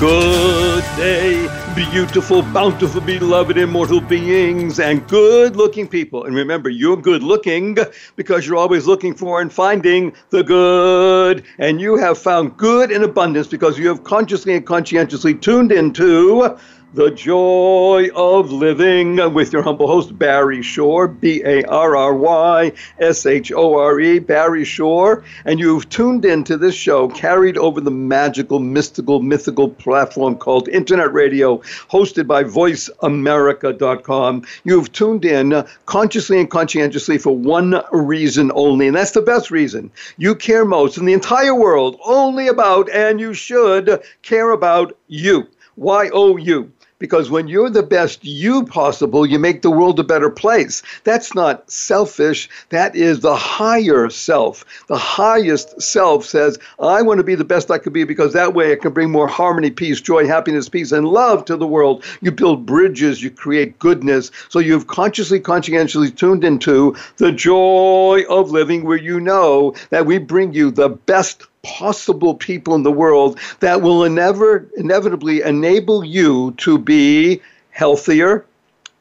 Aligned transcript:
Good 0.00 0.84
day, 0.96 1.48
beautiful, 1.74 2.42
bountiful, 2.42 3.00
beloved, 3.00 3.58
immortal 3.58 4.00
beings, 4.00 4.78
and 4.78 5.04
good 5.08 5.56
looking 5.56 5.88
people. 5.88 6.22
And 6.22 6.36
remember, 6.36 6.70
you're 6.70 6.96
good 6.96 7.24
looking 7.24 7.76
because 8.14 8.46
you're 8.46 8.58
always 8.58 8.86
looking 8.86 9.12
for 9.12 9.40
and 9.40 9.52
finding 9.52 10.12
the 10.30 10.44
good. 10.44 11.44
And 11.58 11.80
you 11.80 11.96
have 11.96 12.16
found 12.16 12.56
good 12.56 12.92
in 12.92 13.02
abundance 13.02 13.48
because 13.48 13.76
you 13.76 13.88
have 13.88 14.04
consciously 14.04 14.54
and 14.54 14.64
conscientiously 14.64 15.34
tuned 15.34 15.72
into 15.72 16.56
the 16.94 17.10
Joy 17.10 18.08
of 18.14 18.50
Living 18.50 19.34
with 19.34 19.52
your 19.52 19.60
humble 19.60 19.86
host, 19.86 20.18
Barry 20.18 20.62
Shore, 20.62 21.06
B 21.06 21.42
A 21.44 21.62
R 21.64 21.94
R 21.94 22.14
Y 22.14 22.72
S 22.98 23.26
H 23.26 23.52
O 23.52 23.78
R 23.78 24.00
E, 24.00 24.18
Barry 24.18 24.64
Shore. 24.64 25.22
And 25.44 25.60
you've 25.60 25.90
tuned 25.90 26.24
into 26.24 26.56
this 26.56 26.74
show 26.74 27.08
carried 27.08 27.58
over 27.58 27.82
the 27.82 27.90
magical, 27.90 28.58
mystical, 28.58 29.20
mythical 29.20 29.68
platform 29.68 30.36
called 30.36 30.66
Internet 30.68 31.12
Radio, 31.12 31.58
hosted 31.90 32.26
by 32.26 32.42
VoiceAmerica.com. 32.42 34.46
You've 34.64 34.90
tuned 34.90 35.26
in 35.26 35.66
consciously 35.84 36.40
and 36.40 36.50
conscientiously 36.50 37.18
for 37.18 37.36
one 37.36 37.82
reason 37.92 38.50
only, 38.54 38.86
and 38.86 38.96
that's 38.96 39.10
the 39.10 39.20
best 39.20 39.50
reason. 39.50 39.90
You 40.16 40.34
care 40.34 40.64
most 40.64 40.96
in 40.96 41.04
the 41.04 41.12
entire 41.12 41.54
world 41.54 42.00
only 42.06 42.48
about, 42.48 42.90
and 42.90 43.20
you 43.20 43.34
should 43.34 44.02
care 44.22 44.52
about 44.52 44.96
you. 45.06 45.46
Y 45.76 46.08
O 46.12 46.38
U 46.38 46.72
because 46.98 47.30
when 47.30 47.48
you're 47.48 47.70
the 47.70 47.82
best 47.82 48.24
you 48.24 48.64
possible, 48.64 49.24
you 49.24 49.38
make 49.38 49.62
the 49.62 49.70
world 49.70 49.98
a 50.00 50.04
better 50.04 50.30
place. 50.30 50.82
That's 51.04 51.34
not 51.34 51.70
selfish. 51.70 52.48
That 52.70 52.96
is 52.96 53.20
the 53.20 53.36
higher 53.36 54.10
self. 54.10 54.64
The 54.88 54.98
highest 54.98 55.80
self 55.80 56.24
says, 56.24 56.58
I 56.80 57.02
want 57.02 57.18
to 57.18 57.24
be 57.24 57.34
the 57.34 57.44
best 57.44 57.70
I 57.70 57.78
could 57.78 57.92
be 57.92 58.04
because 58.04 58.32
that 58.32 58.54
way 58.54 58.72
I 58.72 58.76
can 58.76 58.92
bring 58.92 59.10
more 59.10 59.28
harmony, 59.28 59.70
peace, 59.70 60.00
joy, 60.00 60.26
happiness, 60.26 60.68
peace, 60.68 60.92
and 60.92 61.08
love 61.08 61.44
to 61.46 61.56
the 61.56 61.66
world. 61.66 62.04
You 62.20 62.32
build 62.32 62.66
bridges, 62.66 63.22
you 63.22 63.30
create 63.30 63.78
goodness. 63.78 64.30
So 64.48 64.58
you've 64.58 64.86
consciously, 64.86 65.40
conscientiously 65.40 66.10
tuned 66.10 66.44
into 66.44 66.96
the 67.16 67.32
joy 67.32 68.24
of 68.28 68.50
living 68.50 68.84
where 68.84 68.98
you 68.98 69.20
know 69.20 69.74
that 69.90 70.06
we 70.06 70.18
bring 70.18 70.52
you 70.52 70.70
the 70.70 70.88
best 70.88 71.44
possible 71.62 72.34
people 72.34 72.74
in 72.74 72.82
the 72.82 72.92
world 72.92 73.38
that 73.60 73.82
will 73.82 74.08
never 74.08 74.68
inevitably 74.76 75.42
enable 75.42 76.04
you 76.04 76.52
to 76.58 76.78
be 76.78 77.40
healthier, 77.70 78.44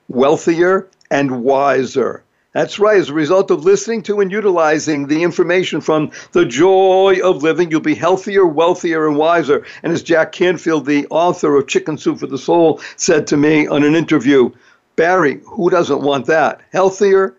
wealthier, 0.07 0.87
and 1.09 1.43
wiser. 1.43 2.23
That's 2.53 2.79
right. 2.79 2.97
As 2.97 3.09
a 3.09 3.13
result 3.13 3.51
of 3.51 3.65
listening 3.65 4.01
to 4.03 4.19
and 4.19 4.31
utilizing 4.31 5.05
the 5.05 5.21
information 5.21 5.79
from 5.79 6.11
the 6.31 6.43
joy 6.43 7.19
of 7.23 7.43
living, 7.43 7.69
you'll 7.69 7.81
be 7.81 7.93
healthier, 7.93 8.47
wealthier, 8.47 9.07
and 9.07 9.15
wiser. 9.15 9.63
And 9.83 9.93
as 9.93 10.01
Jack 10.01 10.31
Canfield, 10.31 10.87
the 10.87 11.05
author 11.11 11.55
of 11.55 11.67
Chicken 11.67 11.99
Soup 11.99 12.17
for 12.17 12.25
the 12.25 12.37
Soul, 12.37 12.81
said 12.95 13.27
to 13.27 13.37
me 13.37 13.67
on 13.67 13.83
an 13.83 13.93
interview, 13.93 14.49
Barry, 14.95 15.39
who 15.45 15.69
doesn't 15.69 16.01
want 16.01 16.25
that? 16.25 16.61
Healthier, 16.71 17.35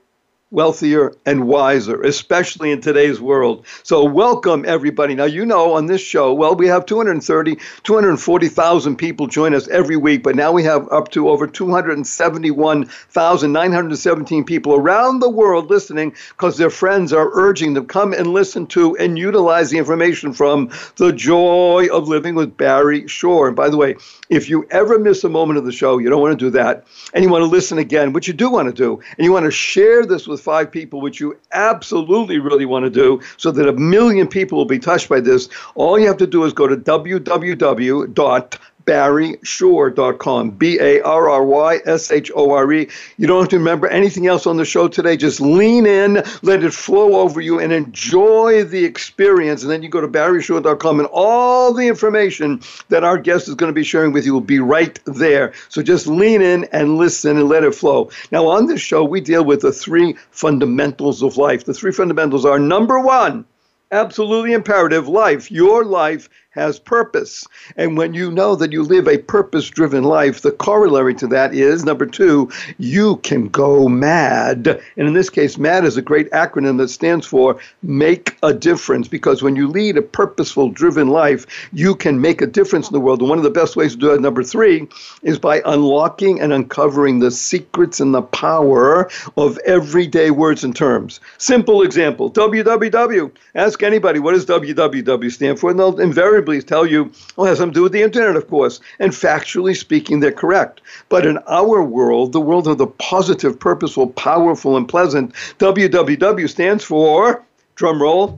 wealthier, 0.51 1.13
and 1.27 1.47
wiser, 1.47 2.01
especially 2.03 2.73
in 2.73 2.81
today's 2.81 3.21
world. 3.21 3.67
So, 3.83 4.03
welcome 4.03 4.65
everybody. 4.67 5.15
Now, 5.15 5.25
you 5.25 5.45
know, 5.45 5.75
on 5.75 5.85
this 5.87 6.01
show, 6.01 6.33
well, 6.33 6.55
we 6.55 6.67
have 6.69 6.87
230, 6.87 7.59
240,000 7.83 8.97
people 8.97 9.27
join 9.27 9.53
us 9.55 9.69
every 9.69 9.99
week, 9.99 10.23
but 10.23 10.37
now 10.37 10.51
we 10.51 10.65
have 10.65 10.91
up 10.91 11.11
to 11.11 11.29
over 11.29 11.47
271,917 11.47 14.45
people 14.45 14.75
around 14.75 15.19
the 15.19 15.29
world 15.29 15.69
listening 15.69 16.15
because 16.31 16.57
their 16.57 16.71
friends 16.71 17.13
are 17.13 17.29
urging 17.35 17.75
them 17.75 17.87
to 17.87 17.93
come 17.93 18.15
and 18.15 18.29
listen 18.29 18.67
to 18.69 18.97
and 18.97 19.19
utilize 19.19 19.69
the 19.69 19.77
information 19.77 20.33
from 20.33 20.71
The 20.97 21.13
Joy 21.13 21.89
of 21.93 22.09
Living 22.09 22.35
with 22.35 22.57
Barry 22.57 23.07
Shore. 23.07 23.49
And 23.49 23.57
by 23.57 23.69
the 23.69 23.77
way, 23.77 23.97
if 24.31 24.49
you 24.49 24.67
ever 24.71 24.99
miss 24.99 25.25
a 25.25 25.29
moment 25.29 25.59
of 25.59 25.67
the 25.67 25.73
show, 25.73 25.99
you 25.99 26.09
don't 26.09 26.23
want 26.23 26.39
to 26.39 26.45
do 26.47 26.49
that, 26.51 26.87
and 27.13 27.23
you 27.23 27.29
want 27.31 27.43
to 27.43 27.47
listen 27.47 27.77
again, 27.77 28.15
which 28.15 28.29
you 28.29 28.33
do 28.33 28.49
want 28.51 28.69
to 28.69 28.75
do, 28.75 28.99
and 29.19 29.27
you 29.27 29.33
want 29.33 29.45
to 29.45 29.51
share 29.51 30.07
this 30.07 30.27
with 30.27 30.38
with 30.39 30.45
five 30.45 30.71
people, 30.71 31.01
which 31.01 31.21
you 31.21 31.37
absolutely 31.53 32.39
really 32.39 32.65
want 32.65 32.85
to 32.85 32.91
do, 32.91 33.21
so 33.37 33.51
that 33.51 33.69
a 33.69 33.73
million 33.73 34.27
people 34.29 34.57
will 34.57 34.65
be 34.65 34.79
touched 34.79 35.09
by 35.09 35.21
this, 35.21 35.49
all 35.75 35.99
you 35.99 36.07
have 36.07 36.17
to 36.19 36.27
do 36.27 36.45
is 36.45 36.53
go 36.53 36.67
to 36.69 36.77
www 36.77 38.59
barryshore.com. 38.89 40.51
B 40.53 40.79
A 40.81 41.03
R 41.03 41.29
R 41.29 41.45
Y 41.45 41.81
S 41.85 42.11
H 42.11 42.33
O 42.35 42.53
R 42.53 42.73
E. 42.73 42.89
You 43.19 43.27
don't 43.27 43.41
have 43.41 43.51
to 43.51 43.59
remember 43.59 43.87
anything 43.87 44.27
else 44.27 44.47
on 44.47 44.57
the 44.57 44.65
show 44.65 44.89
today. 44.89 45.19
Just 45.19 45.41
lean 45.43 45.85
in, 45.85 46.23
let 46.43 46.65
it 46.65 46.73
flow 46.73 47.17
over 47.17 47.43
you, 47.43 47.61
and 47.61 47.71
enjoy 47.71 48.65
the 48.65 48.85
experience. 48.87 49.63
And 49.63 49.71
then 49.71 49.83
you 49.83 49.91
go 49.91 50.01
to 50.01 50.09
barryshore.com, 50.09 51.01
and 51.01 51.09
all 51.13 51.75
the 51.75 51.87
information 51.87 52.63
that 52.89 53.05
our 53.05 53.19
guest 53.19 53.47
is 53.47 53.55
going 53.55 53.69
to 53.69 53.75
be 53.75 53.85
sharing 53.85 54.13
with 54.13 54.25
you 54.25 54.33
will 54.33 54.41
be 54.41 54.61
right 54.61 54.99
there. 55.05 55.53
So 55.69 55.83
just 55.83 56.07
lean 56.07 56.41
in 56.41 56.65
and 56.73 56.97
listen 56.97 57.37
and 57.37 57.49
let 57.49 57.65
it 57.65 57.75
flow. 57.75 58.11
Now, 58.33 58.47
on 58.47 58.67
this 58.67 58.81
show, 58.81 59.05
we 59.05 59.21
deal 59.21 59.45
with 59.45 59.61
the 59.61 59.73
three 59.73 60.17
fundamentals 60.31 61.23
of 61.23 61.37
life. 61.37 61.65
The 61.65 61.75
three 61.75 61.93
fundamentals 61.93 62.47
are 62.47 62.59
number 62.59 63.01
one, 63.01 63.45
absolutely 63.93 64.55
imperative 64.55 65.09
life. 65.09 65.51
Your 65.51 65.85
life 65.85 66.31
has 66.59 66.79
purpose. 66.79 67.47
And 67.77 67.97
when 67.97 68.15
you 68.15 68.31
know 68.31 68.57
that 68.57 68.73
you 68.73 68.83
live 68.83 69.07
a 69.07 69.19
purpose 69.19 69.69
driven 69.69 70.05
life, 70.05 70.43
the 70.43 70.53
corollary 70.53 71.15
to 71.17 71.27
that 71.29 71.55
is 71.55 71.85
number 71.85 72.07
two, 72.07 72.51
you 72.79 73.17
can 73.17 73.49
go 73.49 73.89
mad. 73.89 74.67
And 74.97 75.09
in 75.09 75.15
this 75.15 75.31
case, 75.31 75.59
MAD 75.59 75.85
is 75.85 75.97
a 75.97 76.03
great 76.03 76.31
acronym 76.31 76.79
that 76.79 76.89
stands 76.89 77.27
for 77.27 77.59
make 77.83 78.37
a 78.43 78.53
difference 78.53 79.09
because 79.09 79.43
when 79.43 79.57
you 79.57 79.69
lead 79.69 79.97
a 79.97 80.03
purposeful 80.03 80.71
driven 80.71 81.09
life, 81.09 81.47
you 81.73 81.95
can 81.95 82.21
make 82.21 82.41
a 82.41 82.47
difference 82.47 82.89
in 82.89 82.93
the 82.93 83.01
world. 83.01 83.21
And 83.21 83.29
one 83.29 83.39
of 83.39 83.45
the 83.45 83.51
best 83.51 83.77
ways 83.77 83.93
to 83.93 83.99
do 83.99 84.13
it, 84.13 84.21
number 84.21 84.43
three, 84.43 84.89
is 85.23 85.39
by 85.39 85.63
unlocking 85.65 86.41
and 86.41 86.53
uncovering 86.53 87.19
the 87.19 87.31
secrets 87.31 88.01
and 88.01 88.15
the 88.15 88.23
power 88.23 89.11
of 89.37 89.59
everyday 89.67 90.31
words 90.31 90.65
and 90.65 90.75
terms. 90.75 91.21
Simple 91.39 91.83
example 91.83 92.31
www. 92.31 93.31
Ask 93.55 93.83
anybody, 93.83 94.19
what 94.19 94.33
does 94.33 94.47
www 94.47 95.33
stand 95.33 95.61
for? 95.61 95.71
And 95.71 95.79
they'll 95.79 96.01
invariably 96.01 96.48
tell 96.61 96.87
you, 96.87 97.13
well, 97.37 97.47
has 97.47 97.59
something 97.59 97.75
to 97.75 97.79
do 97.81 97.83
with 97.85 97.93
the 97.93 98.03
internet, 98.03 98.37
of 98.37 98.49
course. 98.49 98.81
And 98.99 99.13
factually 99.13 99.77
speaking, 99.77 100.21
they're 100.21 100.33
correct. 100.33 100.81
But 101.09 101.27
in 101.27 101.39
our 101.47 101.83
world, 101.83 102.33
the 102.33 102.41
world 102.41 102.67
of 102.67 102.79
the 102.79 102.87
positive, 102.87 103.59
purposeful, 103.59 104.09
powerful, 104.09 104.77
and 104.77 104.89
pleasant, 104.89 105.35
WWW 105.59 106.49
stands 106.49 106.85
for, 106.85 107.45
drum 107.75 108.03
roll, 108.03 108.37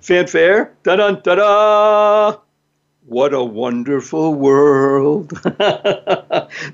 fanfare, 0.00 0.72
da 0.82 0.96
da 0.96 1.12
da 1.12 1.34
da. 1.34 2.36
What 3.06 3.34
a 3.34 3.42
wonderful 3.42 4.34
world. 4.34 5.32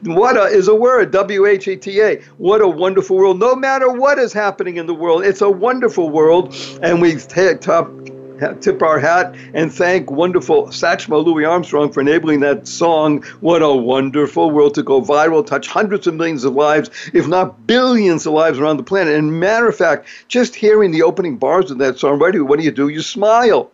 what 0.03 0.37
a, 0.37 0.45
is 0.45 0.69
a 0.69 0.75
word, 0.75 1.11
W 1.11 1.47
H 1.47 1.69
E 1.69 1.77
T 1.77 2.03
A. 2.03 2.21
What 2.37 2.61
a 2.61 2.69
wonderful 2.69 3.17
world. 3.17 3.39
No 3.39 3.57
matter 3.57 3.91
what 3.91 4.19
is 4.19 4.33
happening 4.33 4.77
in 4.77 4.87
the 4.87 4.95
world, 4.95 5.25
it's 5.25 5.41
a 5.41 5.51
wonderful 5.51 6.11
world. 6.11 6.55
And 6.83 7.01
we 7.01 7.15
take 7.17 7.63
top 7.63 7.91
tip 8.61 8.83
our 8.83 8.99
hat 8.99 9.35
and 9.55 9.73
thank 9.73 10.11
wonderful 10.11 10.67
Satchmo 10.69 11.25
Louis 11.25 11.45
Armstrong 11.45 11.91
for 11.91 12.01
enabling 12.01 12.41
that 12.41 12.69
song, 12.69 13.23
What 13.41 13.63
a 13.63 13.73
Wonderful 13.73 14.51
World, 14.51 14.75
to 14.75 14.83
go 14.83 15.01
viral, 15.01 15.45
touch 15.45 15.67
hundreds 15.67 16.07
of 16.07 16.15
millions 16.15 16.45
of 16.45 16.55
lives, 16.55 16.91
if 17.13 17.27
not 17.27 17.67
billions 17.67 18.27
of 18.27 18.33
lives 18.33 18.59
around 18.59 18.77
the 18.77 18.83
planet. 18.83 19.15
And 19.15 19.41
matter 19.41 19.69
of 19.69 19.77
fact, 19.77 20.07
just 20.29 20.55
hearing 20.55 20.91
the 20.91 21.03
opening 21.03 21.37
bars 21.37 21.71
of 21.71 21.79
that 21.79 21.99
song, 21.99 22.19
right, 22.19 22.41
what 22.41 22.59
do 22.59 22.65
you 22.65 22.71
do? 22.71 22.89
You 22.89 23.03
smile. 23.03 23.71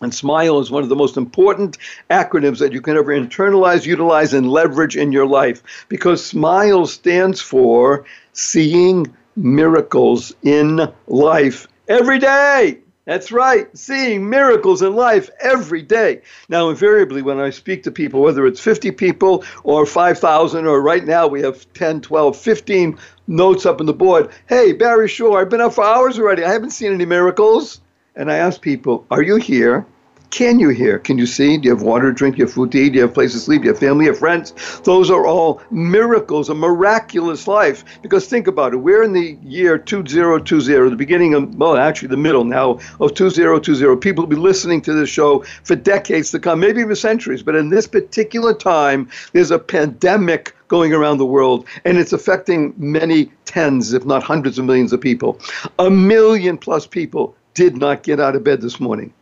And 0.00 0.14
SMILE 0.14 0.60
is 0.60 0.70
one 0.70 0.82
of 0.82 0.88
the 0.88 0.96
most 0.96 1.16
important 1.16 1.78
acronyms 2.10 2.58
that 2.58 2.72
you 2.72 2.80
can 2.80 2.96
ever 2.96 3.12
internalize, 3.12 3.86
utilize, 3.86 4.34
and 4.34 4.50
leverage 4.50 4.96
in 4.96 5.12
your 5.12 5.26
life 5.26 5.86
because 5.88 6.24
SMILE 6.24 6.86
stands 6.86 7.40
for 7.40 8.04
seeing 8.32 9.14
miracles 9.36 10.34
in 10.42 10.92
life 11.06 11.68
every 11.88 12.18
day. 12.18 12.80
That's 13.06 13.30
right, 13.30 13.68
seeing 13.76 14.30
miracles 14.30 14.80
in 14.80 14.96
life 14.96 15.28
every 15.38 15.82
day. 15.82 16.22
Now, 16.48 16.70
invariably, 16.70 17.20
when 17.20 17.38
I 17.38 17.50
speak 17.50 17.82
to 17.82 17.90
people, 17.90 18.22
whether 18.22 18.46
it's 18.46 18.60
50 18.60 18.92
people 18.92 19.44
or 19.62 19.84
5,000, 19.84 20.66
or 20.66 20.80
right 20.80 21.04
now 21.04 21.26
we 21.26 21.42
have 21.42 21.70
10, 21.74 22.00
12, 22.00 22.34
15 22.34 22.98
notes 23.26 23.66
up 23.66 23.80
on 23.80 23.86
the 23.86 23.92
board. 23.92 24.30
Hey, 24.48 24.72
Barry 24.72 25.08
Shore, 25.08 25.38
I've 25.38 25.50
been 25.50 25.60
up 25.60 25.74
for 25.74 25.84
hours 25.84 26.18
already. 26.18 26.44
I 26.44 26.52
haven't 26.52 26.70
seen 26.70 26.94
any 26.94 27.04
miracles. 27.04 27.80
And 28.16 28.30
I 28.30 28.36
ask 28.36 28.60
people, 28.60 29.06
Are 29.10 29.22
you 29.22 29.36
here 29.36 29.86
can 30.34 30.58
you 30.58 30.70
hear? 30.70 30.98
Can 30.98 31.16
you 31.16 31.26
see? 31.26 31.56
Do 31.58 31.68
you 31.68 31.74
have 31.76 31.84
water 31.84 32.10
to 32.10 32.12
drink? 32.12 32.34
Do 32.34 32.40
you 32.40 32.46
have 32.46 32.52
food 32.52 32.72
to 32.72 32.78
eat? 32.78 32.88
Do 32.88 32.96
you 32.96 33.02
have 33.02 33.14
place 33.14 33.34
to 33.34 33.38
sleep? 33.38 33.62
Do 33.62 33.68
you 33.68 33.72
have 33.72 33.78
family? 33.78 34.02
Do 34.02 34.06
you 34.06 34.10
have 34.10 34.18
friends? 34.18 34.80
Those 34.80 35.08
are 35.08 35.24
all 35.24 35.62
miracles, 35.70 36.48
a 36.48 36.56
miraculous 36.56 37.46
life. 37.46 37.84
Because 38.02 38.26
think 38.26 38.48
about 38.48 38.74
it. 38.74 38.78
We're 38.78 39.04
in 39.04 39.12
the 39.12 39.38
year 39.44 39.78
2020, 39.78 40.90
the 40.90 40.96
beginning 40.96 41.34
of, 41.34 41.54
well, 41.54 41.76
actually 41.76 42.08
the 42.08 42.16
middle 42.16 42.42
now 42.42 42.80
of 42.98 43.14
2020. 43.14 43.96
People 44.00 44.24
will 44.24 44.28
be 44.28 44.34
listening 44.34 44.82
to 44.82 44.92
this 44.92 45.08
show 45.08 45.44
for 45.62 45.76
decades 45.76 46.32
to 46.32 46.40
come, 46.40 46.58
maybe 46.58 46.80
even 46.80 46.96
centuries. 46.96 47.44
But 47.44 47.54
in 47.54 47.68
this 47.68 47.86
particular 47.86 48.54
time, 48.54 49.08
there's 49.34 49.52
a 49.52 49.58
pandemic 49.60 50.52
going 50.66 50.92
around 50.92 51.18
the 51.18 51.26
world, 51.26 51.64
and 51.84 51.96
it's 51.96 52.12
affecting 52.12 52.74
many 52.76 53.30
tens, 53.44 53.92
if 53.92 54.04
not 54.04 54.24
hundreds 54.24 54.58
of 54.58 54.64
millions 54.64 54.92
of 54.92 55.00
people. 55.00 55.38
A 55.78 55.88
million 55.88 56.58
plus 56.58 56.88
people 56.88 57.36
did 57.54 57.76
not 57.76 58.02
get 58.02 58.18
out 58.18 58.34
of 58.34 58.42
bed 58.42 58.60
this 58.62 58.80
morning 58.80 59.12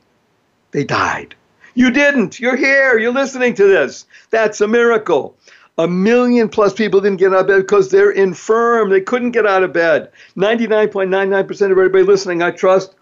they 0.72 0.84
died. 0.84 1.34
You 1.74 1.90
didn't. 1.90 2.38
You're 2.40 2.56
here. 2.56 2.98
You're 2.98 3.12
listening 3.12 3.54
to 3.54 3.64
this. 3.64 4.06
That's 4.30 4.60
a 4.60 4.68
miracle. 4.68 5.36
A 5.78 5.88
million 5.88 6.48
plus 6.48 6.74
people 6.74 7.00
didn't 7.00 7.18
get 7.18 7.32
out 7.32 7.40
of 7.40 7.46
bed 7.46 7.60
because 7.62 7.90
they're 7.90 8.10
infirm. 8.10 8.90
They 8.90 9.00
couldn't 9.00 9.30
get 9.30 9.46
out 9.46 9.62
of 9.62 9.72
bed. 9.72 10.10
99.99% 10.36 11.50
of 11.50 11.70
everybody 11.70 12.04
listening, 12.04 12.42
I 12.42 12.50
trust, 12.50 12.94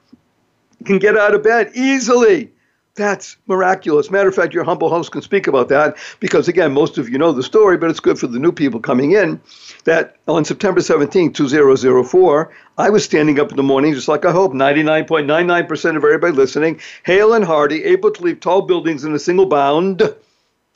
can 0.84 0.98
get 0.98 1.16
out 1.16 1.34
of 1.34 1.42
bed 1.42 1.72
easily. 1.74 2.52
That's 3.00 3.38
miraculous. 3.46 4.10
Matter 4.10 4.28
of 4.28 4.34
fact, 4.34 4.52
your 4.52 4.62
humble 4.62 4.90
host 4.90 5.10
can 5.10 5.22
speak 5.22 5.46
about 5.46 5.70
that 5.70 5.96
because, 6.20 6.48
again, 6.48 6.74
most 6.74 6.98
of 6.98 7.08
you 7.08 7.16
know 7.16 7.32
the 7.32 7.42
story, 7.42 7.78
but 7.78 7.88
it's 7.88 7.98
good 7.98 8.18
for 8.18 8.26
the 8.26 8.38
new 8.38 8.52
people 8.52 8.78
coming 8.78 9.12
in 9.12 9.40
that 9.84 10.16
on 10.28 10.44
September 10.44 10.82
17, 10.82 11.32
2004, 11.32 12.52
I 12.76 12.90
was 12.90 13.02
standing 13.02 13.40
up 13.40 13.52
in 13.52 13.56
the 13.56 13.62
morning, 13.62 13.94
just 13.94 14.06
like 14.06 14.26
I 14.26 14.32
hope, 14.32 14.52
99.99% 14.52 15.96
of 15.96 16.04
everybody 16.04 16.34
listening, 16.34 16.78
hale 17.02 17.32
and 17.32 17.42
hearty, 17.42 17.84
able 17.84 18.10
to 18.10 18.22
leave 18.22 18.40
tall 18.40 18.60
buildings 18.60 19.02
in 19.02 19.14
a 19.14 19.18
single 19.18 19.46
bound. 19.46 20.02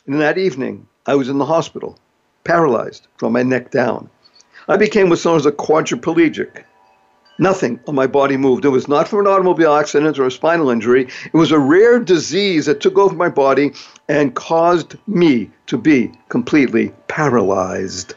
And 0.07 0.19
that 0.23 0.39
evening, 0.39 0.89
I 1.05 1.17
was 1.17 1.29
in 1.29 1.37
the 1.37 1.45
hospital, 1.45 1.99
paralyzed 2.45 3.07
from 3.19 3.35
my 3.35 3.43
neck 3.43 3.71
down. 3.71 4.09
I 4.67 4.79
became 4.79 5.11
what's 5.11 5.27
known 5.27 5.37
as 5.37 5.45
a 5.45 5.53
quadriplegic. 5.53 6.65
Nothing 7.39 7.81
on 7.89 7.95
my 7.97 8.07
body 8.07 8.37
moved. 8.37 8.65
It 8.65 8.69
was 8.69 8.87
not 8.87 9.09
from 9.09 9.21
an 9.21 9.27
automobile 9.27 9.75
accident 9.75 10.19
or 10.19 10.27
a 10.27 10.31
spinal 10.31 10.71
injury. 10.71 11.09
It 11.27 11.35
was 11.35 11.51
a 11.51 11.59
rare 11.59 11.99
disease 11.99 12.67
that 12.67 12.81
took 12.81 12.97
over 12.97 13.15
my 13.15 13.29
body 13.29 13.73
and 14.09 14.35
caused 14.35 14.97
me 15.09 15.51
to 15.67 15.77
be 15.77 16.13
completely 16.29 16.93
paralyzed. 17.09 18.15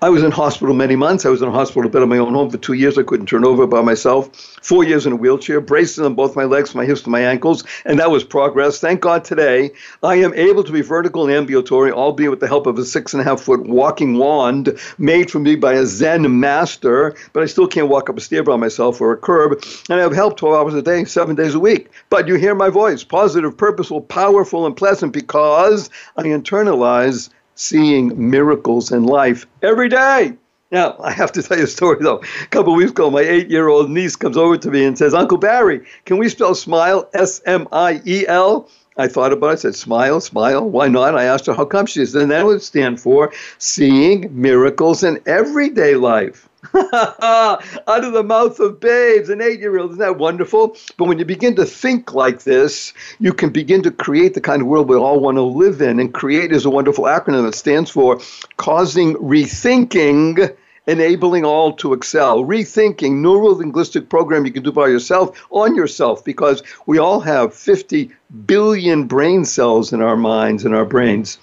I 0.00 0.10
was 0.10 0.22
in 0.22 0.30
hospital 0.30 0.76
many 0.76 0.94
months. 0.94 1.26
I 1.26 1.28
was 1.28 1.42
in 1.42 1.48
a 1.48 1.52
hospital 1.52 1.90
bed 1.90 2.02
of 2.02 2.08
my 2.08 2.18
own 2.18 2.32
home 2.32 2.50
for 2.50 2.56
two 2.56 2.74
years. 2.74 2.96
I 2.96 3.02
couldn't 3.02 3.26
turn 3.26 3.44
over 3.44 3.66
by 3.66 3.80
myself. 3.80 4.32
Four 4.62 4.84
years 4.84 5.06
in 5.06 5.12
a 5.12 5.16
wheelchair, 5.16 5.60
braces 5.60 5.98
on 5.98 6.14
both 6.14 6.36
my 6.36 6.44
legs, 6.44 6.72
my 6.72 6.84
hips, 6.84 7.02
and 7.02 7.10
my 7.10 7.22
ankles, 7.22 7.64
and 7.84 7.98
that 7.98 8.08
was 8.08 8.22
progress. 8.22 8.78
Thank 8.78 9.00
God 9.00 9.24
today 9.24 9.72
I 10.04 10.14
am 10.16 10.32
able 10.34 10.62
to 10.62 10.70
be 10.70 10.82
vertical 10.82 11.24
and 11.24 11.32
ambulatory, 11.32 11.90
albeit 11.90 12.30
with 12.30 12.38
the 12.38 12.46
help 12.46 12.68
of 12.68 12.78
a 12.78 12.84
six 12.84 13.12
and 13.12 13.20
a 13.20 13.24
half 13.24 13.40
foot 13.40 13.66
walking 13.66 14.18
wand 14.18 14.78
made 14.98 15.32
for 15.32 15.40
me 15.40 15.56
by 15.56 15.72
a 15.72 15.84
Zen 15.84 16.38
master. 16.38 17.16
But 17.32 17.42
I 17.42 17.46
still 17.46 17.66
can't 17.66 17.88
walk 17.88 18.08
up 18.08 18.18
a 18.18 18.20
stair 18.20 18.44
by 18.44 18.54
myself 18.54 19.00
or 19.00 19.10
a 19.10 19.16
curb, 19.16 19.60
and 19.90 19.98
I 19.98 20.02
have 20.04 20.14
help 20.14 20.36
12 20.36 20.54
hours 20.54 20.74
a 20.74 20.82
day, 20.82 21.06
seven 21.06 21.34
days 21.34 21.56
a 21.56 21.60
week. 21.60 21.90
But 22.08 22.28
you 22.28 22.36
hear 22.36 22.54
my 22.54 22.68
voice, 22.68 23.02
positive, 23.02 23.56
purposeful, 23.56 24.02
powerful, 24.02 24.64
and 24.64 24.76
pleasant, 24.76 25.12
because 25.12 25.90
I 26.16 26.22
internalize 26.22 27.30
seeing 27.58 28.30
miracles 28.30 28.92
in 28.92 29.04
life 29.04 29.46
every 29.62 29.88
day. 29.88 30.34
Now, 30.70 30.96
I 31.00 31.10
have 31.10 31.32
to 31.32 31.42
tell 31.42 31.58
you 31.58 31.64
a 31.64 31.66
story 31.66 31.98
though. 32.00 32.22
A 32.42 32.46
couple 32.46 32.74
weeks 32.74 32.92
ago, 32.92 33.10
my 33.10 33.22
eight 33.22 33.50
year 33.50 33.68
old 33.68 33.90
niece 33.90 34.16
comes 34.16 34.36
over 34.36 34.56
to 34.58 34.70
me 34.70 34.84
and 34.84 34.96
says, 34.96 35.12
Uncle 35.12 35.38
Barry, 35.38 35.86
can 36.04 36.18
we 36.18 36.28
spell 36.28 36.54
smile 36.54 37.08
S 37.14 37.40
M 37.44 37.66
I 37.72 38.00
E 38.06 38.26
L? 38.28 38.68
I 38.96 39.08
thought 39.08 39.32
about 39.32 39.50
it. 39.50 39.52
I 39.52 39.56
said, 39.56 39.74
smile, 39.76 40.20
smile. 40.20 40.68
Why 40.68 40.88
not? 40.88 41.16
I 41.16 41.24
asked 41.24 41.46
her, 41.46 41.54
how 41.54 41.64
come? 41.64 41.86
She 41.86 42.04
said, 42.04 42.28
that 42.28 42.44
would 42.44 42.62
stand 42.62 43.00
for 43.00 43.32
seeing 43.58 44.28
miracles 44.32 45.04
in 45.04 45.20
everyday 45.24 45.94
life. 45.94 46.47
out 46.74 48.04
of 48.04 48.12
the 48.12 48.24
mouth 48.24 48.58
of 48.58 48.80
babes, 48.80 49.28
an 49.28 49.40
eight 49.40 49.60
year 49.60 49.78
old. 49.78 49.90
Isn't 49.90 50.00
that 50.00 50.18
wonderful? 50.18 50.76
But 50.96 51.06
when 51.06 51.18
you 51.18 51.24
begin 51.24 51.54
to 51.56 51.64
think 51.64 52.14
like 52.14 52.42
this, 52.42 52.92
you 53.20 53.32
can 53.32 53.50
begin 53.50 53.82
to 53.82 53.90
create 53.90 54.34
the 54.34 54.40
kind 54.40 54.62
of 54.62 54.68
world 54.68 54.88
we 54.88 54.96
all 54.96 55.20
want 55.20 55.36
to 55.36 55.42
live 55.42 55.80
in. 55.80 56.00
And 56.00 56.12
create 56.12 56.52
is 56.52 56.64
a 56.64 56.70
wonderful 56.70 57.04
acronym 57.04 57.44
that 57.44 57.54
stands 57.54 57.90
for 57.90 58.20
causing 58.56 59.14
rethinking 59.14 60.56
enabling 60.88 61.44
all 61.44 61.74
to 61.74 61.92
excel. 61.92 62.42
Rethinking, 62.42 63.20
neuro 63.20 63.50
linguistic 63.50 64.08
program 64.08 64.46
you 64.46 64.52
can 64.52 64.62
do 64.62 64.72
by 64.72 64.88
yourself 64.88 65.46
on 65.50 65.76
yourself 65.76 66.24
because 66.24 66.62
we 66.86 66.98
all 66.98 67.20
have 67.20 67.54
50 67.54 68.10
billion 68.46 69.06
brain 69.06 69.44
cells 69.44 69.92
in 69.92 70.00
our 70.00 70.16
minds 70.16 70.64
and 70.64 70.74
our 70.74 70.86
brains 70.86 71.38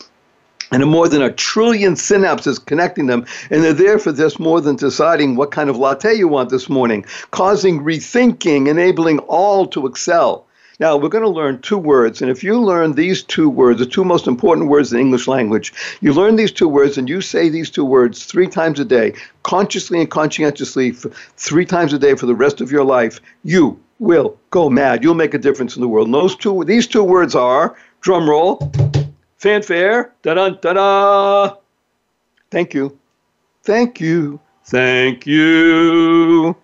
and 0.71 0.85
more 0.85 1.07
than 1.07 1.21
a 1.21 1.31
trillion 1.31 1.93
synapses 1.93 2.63
connecting 2.63 3.07
them. 3.07 3.25
And 3.49 3.63
they're 3.63 3.73
there 3.73 3.99
for 3.99 4.11
this 4.11 4.39
more 4.39 4.61
than 4.61 4.75
deciding 4.75 5.35
what 5.35 5.51
kind 5.51 5.69
of 5.69 5.77
latte 5.77 6.13
you 6.13 6.27
want 6.27 6.49
this 6.49 6.69
morning, 6.69 7.05
causing 7.31 7.81
rethinking, 7.81 8.67
enabling 8.67 9.19
all 9.19 9.67
to 9.67 9.87
excel. 9.87 10.45
Now, 10.77 10.97
we're 10.97 11.09
going 11.09 11.23
to 11.23 11.29
learn 11.29 11.61
two 11.61 11.77
words. 11.77 12.21
And 12.21 12.29
if 12.29 12.43
you 12.43 12.59
learn 12.61 12.93
these 12.93 13.23
two 13.23 13.49
words, 13.49 13.79
the 13.79 13.85
two 13.85 14.03
most 14.03 14.27
important 14.27 14.67
words 14.67 14.91
in 14.91 14.99
English 14.99 15.27
language, 15.27 15.71
you 16.01 16.11
learn 16.11 16.35
these 16.35 16.51
two 16.51 16.67
words 16.67 16.97
and 16.97 17.07
you 17.07 17.21
say 17.21 17.47
these 17.47 17.69
two 17.69 17.85
words 17.85 18.25
three 18.25 18.47
times 18.47 18.79
a 18.79 18.85
day, 18.85 19.13
consciously 19.43 20.01
and 20.01 20.11
conscientiously, 20.11 20.91
three 20.91 21.65
times 21.65 21.93
a 21.93 21.99
day 21.99 22.15
for 22.15 22.25
the 22.25 22.35
rest 22.35 22.59
of 22.59 22.71
your 22.71 22.83
life, 22.83 23.21
you 23.43 23.79
will 23.99 24.37
go 24.49 24.69
mad. 24.69 25.01
You'll 25.01 25.13
make 25.13 25.33
a 25.33 25.37
difference 25.37 25.77
in 25.77 25.81
the 25.81 25.87
world. 25.87 26.07
And 26.07 26.13
those 26.13 26.35
two, 26.35 26.65
these 26.65 26.87
two 26.87 27.03
words 27.03 27.35
are, 27.35 27.77
drum 28.01 28.29
roll, 28.29 28.69
fanfare, 29.37 30.13
da 30.21 30.33
da 30.33 30.49
da 30.49 30.73
da. 30.73 31.55
Thank 32.51 32.73
you. 32.73 32.97
Thank 33.63 33.99
you. 33.99 34.39
Thank 34.63 35.25
you. 35.27 36.55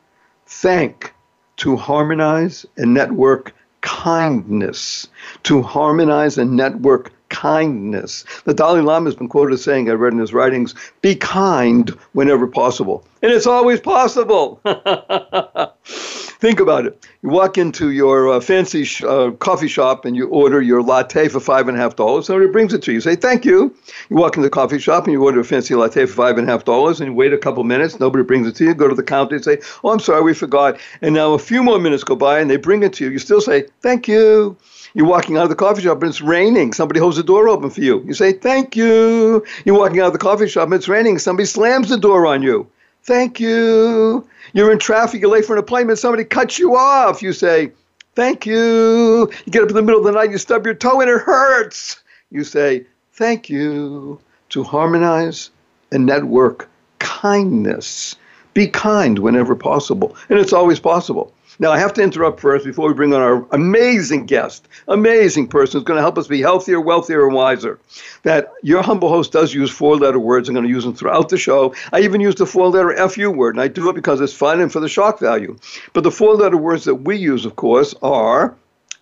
Thank 0.45 1.13
to 1.57 1.75
harmonize 1.75 2.65
and 2.77 2.93
network 2.93 3.53
kindness. 3.81 5.07
To 5.43 5.61
harmonize 5.61 6.37
and 6.37 6.55
network 6.55 7.11
kindness. 7.29 8.25
The 8.45 8.53
Dalai 8.53 8.81
Lama 8.81 9.05
has 9.05 9.15
been 9.15 9.27
quoted 9.27 9.53
as 9.53 9.63
saying, 9.63 9.89
I 9.89 9.93
read 9.93 10.13
in 10.13 10.19
his 10.19 10.33
writings, 10.33 10.75
be 11.01 11.15
kind 11.15 11.89
whenever 12.13 12.47
possible. 12.47 13.05
And 13.21 13.31
it's 13.31 13.47
always 13.47 13.79
possible. 13.79 14.59
Think 16.41 16.59
about 16.59 16.87
it. 16.87 17.07
You 17.21 17.29
walk 17.29 17.59
into 17.59 17.91
your 17.91 18.27
uh, 18.33 18.39
fancy 18.39 18.83
sh- 18.83 19.03
uh, 19.03 19.29
coffee 19.29 19.67
shop 19.67 20.05
and 20.05 20.15
you 20.15 20.27
order 20.29 20.59
your 20.59 20.81
latte 20.81 21.27
for 21.27 21.39
five 21.39 21.67
and 21.67 21.77
a 21.77 21.79
half 21.79 21.95
dollars. 21.95 22.25
Somebody 22.25 22.49
brings 22.51 22.73
it 22.73 22.81
to 22.81 22.91
you. 22.91 22.95
You 22.95 23.01
say, 23.01 23.15
thank 23.15 23.45
you. 23.45 23.75
You 24.09 24.15
walk 24.15 24.37
into 24.37 24.47
the 24.47 24.49
coffee 24.49 24.79
shop 24.79 25.03
and 25.03 25.13
you 25.13 25.23
order 25.23 25.39
a 25.39 25.43
fancy 25.43 25.75
latte 25.75 26.07
for 26.07 26.13
five 26.13 26.39
and 26.39 26.49
a 26.49 26.51
half 26.51 26.65
dollars 26.65 26.99
and 26.99 27.09
you 27.09 27.13
wait 27.13 27.31
a 27.31 27.37
couple 27.37 27.63
minutes. 27.63 27.99
Nobody 27.99 28.23
brings 28.23 28.47
it 28.47 28.55
to 28.55 28.63
you. 28.63 28.73
Go 28.73 28.87
to 28.87 28.95
the 28.95 29.03
counter 29.03 29.35
and 29.35 29.43
say, 29.43 29.59
oh, 29.83 29.91
I'm 29.91 29.99
sorry, 29.99 30.23
we 30.23 30.33
forgot. 30.33 30.79
And 31.03 31.13
now 31.13 31.33
a 31.33 31.37
few 31.39 31.61
more 31.61 31.77
minutes 31.77 32.03
go 32.03 32.15
by 32.15 32.39
and 32.39 32.49
they 32.49 32.57
bring 32.57 32.81
it 32.81 32.93
to 32.93 33.03
you. 33.05 33.11
You 33.11 33.19
still 33.19 33.41
say, 33.41 33.65
thank 33.83 34.07
you. 34.07 34.57
You're 34.95 35.05
walking 35.05 35.37
out 35.37 35.43
of 35.43 35.49
the 35.49 35.55
coffee 35.55 35.83
shop 35.83 36.01
and 36.01 36.09
it's 36.09 36.21
raining. 36.21 36.73
Somebody 36.73 36.99
holds 36.99 37.17
the 37.17 37.23
door 37.23 37.49
open 37.49 37.69
for 37.69 37.81
you. 37.81 38.03
You 38.07 38.15
say, 38.15 38.33
Thank 38.33 38.75
you. 38.75 39.45
You're 39.63 39.77
walking 39.77 39.99
out 39.99 40.07
of 40.07 40.13
the 40.13 40.19
coffee 40.19 40.47
shop 40.47 40.65
and 40.65 40.73
it's 40.73 40.87
raining. 40.87 41.19
Somebody 41.19 41.45
slams 41.45 41.89
the 41.89 41.97
door 41.97 42.25
on 42.25 42.41
you. 42.41 42.67
Thank 43.03 43.39
you. 43.39 44.27
You're 44.53 44.71
in 44.71 44.79
traffic, 44.79 45.21
you're 45.21 45.29
late 45.29 45.45
for 45.45 45.53
an 45.53 45.59
appointment, 45.59 45.99
somebody 45.99 46.23
cuts 46.23 46.59
you 46.59 46.75
off. 46.75 47.21
You 47.21 47.33
say, 47.33 47.71
Thank 48.13 48.45
you. 48.45 49.31
You 49.45 49.51
get 49.51 49.63
up 49.63 49.69
in 49.69 49.75
the 49.75 49.81
middle 49.81 50.01
of 50.01 50.05
the 50.05 50.11
night, 50.11 50.31
you 50.31 50.37
stub 50.37 50.65
your 50.65 50.75
toe 50.75 50.99
and 50.99 51.09
it 51.09 51.21
hurts. 51.21 52.03
You 52.29 52.43
say, 52.43 52.85
Thank 53.13 53.49
you. 53.49 54.19
To 54.49 54.63
harmonize 54.63 55.49
and 55.91 56.05
network 56.05 56.69
kindness. 56.99 58.17
Be 58.53 58.67
kind 58.67 59.19
whenever 59.19 59.55
possible. 59.55 60.15
And 60.29 60.37
it's 60.37 60.51
always 60.51 60.79
possible. 60.79 61.33
Now, 61.61 61.71
I 61.71 61.77
have 61.77 61.93
to 61.93 62.01
interrupt 62.01 62.39
first 62.39 62.65
before 62.65 62.87
we 62.87 62.95
bring 62.95 63.13
on 63.13 63.21
our 63.21 63.45
amazing 63.51 64.25
guest, 64.25 64.67
amazing 64.87 65.47
person 65.47 65.77
who's 65.77 65.85
going 65.85 65.99
to 65.99 66.01
help 66.01 66.17
us 66.17 66.25
be 66.25 66.41
healthier, 66.41 66.81
wealthier, 66.81 67.27
and 67.27 67.35
wiser. 67.35 67.77
That 68.23 68.51
your 68.63 68.81
humble 68.81 69.09
host 69.09 69.31
does 69.31 69.53
use 69.53 69.69
four 69.69 69.95
letter 69.95 70.17
words. 70.17 70.49
I'm 70.49 70.55
going 70.55 70.65
to 70.65 70.71
use 70.71 70.85
them 70.85 70.95
throughout 70.95 71.29
the 71.29 71.37
show. 71.37 71.75
I 71.93 71.99
even 71.99 72.19
use 72.19 72.33
the 72.33 72.47
four 72.47 72.67
letter 72.69 73.07
FU 73.07 73.29
word, 73.29 73.53
and 73.53 73.61
I 73.61 73.67
do 73.67 73.87
it 73.89 73.93
because 73.93 74.21
it's 74.21 74.33
fun 74.33 74.59
and 74.59 74.73
for 74.73 74.79
the 74.79 74.89
shock 74.89 75.19
value. 75.19 75.55
But 75.93 76.03
the 76.03 76.09
four 76.09 76.33
letter 76.33 76.57
words 76.57 76.85
that 76.85 76.95
we 76.95 77.17
use, 77.17 77.45
of 77.45 77.55
course, 77.57 77.93
are 78.01 78.55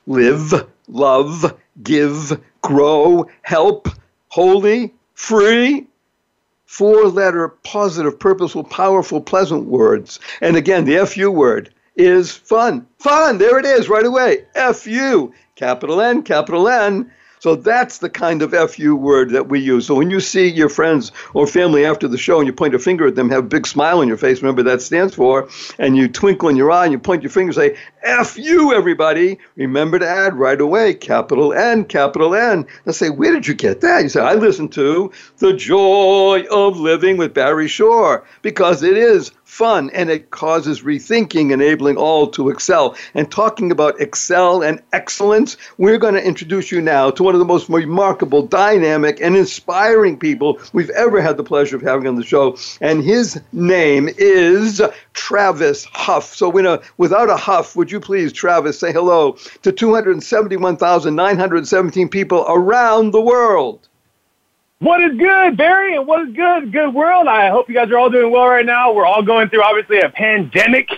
live, 0.05 0.67
love, 0.89 1.57
give, 1.81 2.41
grow, 2.61 3.29
help, 3.41 3.87
holy, 4.27 4.93
free, 5.13 5.87
four 6.65 7.07
letter 7.07 7.47
positive, 7.63 8.19
purposeful, 8.19 8.65
powerful, 8.65 9.21
pleasant 9.21 9.63
words. 9.63 10.19
And 10.41 10.57
again, 10.57 10.83
the 10.83 11.05
FU 11.05 11.31
word 11.31 11.73
is 11.99 12.31
fun. 12.31 12.87
Fun, 12.99 13.37
there 13.37 13.59
it 13.59 13.65
is 13.65 13.89
right 13.89 14.05
away. 14.05 14.45
F 14.55 14.87
U, 14.87 15.33
capital 15.55 16.01
N, 16.01 16.23
capital 16.23 16.67
N. 16.67 17.11
So 17.39 17.55
that's 17.55 17.99
the 17.99 18.09
kind 18.09 18.41
of 18.41 18.53
FU 18.71 18.97
word 18.97 19.29
that 19.29 19.47
we 19.47 19.61
use. 19.61 19.85
So 19.85 19.95
when 19.95 20.09
you 20.09 20.19
see 20.19 20.49
your 20.49 20.67
friends 20.67 21.13
or 21.33 21.47
family 21.47 21.85
after 21.85 22.05
the 22.05 22.17
show 22.17 22.39
and 22.39 22.45
you 22.45 22.51
point 22.51 22.75
a 22.75 22.79
finger 22.79 23.07
at 23.07 23.15
them, 23.15 23.29
have 23.29 23.45
a 23.45 23.47
big 23.47 23.65
smile 23.65 23.99
on 23.99 24.09
your 24.09 24.17
face, 24.17 24.41
remember 24.41 24.63
that 24.63 24.81
stands 24.81 25.15
for, 25.15 25.47
and 25.77 25.95
you 25.95 26.09
twinkle 26.09 26.49
in 26.49 26.57
your 26.57 26.69
eye 26.69 26.83
and 26.83 26.91
you 26.91 26.99
point 26.99 27.23
your 27.23 27.29
finger 27.29 27.51
and 27.51 27.55
say, 27.55 28.23
FU, 28.25 28.73
everybody. 28.73 29.39
Remember 29.55 29.99
to 29.99 30.07
add 30.07 30.35
right 30.35 30.59
away, 30.59 30.93
capital 30.93 31.53
N, 31.53 31.85
capital 31.85 32.35
N. 32.35 32.67
I 32.85 32.91
say, 32.91 33.09
where 33.09 33.31
did 33.31 33.47
you 33.47 33.53
get 33.53 33.79
that? 33.81 34.03
You 34.03 34.09
say, 34.09 34.21
I 34.21 34.33
listened 34.33 34.73
to 34.73 35.09
The 35.37 35.53
Joy 35.53 36.43
of 36.51 36.77
Living 36.77 37.15
with 37.15 37.33
Barry 37.33 37.69
Shore 37.69 38.25
because 38.41 38.83
it 38.83 38.97
is 38.97 39.31
fun 39.49 39.89
and 39.93 40.09
it 40.11 40.29
causes 40.29 40.83
rethinking, 40.83 41.51
enabling 41.51 41.97
all 41.97 42.27
to 42.27 42.49
excel. 42.49 42.95
And 43.15 43.31
talking 43.31 43.71
about 43.71 43.99
excel 43.99 44.61
and 44.61 44.79
excellence, 44.93 45.57
we're 45.77 45.97
going 45.97 46.13
to 46.13 46.23
introduce 46.23 46.71
you 46.71 46.81
now 46.81 47.09
to 47.09 47.23
one 47.23 47.33
of 47.33 47.39
the 47.39 47.45
most 47.45 47.67
remarkable, 47.67 48.43
dynamic, 48.43 49.19
and 49.19 49.35
inspiring 49.35 50.19
people 50.19 50.59
we've 50.71 50.91
ever 50.91 51.19
had 51.19 51.35
the 51.35 51.43
pleasure 51.43 51.75
of 51.75 51.81
having 51.81 52.05
on 52.07 52.15
the 52.15 52.23
show. 52.23 52.55
And 52.79 53.03
his 53.03 53.41
name 53.51 54.07
is 54.17 54.81
Travis 55.13 55.85
Huff. 55.85 56.35
So, 56.35 56.55
a, 56.57 56.81
without 56.97 57.29
a 57.29 57.35
huff, 57.35 57.75
would 57.75 57.91
you 57.91 57.99
please, 57.99 58.31
Travis, 58.31 58.79
say 58.79 58.93
hello 58.93 59.35
to 59.63 59.71
271,917 59.71 62.09
people 62.09 62.45
around 62.47 63.09
the 63.11 63.21
world? 63.21 63.88
What 64.79 65.01
is 65.01 65.17
good, 65.17 65.57
Barry? 65.57 65.97
And 65.97 66.07
what 66.07 66.25
is 66.25 66.33
good, 66.33 66.71
good 66.71 66.93
world? 66.93 67.27
I 67.27 67.49
hope 67.49 67.67
you 67.67 67.75
guys 67.75 67.91
are 67.91 67.97
all 67.97 68.09
doing 68.09 68.31
well 68.31 68.47
right 68.47 68.65
now. 68.65 68.93
We're 68.93 69.05
all 69.05 69.21
going 69.21 69.49
through, 69.49 69.61
obviously, 69.61 69.99
a 69.99 70.09
pandemic. 70.09 70.89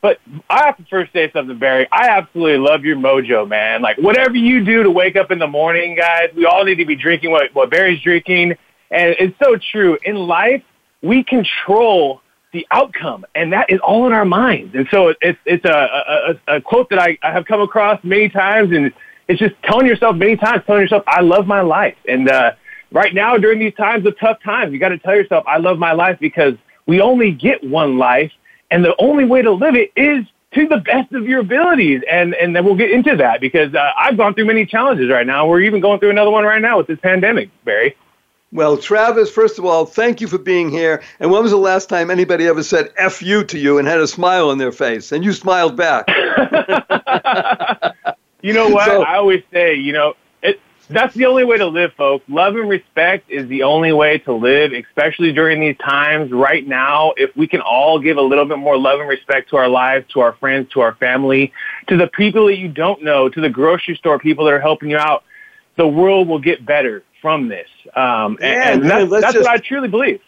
But 0.00 0.18
I 0.50 0.66
have 0.66 0.76
to 0.78 0.84
first 0.90 1.12
say 1.12 1.30
something, 1.30 1.56
Barry. 1.56 1.86
I 1.92 2.08
absolutely 2.08 2.58
love 2.58 2.84
your 2.84 2.96
mojo, 2.96 3.48
man. 3.48 3.80
Like, 3.80 3.96
whatever 3.98 4.34
you 4.34 4.64
do 4.64 4.82
to 4.82 4.90
wake 4.90 5.14
up 5.14 5.30
in 5.30 5.38
the 5.38 5.46
morning, 5.46 5.94
guys, 5.94 6.30
we 6.34 6.46
all 6.46 6.64
need 6.64 6.74
to 6.76 6.84
be 6.84 6.96
drinking 6.96 7.30
what, 7.30 7.54
what 7.54 7.70
Barry's 7.70 8.02
drinking. 8.02 8.56
And 8.90 9.14
it's 9.20 9.38
so 9.40 9.56
true. 9.70 9.96
In 10.02 10.16
life, 10.16 10.64
we 11.00 11.22
control 11.22 12.22
the 12.52 12.66
outcome, 12.72 13.24
and 13.36 13.52
that 13.52 13.70
is 13.70 13.78
all 13.84 14.04
in 14.08 14.12
our 14.12 14.24
minds. 14.24 14.74
And 14.74 14.88
so 14.90 15.14
it's, 15.20 15.38
it's 15.46 15.64
a, 15.64 16.34
a, 16.48 16.56
a 16.56 16.60
quote 16.60 16.90
that 16.90 16.98
I, 16.98 17.16
I 17.22 17.30
have 17.30 17.46
come 17.46 17.60
across 17.60 18.02
many 18.02 18.28
times, 18.28 18.72
and 18.72 18.92
it's 19.28 19.38
just 19.38 19.54
telling 19.62 19.86
yourself 19.86 20.16
many 20.16 20.36
times, 20.36 20.64
telling 20.66 20.82
yourself, 20.82 21.04
I 21.06 21.20
love 21.20 21.46
my 21.46 21.60
life. 21.60 21.96
And, 22.08 22.28
uh, 22.28 22.54
right 22.92 23.14
now 23.14 23.36
during 23.36 23.58
these 23.58 23.74
times 23.74 24.06
of 24.06 24.18
tough 24.18 24.42
times, 24.42 24.72
you 24.72 24.78
got 24.78 24.90
to 24.90 24.98
tell 24.98 25.14
yourself, 25.14 25.44
I 25.46 25.58
love 25.58 25.78
my 25.78 25.92
life 25.92 26.18
because 26.20 26.54
we 26.86 27.00
only 27.00 27.32
get 27.32 27.64
one 27.64 27.98
life 27.98 28.32
and 28.70 28.84
the 28.84 28.94
only 28.98 29.24
way 29.24 29.42
to 29.42 29.50
live 29.50 29.74
it 29.74 29.92
is 29.96 30.24
to 30.54 30.66
the 30.66 30.78
best 30.78 31.12
of 31.12 31.26
your 31.26 31.40
abilities. 31.40 32.02
And, 32.10 32.34
and 32.34 32.54
then 32.54 32.64
we'll 32.64 32.74
get 32.76 32.90
into 32.90 33.16
that 33.16 33.40
because 33.40 33.74
uh, 33.74 33.90
I've 33.98 34.16
gone 34.16 34.34
through 34.34 34.46
many 34.46 34.66
challenges 34.66 35.10
right 35.10 35.26
now. 35.26 35.46
We're 35.46 35.60
even 35.60 35.80
going 35.80 36.00
through 36.00 36.10
another 36.10 36.30
one 36.30 36.44
right 36.44 36.60
now 36.60 36.78
with 36.78 36.86
this 36.86 36.98
pandemic, 37.00 37.50
Barry. 37.64 37.96
Well, 38.52 38.76
Travis, 38.76 39.30
first 39.30 39.58
of 39.58 39.64
all, 39.64 39.86
thank 39.86 40.20
you 40.20 40.28
for 40.28 40.36
being 40.36 40.68
here. 40.70 41.02
And 41.20 41.30
when 41.30 41.42
was 41.42 41.52
the 41.52 41.56
last 41.56 41.88
time 41.88 42.10
anybody 42.10 42.46
ever 42.46 42.62
said 42.62 42.92
F 42.98 43.22
you 43.22 43.44
to 43.44 43.58
you 43.58 43.78
and 43.78 43.88
had 43.88 44.00
a 44.00 44.06
smile 44.06 44.50
on 44.50 44.58
their 44.58 44.72
face? 44.72 45.10
And 45.10 45.24
you 45.24 45.32
smiled 45.32 45.74
back. 45.74 46.06
you 48.42 48.52
know 48.52 48.68
what? 48.68 48.86
So, 48.86 49.04
I 49.04 49.16
always 49.16 49.42
say, 49.50 49.74
you 49.74 49.94
know, 49.94 50.14
that's 50.92 51.14
the 51.14 51.26
only 51.26 51.44
way 51.44 51.58
to 51.58 51.66
live, 51.66 51.92
folks. 51.94 52.24
Love 52.28 52.56
and 52.56 52.68
respect 52.68 53.30
is 53.30 53.48
the 53.48 53.62
only 53.62 53.92
way 53.92 54.18
to 54.18 54.32
live, 54.32 54.72
especially 54.72 55.32
during 55.32 55.60
these 55.60 55.76
times. 55.78 56.30
Right 56.30 56.66
now, 56.66 57.12
if 57.16 57.36
we 57.36 57.46
can 57.46 57.60
all 57.60 57.98
give 57.98 58.16
a 58.16 58.22
little 58.22 58.44
bit 58.44 58.58
more 58.58 58.78
love 58.78 59.00
and 59.00 59.08
respect 59.08 59.50
to 59.50 59.56
our 59.56 59.68
lives, 59.68 60.06
to 60.12 60.20
our 60.20 60.32
friends, 60.34 60.70
to 60.72 60.80
our 60.80 60.94
family, 60.94 61.52
to 61.88 61.96
the 61.96 62.06
people 62.06 62.46
that 62.46 62.58
you 62.58 62.68
don't 62.68 63.02
know, 63.02 63.28
to 63.28 63.40
the 63.40 63.50
grocery 63.50 63.96
store 63.96 64.18
people 64.18 64.44
that 64.44 64.54
are 64.54 64.60
helping 64.60 64.90
you 64.90 64.98
out, 64.98 65.24
the 65.76 65.86
world 65.86 66.28
will 66.28 66.38
get 66.38 66.64
better 66.64 67.02
from 67.20 67.48
this. 67.48 67.68
Um, 67.94 68.38
yeah, 68.40 68.72
and, 68.72 68.82
and 68.82 68.90
that's, 68.90 69.10
that's 69.10 69.34
just, 69.34 69.46
what 69.46 69.48
I 69.48 69.58
truly 69.58 69.88
believe. 69.88 70.20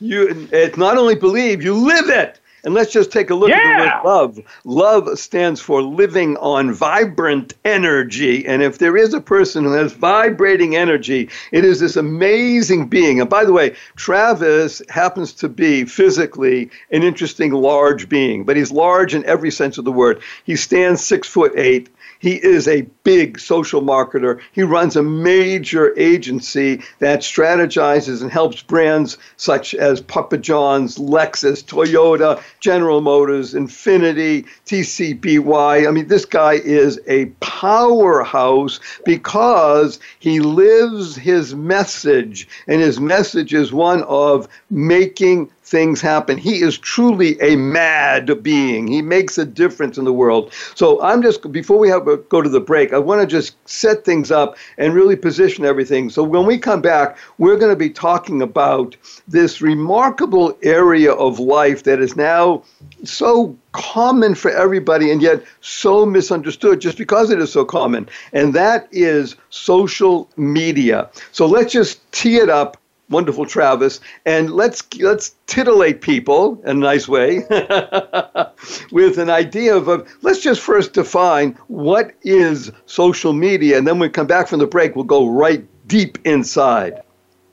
You, 0.00 0.48
it's 0.52 0.76
not 0.76 0.98
only 0.98 1.14
believe, 1.14 1.62
you 1.62 1.74
live 1.74 2.08
it. 2.08 2.40
And 2.64 2.74
let's 2.74 2.92
just 2.92 3.12
take 3.12 3.30
a 3.30 3.34
look 3.34 3.50
yeah. 3.50 3.56
at 3.56 3.76
the 3.76 3.84
word 3.84 4.04
love. 4.04 4.40
Love 4.64 5.18
stands 5.18 5.60
for 5.60 5.82
living 5.82 6.36
on 6.38 6.72
vibrant 6.72 7.54
energy. 7.64 8.46
And 8.46 8.62
if 8.62 8.78
there 8.78 8.96
is 8.96 9.12
a 9.12 9.20
person 9.20 9.64
who 9.64 9.72
has 9.72 9.92
vibrating 9.92 10.74
energy, 10.74 11.28
it 11.52 11.64
is 11.64 11.80
this 11.80 11.96
amazing 11.96 12.88
being. 12.88 13.20
And 13.20 13.28
by 13.28 13.44
the 13.44 13.52
way, 13.52 13.76
Travis 13.96 14.82
happens 14.88 15.32
to 15.34 15.48
be 15.48 15.84
physically 15.84 16.70
an 16.90 17.02
interesting, 17.02 17.52
large 17.52 18.08
being, 18.08 18.44
but 18.44 18.56
he's 18.56 18.72
large 18.72 19.14
in 19.14 19.24
every 19.26 19.50
sense 19.50 19.78
of 19.78 19.84
the 19.84 19.92
word. 19.92 20.22
He 20.44 20.56
stands 20.56 21.04
six 21.04 21.28
foot 21.28 21.52
eight. 21.56 21.90
He 22.20 22.42
is 22.42 22.66
a 22.66 22.86
big 23.02 23.38
social 23.38 23.82
marketer. 23.82 24.40
He 24.52 24.62
runs 24.62 24.96
a 24.96 25.02
major 25.02 25.92
agency 25.98 26.80
that 26.98 27.20
strategizes 27.20 28.22
and 28.22 28.32
helps 28.32 28.62
brands 28.62 29.18
such 29.36 29.74
as 29.74 30.00
Papa 30.00 30.38
John's, 30.38 30.96
Lexus, 30.96 31.62
Toyota, 31.62 32.42
General 32.60 33.00
Motors, 33.00 33.54
Infiniti, 33.54 34.46
TCBY. 34.66 35.86
I 35.86 35.90
mean, 35.90 36.08
this 36.08 36.24
guy 36.24 36.54
is 36.54 37.00
a 37.06 37.26
powerhouse 37.40 38.80
because 39.04 39.98
he 40.18 40.40
lives 40.40 41.16
his 41.16 41.54
message, 41.54 42.48
and 42.66 42.80
his 42.80 43.00
message 43.00 43.54
is 43.54 43.72
one 43.72 44.02
of 44.04 44.48
making 44.70 45.50
things 45.64 46.00
happen. 46.00 46.36
He 46.36 46.60
is 46.60 46.78
truly 46.78 47.40
a 47.40 47.56
mad 47.56 48.42
being. 48.42 48.86
He 48.86 49.02
makes 49.02 49.38
a 49.38 49.44
difference 49.44 49.96
in 49.96 50.04
the 50.04 50.12
world. 50.12 50.52
So 50.74 51.00
I'm 51.02 51.22
just 51.22 51.50
before 51.50 51.78
we 51.78 51.88
have 51.88 52.04
go 52.28 52.42
to 52.42 52.48
the 52.48 52.60
break, 52.60 52.92
I 52.92 52.98
want 52.98 53.22
to 53.22 53.26
just 53.26 53.56
set 53.68 54.04
things 54.04 54.30
up 54.30 54.56
and 54.76 54.94
really 54.94 55.16
position 55.16 55.64
everything. 55.64 56.10
So 56.10 56.22
when 56.22 56.46
we 56.46 56.58
come 56.58 56.82
back, 56.82 57.16
we're 57.38 57.56
going 57.56 57.72
to 57.72 57.76
be 57.76 57.90
talking 57.90 58.42
about 58.42 58.96
this 59.26 59.62
remarkable 59.62 60.56
area 60.62 61.12
of 61.12 61.38
life 61.38 61.84
that 61.84 62.00
is 62.00 62.14
now 62.14 62.62
so 63.02 63.56
common 63.72 64.34
for 64.34 64.50
everybody 64.50 65.10
and 65.10 65.20
yet 65.20 65.42
so 65.60 66.06
misunderstood 66.06 66.80
just 66.80 66.98
because 66.98 67.30
it 67.30 67.40
is 67.40 67.52
so 67.52 67.64
common. 67.64 68.08
And 68.32 68.54
that 68.54 68.86
is 68.92 69.34
social 69.50 70.30
media. 70.36 71.10
So 71.32 71.46
let's 71.46 71.72
just 71.72 72.00
tee 72.12 72.36
it 72.36 72.50
up 72.50 72.76
wonderful 73.08 73.46
Travis, 73.46 74.00
and 74.24 74.50
let's 74.50 74.82
let's 74.98 75.34
titillate 75.46 76.00
people 76.00 76.60
in 76.64 76.70
a 76.70 76.74
nice 76.74 77.08
way 77.08 77.38
with 78.92 79.18
an 79.18 79.30
idea 79.30 79.76
of, 79.76 79.88
of 79.88 80.08
let's 80.22 80.40
just 80.40 80.60
first 80.60 80.92
define 80.92 81.52
what 81.68 82.12
is 82.22 82.72
social 82.86 83.32
media, 83.32 83.78
and 83.78 83.86
then 83.86 83.98
when 83.98 84.08
we 84.08 84.12
come 84.12 84.26
back 84.26 84.48
from 84.48 84.58
the 84.58 84.66
break, 84.66 84.96
we'll 84.96 85.04
go 85.04 85.28
right 85.28 85.64
deep 85.86 86.18
inside. 86.24 87.02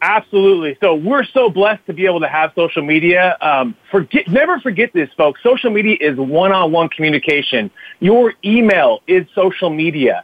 Absolutely. 0.01 0.77
So 0.81 0.95
we're 0.95 1.23
so 1.25 1.49
blessed 1.49 1.85
to 1.85 1.93
be 1.93 2.07
able 2.07 2.21
to 2.21 2.27
have 2.27 2.51
social 2.55 2.81
media. 2.81 3.37
Um, 3.39 3.75
forget, 3.91 4.27
never 4.27 4.59
forget 4.59 4.91
this, 4.93 5.09
folks. 5.15 5.43
Social 5.43 5.69
media 5.69 5.95
is 5.99 6.17
one-on-one 6.17 6.89
communication. 6.89 7.69
Your 7.99 8.33
email 8.43 9.01
is 9.05 9.27
social 9.35 9.69
media. 9.69 10.23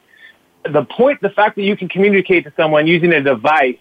The 0.68 0.84
point, 0.84 1.22
the 1.22 1.30
fact 1.30 1.58
that 1.58 1.62
you 1.62 1.78
can 1.78 1.90
communicate 1.90 2.46
to 2.46 2.54
someone 2.58 2.88
using 2.88 3.14
a 3.14 3.22
device 3.22 3.78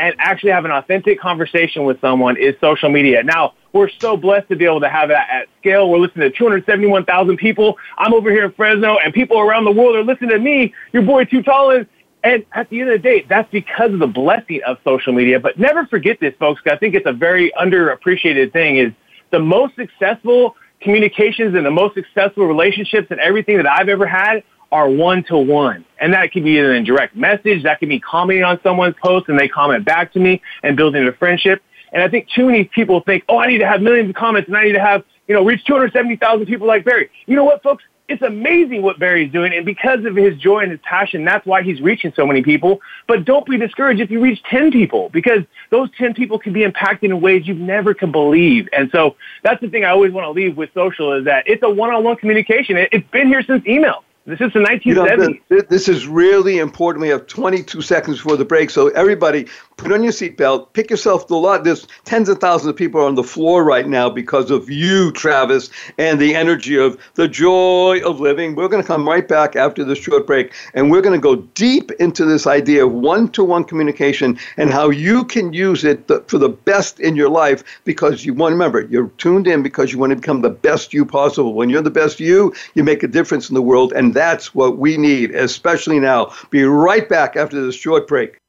and 0.00 0.14
actually 0.18 0.50
have 0.50 0.64
an 0.64 0.70
authentic 0.70 1.20
conversation 1.20 1.84
with 1.84 2.00
someone 2.00 2.38
is 2.38 2.54
social 2.60 2.88
media. 2.88 3.22
Now, 3.22 3.52
we're 3.74 3.90
so 4.00 4.16
blessed 4.16 4.48
to 4.48 4.56
be 4.56 4.64
able 4.64 4.80
to 4.80 4.88
have 4.88 5.10
that 5.10 5.28
at 5.30 5.48
scale. 5.60 5.90
We're 5.90 5.98
listening 5.98 6.30
to 6.30 6.36
271,000 6.36 7.36
people. 7.36 7.76
I'm 7.98 8.14
over 8.14 8.30
here 8.30 8.46
in 8.46 8.52
Fresno, 8.52 8.96
and 8.96 9.12
people 9.12 9.38
around 9.38 9.66
the 9.66 9.72
world 9.72 9.96
are 9.96 10.02
listening 10.02 10.30
to 10.30 10.38
me, 10.38 10.74
your 10.92 11.02
boy 11.02 11.24
Too 11.24 11.42
Tallin. 11.42 11.86
And 12.24 12.44
at 12.52 12.68
the 12.70 12.80
end 12.80 12.90
of 12.90 13.02
the 13.02 13.08
day, 13.08 13.26
that's 13.28 13.50
because 13.50 13.92
of 13.92 13.98
the 13.98 14.06
blessing 14.06 14.60
of 14.66 14.78
social 14.84 15.12
media. 15.12 15.38
But 15.38 15.58
never 15.58 15.86
forget 15.86 16.18
this, 16.18 16.34
folks, 16.38 16.62
I 16.66 16.76
think 16.76 16.94
it's 16.94 17.06
a 17.06 17.12
very 17.12 17.52
underappreciated 17.52 18.52
thing 18.52 18.78
is 18.78 18.92
the 19.30 19.38
most 19.38 19.76
successful 19.76 20.56
communications 20.80 21.54
and 21.54 21.64
the 21.64 21.70
most 21.70 21.94
successful 21.94 22.46
relationships 22.46 23.08
and 23.10 23.20
everything 23.20 23.58
that 23.58 23.66
I've 23.66 23.88
ever 23.88 24.06
had 24.06 24.42
are 24.72 24.88
one 24.88 25.24
to 25.24 25.36
one. 25.36 25.84
And 26.00 26.14
that 26.14 26.32
could 26.32 26.44
be 26.44 26.58
in 26.58 26.84
direct 26.84 27.16
message, 27.16 27.62
that 27.64 27.80
could 27.80 27.88
be 27.88 28.00
commenting 28.00 28.44
on 28.44 28.60
someone's 28.62 28.94
post 29.02 29.28
and 29.28 29.38
they 29.38 29.48
comment 29.48 29.84
back 29.84 30.12
to 30.12 30.20
me 30.20 30.40
and 30.62 30.76
building 30.76 31.06
a 31.06 31.12
friendship. 31.12 31.62
And 31.92 32.02
I 32.02 32.08
think 32.08 32.28
too 32.28 32.46
many 32.46 32.64
people 32.64 33.00
think, 33.00 33.24
oh, 33.28 33.38
I 33.38 33.48
need 33.48 33.58
to 33.58 33.66
have 33.66 33.82
millions 33.82 34.08
of 34.10 34.16
comments 34.16 34.48
and 34.48 34.56
I 34.56 34.64
need 34.64 34.72
to 34.72 34.80
have, 34.80 35.02
you 35.26 35.34
know, 35.34 35.44
reach 35.44 35.64
270,000 35.64 36.46
people 36.46 36.66
like 36.66 36.84
Barry. 36.84 37.10
You 37.26 37.36
know 37.36 37.44
what, 37.44 37.62
folks? 37.62 37.84
It's 38.08 38.22
amazing 38.22 38.82
what 38.82 38.98
Barry's 38.98 39.30
doing. 39.30 39.52
And 39.52 39.64
because 39.64 40.04
of 40.04 40.16
his 40.16 40.36
joy 40.36 40.60
and 40.60 40.72
his 40.72 40.80
passion, 40.82 41.24
that's 41.24 41.46
why 41.46 41.62
he's 41.62 41.80
reaching 41.80 42.12
so 42.16 42.26
many 42.26 42.42
people. 42.42 42.80
But 43.06 43.24
don't 43.24 43.46
be 43.46 43.56
discouraged 43.56 44.00
if 44.00 44.10
you 44.10 44.20
reach 44.20 44.42
10 44.50 44.72
people 44.72 45.10
because 45.10 45.44
those 45.70 45.88
10 45.96 46.14
people 46.14 46.36
can 46.36 46.52
be 46.52 46.64
impacted 46.64 47.10
in 47.10 47.20
ways 47.20 47.46
you 47.46 47.54
never 47.54 47.94
can 47.94 48.10
believe. 48.10 48.68
And 48.72 48.90
so 48.90 49.14
that's 49.44 49.60
the 49.60 49.68
thing 49.68 49.84
I 49.84 49.90
always 49.90 50.12
want 50.12 50.24
to 50.24 50.30
leave 50.30 50.56
with 50.56 50.70
social 50.74 51.12
is 51.12 51.24
that 51.26 51.44
it's 51.46 51.62
a 51.62 51.70
one-on-one 51.70 52.16
communication. 52.16 52.76
It's 52.76 53.08
been 53.10 53.28
here 53.28 53.42
since 53.42 53.64
email. 53.64 54.02
This 54.26 54.40
is 54.40 54.52
the 54.52 54.60
1970s. 54.60 55.40
You 55.48 55.56
know, 55.56 55.62
this 55.68 55.88
is 55.88 56.06
really 56.06 56.58
important. 56.58 57.02
We 57.02 57.08
have 57.08 57.26
22 57.26 57.80
seconds 57.80 58.18
before 58.18 58.36
the 58.36 58.44
break, 58.44 58.70
so 58.70 58.88
everybody, 58.88 59.46
put 59.80 59.92
on 59.92 60.02
your 60.02 60.12
seatbelt, 60.12 60.72
pick 60.74 60.90
yourself 60.90 61.26
the 61.26 61.34
lot. 61.34 61.64
There's 61.64 61.86
tens 62.04 62.28
of 62.28 62.38
thousands 62.38 62.68
of 62.68 62.76
people 62.76 63.00
on 63.00 63.14
the 63.14 63.24
floor 63.24 63.64
right 63.64 63.88
now 63.88 64.10
because 64.10 64.50
of 64.50 64.68
you, 64.68 65.10
Travis, 65.12 65.70
and 65.96 66.20
the 66.20 66.34
energy 66.36 66.78
of 66.78 66.98
the 67.14 67.26
joy 67.26 68.00
of 68.04 68.20
living. 68.20 68.54
We're 68.54 68.68
going 68.68 68.82
to 68.82 68.86
come 68.86 69.08
right 69.08 69.26
back 69.26 69.56
after 69.56 69.82
this 69.82 69.98
short 69.98 70.26
break, 70.26 70.52
and 70.74 70.90
we're 70.90 71.00
going 71.00 71.18
to 71.18 71.22
go 71.22 71.36
deep 71.54 71.90
into 71.92 72.26
this 72.26 72.46
idea 72.46 72.84
of 72.84 72.92
one-to-one 72.92 73.64
communication 73.64 74.38
and 74.58 74.70
how 74.70 74.90
you 74.90 75.24
can 75.24 75.54
use 75.54 75.82
it 75.82 76.06
for 76.28 76.36
the 76.36 76.50
best 76.50 77.00
in 77.00 77.16
your 77.16 77.30
life 77.30 77.64
because 77.84 78.24
you 78.24 78.34
want 78.34 78.52
to 78.52 78.56
remember 78.56 78.82
you're 78.82 79.08
tuned 79.16 79.46
in 79.46 79.62
because 79.62 79.92
you 79.92 79.98
want 79.98 80.10
to 80.10 80.16
become 80.16 80.42
the 80.42 80.50
best 80.50 80.92
you 80.92 81.06
possible. 81.06 81.54
When 81.54 81.70
you're 81.70 81.80
the 81.80 81.90
best 81.90 82.20
you, 82.20 82.52
you 82.74 82.84
make 82.84 83.02
a 83.02 83.08
difference 83.08 83.48
in 83.48 83.54
the 83.54 83.62
world, 83.62 83.94
and 83.94 84.12
that's 84.12 84.54
what 84.54 84.76
we 84.76 84.98
need, 84.98 85.30
especially 85.34 86.00
now. 86.00 86.34
Be 86.50 86.64
right 86.64 87.08
back 87.08 87.36
after 87.36 87.64
this 87.64 87.74
short 87.74 88.06
break. 88.06 88.39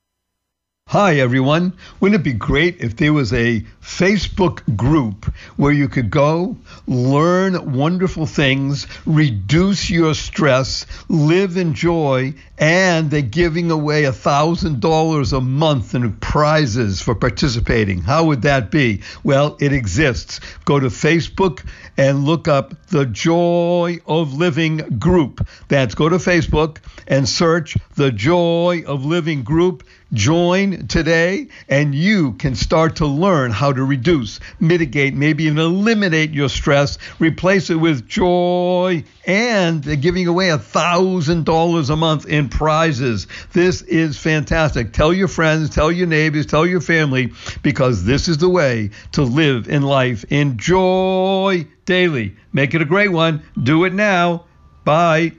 Hi, 0.91 1.15
everyone. 1.19 1.71
Wouldn't 2.01 2.19
it 2.19 2.23
be 2.25 2.33
great 2.33 2.81
if 2.81 2.97
there 2.97 3.13
was 3.13 3.31
a 3.31 3.61
Facebook 3.81 4.75
group 4.75 5.33
where 5.55 5.71
you 5.71 5.87
could 5.87 6.11
go, 6.11 6.57
learn 6.85 7.71
wonderful 7.71 8.25
things, 8.25 8.87
reduce 9.05 9.89
your 9.89 10.13
stress, 10.13 10.85
live 11.07 11.55
in 11.55 11.75
joy, 11.75 12.33
and 12.57 13.09
they're 13.09 13.21
giving 13.21 13.71
away 13.71 14.03
$1,000 14.03 15.37
a 15.37 15.39
month 15.39 15.95
in 15.95 16.11
prizes 16.17 17.01
for 17.01 17.15
participating? 17.15 18.01
How 18.01 18.25
would 18.25 18.41
that 18.41 18.69
be? 18.69 19.01
Well, 19.23 19.55
it 19.61 19.71
exists. 19.71 20.41
Go 20.65 20.77
to 20.77 20.87
Facebook 20.87 21.65
and 21.95 22.25
look 22.25 22.49
up 22.49 22.87
the 22.87 23.05
Joy 23.05 23.99
of 24.05 24.33
Living 24.33 24.99
group. 24.99 25.47
That's 25.69 25.95
go 25.95 26.09
to 26.09 26.17
Facebook 26.17 26.79
and 27.07 27.29
search 27.29 27.77
the 27.95 28.11
Joy 28.11 28.83
of 28.85 29.05
Living 29.05 29.43
group 29.43 29.83
Join 30.13 30.87
today 30.87 31.47
and 31.69 31.95
you 31.95 32.33
can 32.33 32.53
start 32.53 32.97
to 32.97 33.05
learn 33.05 33.51
how 33.51 33.71
to 33.71 33.81
reduce, 33.81 34.41
mitigate, 34.59 35.13
maybe 35.13 35.45
even 35.45 35.57
eliminate 35.57 36.31
your 36.31 36.49
stress, 36.49 36.97
replace 37.19 37.69
it 37.69 37.75
with 37.75 38.09
joy, 38.09 39.05
and 39.25 39.81
they're 39.81 39.95
giving 39.95 40.27
away 40.27 40.49
a 40.49 40.57
$1,000 40.57 41.89
a 41.89 41.95
month 41.95 42.25
in 42.25 42.49
prizes. 42.49 43.27
This 43.53 43.83
is 43.83 44.17
fantastic. 44.17 44.91
Tell 44.91 45.13
your 45.13 45.29
friends, 45.29 45.69
tell 45.69 45.91
your 45.91 46.07
neighbors, 46.07 46.45
tell 46.45 46.65
your 46.65 46.81
family, 46.81 47.31
because 47.63 48.03
this 48.03 48.27
is 48.27 48.37
the 48.37 48.49
way 48.49 48.89
to 49.13 49.21
live 49.21 49.69
in 49.69 49.81
life. 49.81 50.25
Enjoy 50.29 51.65
daily. 51.85 52.35
Make 52.51 52.73
it 52.73 52.81
a 52.81 52.85
great 52.85 53.13
one. 53.13 53.43
Do 53.63 53.85
it 53.85 53.93
now. 53.93 54.43
Bye. 54.83 55.31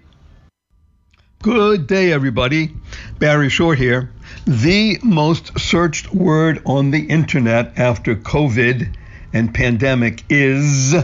Good 1.42 1.88
day, 1.88 2.12
everybody. 2.12 2.72
Barry 3.18 3.48
Shore 3.50 3.74
here. 3.74 4.12
The 4.46 4.98
most 5.04 5.56
searched 5.60 6.12
word 6.12 6.62
on 6.66 6.90
the 6.90 7.06
internet 7.06 7.78
after 7.78 8.16
COVID 8.16 8.92
and 9.32 9.54
pandemic 9.54 10.24
is 10.28 10.96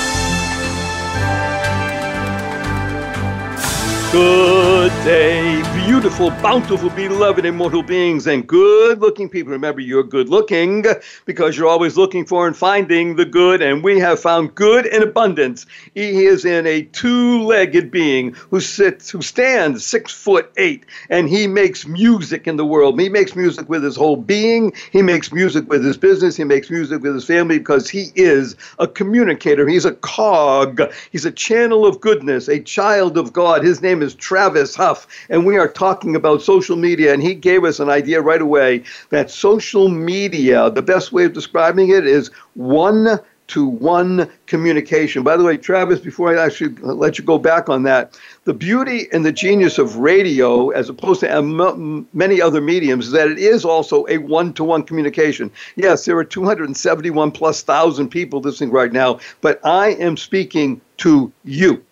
Good 4.11 4.89
day, 5.05 5.63
beautiful, 5.85 6.31
bountiful, 6.41 6.89
beloved, 6.89 7.45
immortal 7.45 7.81
beings, 7.81 8.27
and 8.27 8.45
good 8.45 8.99
looking 8.99 9.29
people. 9.29 9.53
Remember, 9.53 9.79
you're 9.79 10.03
good 10.03 10.27
looking 10.27 10.83
because 11.23 11.57
you're 11.57 11.69
always 11.69 11.95
looking 11.95 12.25
for 12.25 12.45
and 12.45 12.53
finding 12.53 13.15
the 13.15 13.23
good, 13.23 13.61
and 13.61 13.81
we 13.81 13.99
have 13.99 14.19
found 14.19 14.53
good 14.53 14.85
in 14.85 15.01
abundance. 15.01 15.65
He 15.93 16.25
is 16.25 16.43
in 16.43 16.67
a 16.67 16.81
two 16.81 17.41
legged 17.43 17.89
being 17.89 18.33
who 18.33 18.59
sits, 18.59 19.09
who 19.09 19.21
stands 19.21 19.85
six 19.85 20.11
foot 20.11 20.51
eight, 20.57 20.85
and 21.09 21.29
he 21.29 21.47
makes 21.47 21.87
music 21.87 22.47
in 22.47 22.57
the 22.57 22.65
world. 22.65 22.99
He 22.99 23.07
makes 23.07 23.33
music 23.33 23.69
with 23.69 23.81
his 23.81 23.95
whole 23.95 24.17
being, 24.17 24.73
he 24.91 25.01
makes 25.01 25.31
music 25.31 25.69
with 25.69 25.85
his 25.85 25.95
business, 25.95 26.35
he 26.35 26.43
makes 26.43 26.69
music 26.69 27.01
with 27.01 27.15
his 27.15 27.25
family 27.25 27.59
because 27.59 27.89
he 27.89 28.11
is 28.15 28.57
a 28.77 28.89
communicator. 28.89 29.69
He's 29.69 29.85
a 29.85 29.93
cog, 29.93 30.81
he's 31.13 31.23
a 31.23 31.31
channel 31.31 31.85
of 31.85 32.01
goodness, 32.01 32.49
a 32.49 32.59
child 32.59 33.17
of 33.17 33.31
God. 33.31 33.63
His 33.63 33.81
name 33.81 34.00
is 34.01 34.15
Travis 34.15 34.75
Huff, 34.75 35.07
and 35.29 35.45
we 35.45 35.57
are 35.57 35.67
talking 35.67 36.15
about 36.15 36.41
social 36.41 36.75
media. 36.75 37.13
And 37.13 37.21
he 37.21 37.35
gave 37.35 37.63
us 37.63 37.79
an 37.79 37.89
idea 37.89 38.21
right 38.21 38.41
away 38.41 38.83
that 39.09 39.31
social 39.31 39.89
media, 39.89 40.69
the 40.69 40.81
best 40.81 41.11
way 41.11 41.25
of 41.25 41.33
describing 41.33 41.89
it 41.89 42.05
is 42.05 42.29
one 42.53 43.19
to 43.47 43.65
one 43.65 44.29
communication. 44.45 45.23
By 45.23 45.35
the 45.35 45.43
way, 45.43 45.57
Travis, 45.57 45.99
before 45.99 46.33
I 46.33 46.45
actually 46.45 46.73
let 46.81 47.17
you 47.17 47.25
go 47.25 47.37
back 47.37 47.67
on 47.67 47.83
that, 47.83 48.17
the 48.45 48.53
beauty 48.53 49.09
and 49.11 49.25
the 49.25 49.31
genius 49.33 49.77
of 49.77 49.97
radio, 49.97 50.69
as 50.69 50.87
opposed 50.87 51.19
to 51.19 52.07
many 52.13 52.41
other 52.41 52.61
mediums, 52.61 53.07
is 53.07 53.11
that 53.11 53.27
it 53.27 53.39
is 53.39 53.65
also 53.65 54.05
a 54.07 54.19
one 54.19 54.53
to 54.53 54.63
one 54.63 54.83
communication. 54.83 55.51
Yes, 55.75 56.05
there 56.05 56.17
are 56.17 56.23
271 56.23 57.31
plus 57.31 57.61
thousand 57.61 58.07
people 58.07 58.39
listening 58.39 58.71
right 58.71 58.93
now, 58.93 59.19
but 59.41 59.59
I 59.65 59.89
am 59.95 60.15
speaking 60.15 60.79
to 60.97 61.29
you. 61.43 61.83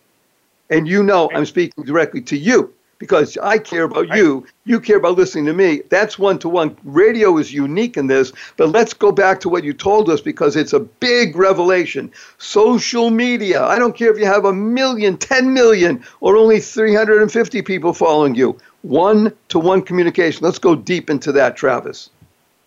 And 0.70 0.88
you 0.88 1.04
know 1.04 1.30
I'm 1.34 1.46
speaking 1.46 1.84
directly 1.84 2.22
to 2.22 2.38
you 2.38 2.74
because 3.00 3.38
I 3.42 3.58
care 3.58 3.84
about 3.86 4.16
you. 4.16 4.46
You 4.66 4.80
care 4.80 4.98
about 4.98 5.18
listening 5.18 5.46
to 5.46 5.54
me. 5.54 5.82
That's 5.90 6.20
one 6.20 6.38
to 6.40 6.50
one. 6.50 6.78
Radio 6.84 7.38
is 7.38 7.52
unique 7.52 7.98
in 7.98 8.08
this, 8.08 8.32
but 8.58 8.70
let's 8.70 8.94
go 8.94 9.12
back 9.12 9.40
to 9.40 9.50
what 9.50 9.64
you 9.64 9.74
told 9.74 10.10
us 10.10 10.22
because 10.22 10.56
it's 10.56 10.74
a 10.74 10.82
big 10.82 11.36
revelation. 11.36 12.12
Social 12.38 13.10
media. 13.10 13.64
I 13.64 13.80
don't 13.80 13.96
care 13.96 14.12
if 14.12 14.20
you 14.20 14.26
have 14.26 14.46
a 14.46 14.54
million, 14.54 15.18
10 15.18 15.54
million, 15.54 16.04
or 16.20 16.38
only 16.38 16.60
350 16.60 17.62
people 17.64 17.94
following 17.94 18.36
you. 18.36 18.58
One 18.82 19.34
to 19.48 19.60
one 19.60 19.82
communication. 19.82 20.44
Let's 20.44 20.60
go 20.60 20.76
deep 20.76 21.10
into 21.10 21.32
that, 21.32 21.56
Travis. 21.56 22.10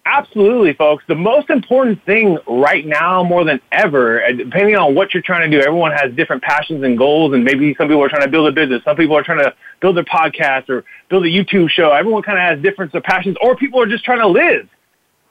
Absolutely, 0.05 0.73
folks. 0.73 1.05
The 1.07 1.15
most 1.15 1.49
important 1.49 2.05
thing 2.05 2.37
right 2.49 2.85
now, 2.85 3.23
more 3.23 3.45
than 3.45 3.61
ever, 3.71 4.25
uh, 4.25 4.33
depending 4.33 4.75
on 4.75 4.97
what 4.97 5.15
you're 5.15 5.23
trying 5.23 5.49
to 5.49 5.57
do, 5.57 5.65
everyone 5.65 5.93
has 5.93 6.13
different 6.15 6.43
passions 6.43 6.83
and 6.83 6.99
goals, 6.99 7.35
and 7.35 7.45
maybe 7.45 7.73
some 7.77 7.87
people 7.87 8.03
are 8.03 8.09
trying 8.09 8.23
to 8.23 8.29
build 8.29 8.49
a 8.49 8.53
business, 8.53 8.83
some 8.85 8.97
people 8.97 9.17
are 9.17 9.23
trying 9.23 9.39
to 9.39 9.55
build 9.81 9.97
their 9.97 10.05
podcast 10.05 10.69
or 10.69 10.85
build 11.09 11.25
a 11.25 11.29
YouTube 11.29 11.71
show. 11.71 11.93
Everyone 11.93 12.23
kind 12.23 12.37
of 12.37 12.43
has 12.43 12.61
different 12.61 12.93
uh, 12.93 13.01
passions, 13.01 13.37
or 13.41 13.55
people 13.55 13.81
are 13.81 13.87
just 13.87 14.05
trying 14.05 14.19
to 14.19 14.27
live. 14.27 14.69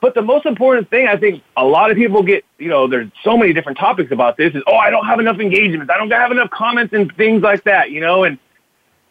But 0.00 0.14
the 0.14 0.22
most 0.22 0.46
important 0.46 0.88
thing, 0.88 1.06
I 1.06 1.18
think, 1.18 1.44
a 1.54 1.64
lot 1.64 1.90
of 1.90 1.98
people 1.98 2.22
get, 2.22 2.42
you 2.58 2.68
know, 2.68 2.88
there's 2.88 3.10
so 3.22 3.36
many 3.36 3.52
different 3.52 3.76
topics 3.76 4.10
about 4.10 4.38
this 4.38 4.54
is, 4.54 4.62
oh, 4.66 4.74
I 4.74 4.88
don't 4.88 5.04
have 5.04 5.20
enough 5.20 5.38
engagements, 5.38 5.92
I 5.94 5.98
don't 5.98 6.10
have 6.10 6.32
enough 6.32 6.48
comments 6.48 6.94
and 6.94 7.14
things 7.16 7.42
like 7.42 7.62
that, 7.64 7.90
you 7.90 8.00
know, 8.00 8.24
and 8.24 8.38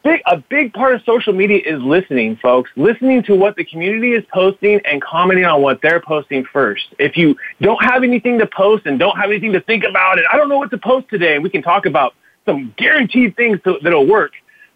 big, 0.03 0.21
a 0.25 0.37
big 0.37 0.73
part 0.73 0.95
of 0.95 1.01
social 1.03 1.33
media 1.33 1.59
is 1.65 1.81
listening, 1.81 2.37
folks. 2.37 2.69
Listening 2.75 3.23
to 3.23 3.35
what 3.35 3.55
the 3.55 3.65
community 3.65 4.13
is 4.13 4.23
posting 4.33 4.79
and 4.85 5.01
commenting 5.01 5.45
on 5.45 5.61
what 5.61 5.81
they're 5.81 6.01
posting 6.01 6.45
first. 6.45 6.87
If 6.99 7.17
you 7.17 7.35
don't 7.61 7.83
have 7.83 8.03
anything 8.03 8.39
to 8.39 8.47
post 8.47 8.85
and 8.85 8.99
don't 8.99 9.17
have 9.17 9.29
anything 9.29 9.53
to 9.53 9.61
think 9.61 9.83
about, 9.83 10.17
and 10.17 10.27
I 10.31 10.37
don't 10.37 10.49
know 10.49 10.57
what 10.57 10.71
to 10.71 10.77
post 10.77 11.09
today, 11.09 11.39
we 11.39 11.49
can 11.49 11.61
talk 11.61 11.85
about 11.85 12.13
some 12.45 12.73
guaranteed 12.77 13.35
things 13.35 13.59
to, 13.63 13.77
that'll 13.83 14.07
work, 14.07 14.31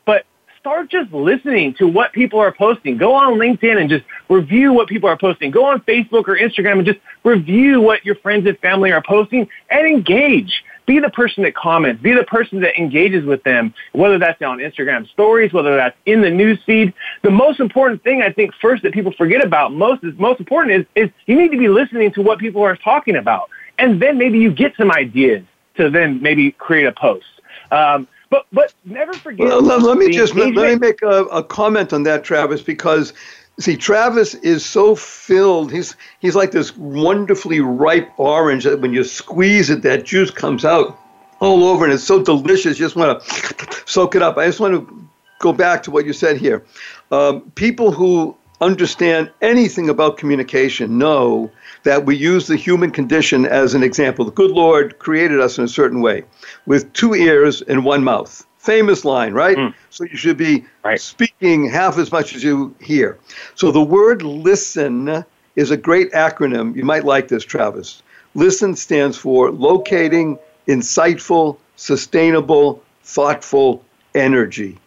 but 0.05 0.25
start 0.59 0.89
just 0.89 1.11
listening 1.11 1.73
to 1.75 1.87
what 1.87 2.13
people 2.13 2.39
are 2.39 2.51
posting. 2.51 2.97
Go 2.97 3.13
on 3.13 3.39
LinkedIn 3.39 3.79
and 3.79 3.89
just 3.89 4.03
review 4.29 4.73
what 4.73 4.87
people 4.87 5.09
are 5.09 5.17
posting. 5.17 5.51
Go 5.51 5.65
on 5.65 5.81
Facebook 5.81 6.27
or 6.27 6.37
Instagram 6.37 6.79
and 6.79 6.85
just 6.85 6.99
review 7.23 7.81
what 7.81 8.05
your 8.05 8.15
friends 8.15 8.47
and 8.47 8.57
family 8.59 8.91
are 8.91 9.03
posting 9.05 9.47
and 9.69 9.87
engage. 9.87 10.63
Be 10.85 10.99
the 10.99 11.09
person 11.09 11.43
that 11.43 11.55
comments. 11.55 12.01
Be 12.01 12.13
the 12.13 12.23
person 12.23 12.61
that 12.61 12.77
engages 12.77 13.25
with 13.25 13.43
them, 13.43 13.73
whether 13.93 14.19
that's 14.19 14.41
on 14.41 14.59
Instagram 14.59 15.09
stories, 15.09 15.51
whether 15.51 15.75
that's 15.75 15.97
in 16.05 16.21
the 16.21 16.29
news 16.29 16.59
feed. 16.65 16.93
The 17.23 17.31
most 17.31 17.59
important 17.59 18.03
thing 18.03 18.21
I 18.21 18.31
think 18.31 18.53
first 18.61 18.83
that 18.83 18.93
people 18.93 19.11
forget 19.13 19.43
about 19.43 19.73
most 19.73 20.03
is 20.03 20.17
most 20.19 20.39
important 20.39 20.87
is, 20.95 21.05
is 21.05 21.11
you 21.25 21.35
need 21.35 21.51
to 21.51 21.57
be 21.57 21.69
listening 21.69 22.11
to 22.13 22.21
what 22.21 22.39
people 22.39 22.61
are 22.61 22.75
talking 22.75 23.15
about. 23.15 23.49
And 23.77 24.01
then 24.01 24.17
maybe 24.17 24.39
you 24.39 24.51
get 24.51 24.75
some 24.77 24.91
ideas 24.91 25.43
to 25.77 25.89
then 25.89 26.21
maybe 26.21 26.51
create 26.51 26.85
a 26.85 26.91
post. 26.91 27.25
Um, 27.71 28.07
but 28.29 28.45
but 28.51 28.73
never 28.85 29.13
forget. 29.13 29.47
Well, 29.47 29.61
let, 29.61 29.81
let, 29.81 29.97
me 29.97 30.11
just 30.11 30.35
let, 30.35 30.53
let, 30.55 30.73
me 30.73 30.75
make 30.79 31.01
a, 31.01 31.25
a 31.25 31.43
comment 31.43 31.93
on 31.93 32.03
that, 32.03 32.23
Travis, 32.23 32.61
because 32.61 33.13
see, 33.59 33.77
Travis 33.77 34.33
is 34.35 34.65
so 34.65 34.95
filled. 34.95 35.71
He's 35.71 35.95
he's 36.19 36.35
like 36.35 36.51
this 36.51 36.75
wonderfully 36.77 37.59
ripe 37.59 38.11
orange 38.17 38.63
that 38.63 38.81
when 38.81 38.93
you 38.93 39.03
squeeze 39.03 39.69
it, 39.69 39.81
that 39.83 40.05
juice 40.05 40.31
comes 40.31 40.65
out 40.65 40.99
all 41.39 41.65
over, 41.65 41.85
and 41.85 41.93
it's 41.93 42.03
so 42.03 42.23
delicious. 42.23 42.79
You 42.79 42.85
just 42.85 42.95
want 42.95 43.21
to 43.21 43.81
soak 43.85 44.15
it 44.15 44.21
up. 44.21 44.37
I 44.37 44.45
just 44.45 44.59
want 44.59 44.73
to 44.73 45.07
go 45.39 45.53
back 45.53 45.83
to 45.83 45.91
what 45.91 46.05
you 46.05 46.13
said 46.13 46.37
here. 46.37 46.65
Um, 47.11 47.51
people 47.55 47.91
who 47.91 48.35
understand 48.61 49.31
anything 49.41 49.89
about 49.89 50.17
communication 50.17 50.97
know 50.97 51.51
that 51.83 52.05
we 52.05 52.15
use 52.15 52.47
the 52.47 52.55
human 52.55 52.89
condition 52.89 53.45
as 53.45 53.73
an 53.73 53.83
example. 53.83 54.25
The 54.25 54.31
good 54.31 54.51
Lord 54.51 54.97
created 54.97 55.39
us 55.39 55.57
in 55.57 55.65
a 55.65 55.67
certain 55.67 56.01
way 56.01 56.23
with 56.65 56.91
two 56.93 57.13
ears 57.13 57.61
and 57.61 57.83
one 57.83 58.03
mouth. 58.03 58.45
Famous 58.65 59.05
line, 59.05 59.33
right? 59.33 59.57
Mm. 59.57 59.73
So 59.89 60.03
you 60.05 60.17
should 60.17 60.37
be 60.37 60.65
right. 60.83 60.99
speaking 60.99 61.69
half 61.69 61.97
as 61.97 62.11
much 62.11 62.35
as 62.35 62.43
you 62.43 62.75
hear. 62.81 63.19
So 63.53 63.71
the 63.71 63.81
word 63.81 64.23
listen 64.23 65.23
is 65.55 65.71
a 65.71 65.77
great 65.77 66.11
acronym. 66.13 66.75
You 66.75 66.83
might 66.83 67.05
like 67.05 67.27
this, 67.27 67.43
Travis. 67.43 68.01
Listen 68.33 68.75
stands 68.75 69.17
for 69.17 69.51
locating 69.51 70.39
insightful, 70.67 71.57
sustainable, 71.75 72.83
thoughtful 73.03 73.83
energy. 74.15 74.77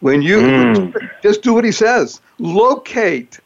When 0.00 0.22
you 0.22 0.38
mm. 0.38 1.10
just 1.22 1.42
do 1.42 1.52
what 1.52 1.64
he 1.64 1.72
says, 1.72 2.20
locate 2.38 3.40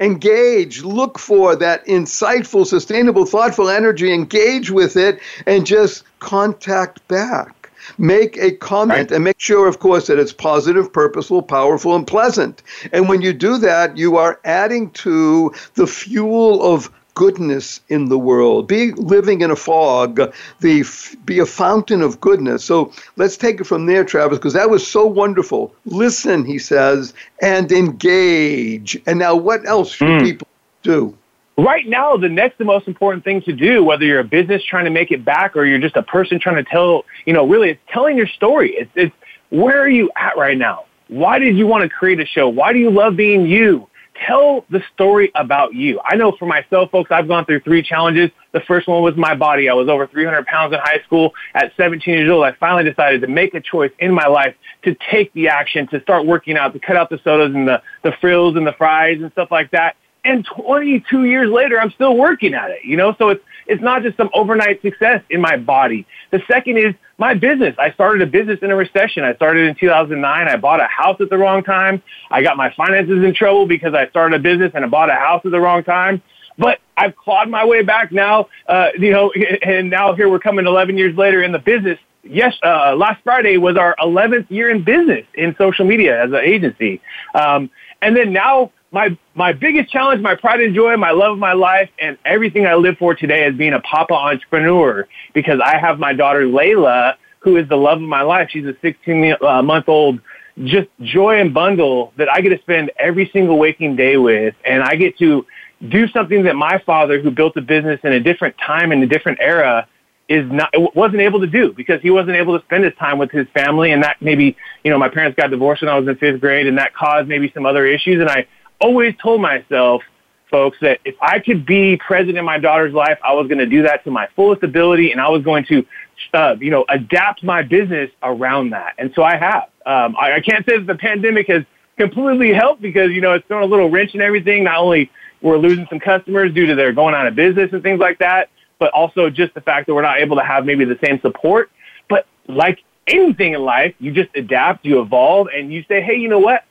engage, 0.00 0.82
look 0.82 1.18
for 1.18 1.56
that 1.56 1.84
insightful, 1.86 2.66
sustainable, 2.66 3.26
thoughtful 3.26 3.68
energy, 3.68 4.12
engage 4.12 4.70
with 4.70 4.96
it, 4.96 5.18
and 5.46 5.66
just 5.66 6.04
contact 6.20 7.06
back. 7.08 7.57
Make 7.96 8.36
a 8.36 8.52
comment 8.52 9.10
right. 9.10 9.12
and 9.12 9.24
make 9.24 9.40
sure, 9.40 9.68
of 9.68 9.78
course, 9.78 10.08
that 10.08 10.18
it's 10.18 10.32
positive, 10.32 10.92
purposeful, 10.92 11.42
powerful, 11.42 11.94
and 11.96 12.06
pleasant. 12.06 12.62
And 12.92 13.08
when 13.08 13.22
you 13.22 13.32
do 13.32 13.58
that, 13.58 13.96
you 13.96 14.16
are 14.16 14.40
adding 14.44 14.90
to 14.90 15.54
the 15.74 15.86
fuel 15.86 16.62
of 16.62 16.90
goodness 17.18 17.80
in 17.88 18.08
the 18.08 18.18
world. 18.18 18.68
Be 18.68 18.92
living 18.92 19.40
in 19.40 19.50
a 19.50 19.56
fog, 19.56 20.32
the, 20.60 20.84
be 21.24 21.40
a 21.40 21.46
fountain 21.46 22.00
of 22.00 22.20
goodness. 22.20 22.64
So 22.64 22.92
let's 23.16 23.36
take 23.36 23.60
it 23.60 23.64
from 23.64 23.86
there, 23.86 24.04
Travis, 24.04 24.38
because 24.38 24.52
that 24.52 24.70
was 24.70 24.86
so 24.86 25.04
wonderful. 25.04 25.74
Listen, 25.84 26.44
he 26.44 26.60
says, 26.60 27.14
and 27.42 27.72
engage. 27.72 28.96
And 29.04 29.18
now, 29.18 29.34
what 29.34 29.66
else 29.66 29.90
should 29.90 30.06
mm. 30.06 30.22
people 30.22 30.46
do? 30.84 31.16
Right 31.58 31.86
now, 31.88 32.16
the 32.16 32.28
next, 32.28 32.58
the 32.58 32.64
most 32.64 32.86
important 32.86 33.24
thing 33.24 33.42
to 33.42 33.52
do, 33.52 33.82
whether 33.82 34.04
you're 34.04 34.20
a 34.20 34.24
business 34.24 34.62
trying 34.62 34.84
to 34.84 34.92
make 34.92 35.10
it 35.10 35.24
back 35.24 35.56
or 35.56 35.64
you're 35.64 35.80
just 35.80 35.96
a 35.96 36.04
person 36.04 36.38
trying 36.38 36.56
to 36.56 36.70
tell, 36.70 37.04
you 37.26 37.32
know, 37.32 37.46
really, 37.46 37.70
it's 37.70 37.80
telling 37.92 38.16
your 38.16 38.28
story. 38.28 38.76
It's, 38.76 38.90
it's 38.94 39.14
where 39.50 39.80
are 39.80 39.88
you 39.88 40.08
at 40.14 40.36
right 40.36 40.56
now? 40.56 40.84
Why 41.08 41.40
did 41.40 41.56
you 41.56 41.66
want 41.66 41.82
to 41.82 41.88
create 41.88 42.20
a 42.20 42.26
show? 42.26 42.48
Why 42.48 42.72
do 42.72 42.78
you 42.78 42.90
love 42.90 43.16
being 43.16 43.46
you? 43.46 43.88
tell 44.26 44.64
the 44.70 44.82
story 44.94 45.30
about 45.34 45.74
you. 45.74 46.00
I 46.04 46.16
know 46.16 46.32
for 46.32 46.46
myself, 46.46 46.90
folks, 46.90 47.10
I've 47.10 47.28
gone 47.28 47.44
through 47.44 47.60
three 47.60 47.82
challenges. 47.82 48.30
The 48.52 48.60
first 48.60 48.88
one 48.88 49.02
was 49.02 49.16
my 49.16 49.34
body. 49.34 49.68
I 49.68 49.74
was 49.74 49.88
over 49.88 50.06
300 50.06 50.46
pounds 50.46 50.72
in 50.72 50.80
high 50.80 51.00
school. 51.06 51.34
At 51.54 51.72
17 51.76 52.14
years 52.14 52.30
old, 52.30 52.44
I 52.44 52.52
finally 52.52 52.82
decided 52.88 53.20
to 53.20 53.26
make 53.26 53.54
a 53.54 53.60
choice 53.60 53.92
in 53.98 54.12
my 54.12 54.26
life 54.26 54.54
to 54.82 54.96
take 55.10 55.32
the 55.34 55.48
action, 55.48 55.86
to 55.88 56.00
start 56.02 56.26
working 56.26 56.56
out, 56.56 56.72
to 56.72 56.78
cut 56.78 56.96
out 56.96 57.10
the 57.10 57.20
sodas 57.22 57.54
and 57.54 57.68
the, 57.68 57.82
the 58.02 58.12
frills 58.20 58.56
and 58.56 58.66
the 58.66 58.72
fries 58.72 59.18
and 59.20 59.30
stuff 59.32 59.50
like 59.50 59.70
that. 59.70 59.96
And 60.24 60.44
22 60.44 61.24
years 61.24 61.50
later, 61.50 61.80
I'm 61.80 61.90
still 61.92 62.16
working 62.16 62.54
at 62.54 62.70
it, 62.70 62.84
you 62.84 62.96
know? 62.96 63.14
So 63.18 63.30
it's, 63.30 63.44
it's 63.66 63.82
not 63.82 64.02
just 64.02 64.16
some 64.16 64.30
overnight 64.34 64.82
success 64.82 65.22
in 65.30 65.40
my 65.40 65.56
body. 65.56 66.06
The 66.30 66.42
second 66.48 66.78
is 66.78 66.94
my 67.18 67.34
business. 67.34 67.74
I 67.78 67.92
started 67.92 68.22
a 68.22 68.26
business 68.26 68.58
in 68.62 68.70
a 68.70 68.76
recession. 68.76 69.24
I 69.24 69.34
started 69.34 69.68
in 69.68 69.74
2009. 69.74 70.48
I 70.48 70.56
bought 70.56 70.80
a 70.80 70.86
house 70.86 71.20
at 71.20 71.30
the 71.30 71.38
wrong 71.38 71.62
time. 71.62 72.02
I 72.30 72.42
got 72.42 72.56
my 72.56 72.72
finances 72.74 73.24
in 73.24 73.34
trouble 73.34 73.66
because 73.66 73.94
I 73.94 74.08
started 74.08 74.36
a 74.36 74.42
business 74.42 74.72
and 74.74 74.84
I 74.84 74.88
bought 74.88 75.10
a 75.10 75.14
house 75.14 75.42
at 75.44 75.50
the 75.50 75.60
wrong 75.60 75.84
time. 75.84 76.22
But 76.56 76.80
I've 76.96 77.14
clawed 77.16 77.48
my 77.48 77.64
way 77.64 77.82
back 77.82 78.10
now, 78.10 78.48
uh, 78.66 78.88
you 78.98 79.12
know, 79.12 79.30
and 79.62 79.90
now 79.90 80.14
here 80.14 80.28
we're 80.28 80.40
coming 80.40 80.66
11 80.66 80.98
years 80.98 81.16
later 81.16 81.42
in 81.42 81.52
the 81.52 81.58
business. 81.58 81.98
Yes, 82.24 82.56
uh, 82.62 82.94
last 82.96 83.22
Friday 83.22 83.56
was 83.56 83.76
our 83.76 83.94
11th 84.00 84.50
year 84.50 84.70
in 84.70 84.82
business 84.82 85.24
in 85.34 85.54
social 85.56 85.86
media 85.86 86.22
as 86.22 86.30
an 86.30 86.40
agency. 86.42 87.00
Um, 87.34 87.70
and 88.02 88.16
then 88.16 88.32
now 88.32 88.72
my 88.90 89.16
my 89.34 89.52
biggest 89.52 89.90
challenge, 89.90 90.22
my 90.22 90.34
pride 90.34 90.60
and 90.60 90.74
joy, 90.74 90.96
my 90.96 91.10
love 91.10 91.32
of 91.32 91.38
my 91.38 91.52
life, 91.52 91.90
and 92.00 92.16
everything 92.24 92.66
I 92.66 92.74
live 92.74 92.96
for 92.98 93.14
today 93.14 93.46
is 93.46 93.56
being 93.56 93.74
a 93.74 93.80
papa 93.80 94.14
entrepreneur 94.14 95.06
because 95.34 95.60
I 95.62 95.78
have 95.78 95.98
my 95.98 96.12
daughter 96.12 96.42
Layla, 96.42 97.14
who 97.40 97.56
is 97.56 97.68
the 97.68 97.76
love 97.76 98.02
of 98.02 98.08
my 98.08 98.22
life. 98.22 98.48
She's 98.50 98.66
a 98.66 98.74
16 98.80 99.36
uh, 99.40 99.62
month 99.62 99.88
old, 99.88 100.20
just 100.64 100.88
joy 101.02 101.40
and 101.40 101.52
bundle 101.52 102.12
that 102.16 102.30
I 102.30 102.40
get 102.40 102.50
to 102.50 102.58
spend 102.58 102.90
every 102.98 103.28
single 103.32 103.58
waking 103.58 103.96
day 103.96 104.16
with, 104.16 104.54
and 104.64 104.82
I 104.82 104.96
get 104.96 105.18
to 105.18 105.46
do 105.88 106.08
something 106.08 106.44
that 106.44 106.56
my 106.56 106.82
father, 106.84 107.20
who 107.20 107.30
built 107.30 107.56
a 107.56 107.60
business 107.62 108.00
in 108.02 108.12
a 108.12 108.20
different 108.20 108.56
time 108.58 108.90
in 108.90 109.02
a 109.02 109.06
different 109.06 109.38
era, 109.40 109.86
is 110.28 110.50
not 110.50 110.70
wasn't 110.94 111.20
able 111.20 111.40
to 111.40 111.46
do 111.46 111.72
because 111.72 112.02
he 112.02 112.10
wasn't 112.10 112.36
able 112.36 112.58
to 112.58 112.64
spend 112.64 112.84
his 112.84 112.94
time 112.94 113.18
with 113.18 113.30
his 113.30 113.46
family, 113.54 113.92
and 113.92 114.02
that 114.02 114.16
maybe 114.20 114.56
you 114.82 114.90
know 114.90 114.98
my 114.98 115.08
parents 115.08 115.36
got 115.36 115.50
divorced 115.50 115.82
when 115.82 115.90
I 115.90 115.98
was 115.98 116.08
in 116.08 116.16
fifth 116.16 116.40
grade, 116.40 116.66
and 116.66 116.78
that 116.78 116.94
caused 116.94 117.28
maybe 117.28 117.50
some 117.54 117.66
other 117.66 117.86
issues, 117.86 118.20
and 118.20 118.28
I 118.28 118.46
always 118.80 119.14
told 119.22 119.40
myself, 119.40 120.02
folks, 120.50 120.78
that 120.80 121.00
if 121.04 121.14
I 121.20 121.38
could 121.38 121.66
be 121.66 121.96
present 121.96 122.38
in 122.38 122.44
my 122.44 122.58
daughter's 122.58 122.94
life, 122.94 123.18
I 123.22 123.34
was 123.34 123.48
going 123.48 123.58
to 123.58 123.66
do 123.66 123.82
that 123.82 124.04
to 124.04 124.10
my 124.10 124.28
fullest 124.34 124.62
ability, 124.62 125.12
and 125.12 125.20
I 125.20 125.28
was 125.28 125.42
going 125.42 125.64
to, 125.66 125.86
uh, 126.32 126.56
you 126.58 126.70
know, 126.70 126.84
adapt 126.88 127.42
my 127.42 127.62
business 127.62 128.10
around 128.22 128.70
that. 128.70 128.94
And 128.98 129.12
so 129.14 129.22
I 129.22 129.36
have. 129.36 129.64
Um, 129.84 130.16
I, 130.18 130.34
I 130.34 130.40
can't 130.40 130.64
say 130.66 130.78
that 130.78 130.86
the 130.86 130.94
pandemic 130.94 131.48
has 131.48 131.64
completely 131.96 132.52
helped 132.52 132.80
because 132.80 133.10
you 133.10 133.20
know 133.20 133.32
it's 133.32 133.46
thrown 133.48 133.62
a 133.62 133.66
little 133.66 133.90
wrench 133.90 134.14
in 134.14 134.20
everything. 134.20 134.64
Not 134.64 134.78
only 134.78 135.10
we're 135.42 135.58
losing 135.58 135.86
some 135.88 136.00
customers 136.00 136.52
due 136.54 136.66
to 136.66 136.74
their 136.74 136.92
going 136.92 137.14
out 137.14 137.26
of 137.26 137.34
business 137.34 137.70
and 137.72 137.82
things 137.82 138.00
like 138.00 138.18
that, 138.18 138.48
but 138.78 138.92
also 138.92 139.28
just 139.30 139.54
the 139.54 139.60
fact 139.60 139.86
that 139.86 139.94
we're 139.94 140.02
not 140.02 140.18
able 140.18 140.36
to 140.36 140.42
have 140.42 140.64
maybe 140.64 140.84
the 140.84 140.98
same 141.04 141.20
support. 141.20 141.70
But 142.08 142.26
like 142.46 142.82
anything 143.06 143.54
in 143.54 143.62
life, 143.62 143.94
you 143.98 144.12
just 144.12 144.30
adapt, 144.34 144.84
you 144.84 145.00
evolve, 145.00 145.48
and 145.54 145.72
you 145.72 145.84
say, 145.88 146.00
hey, 146.00 146.16
you 146.16 146.28
know 146.28 146.38
what? 146.38 146.64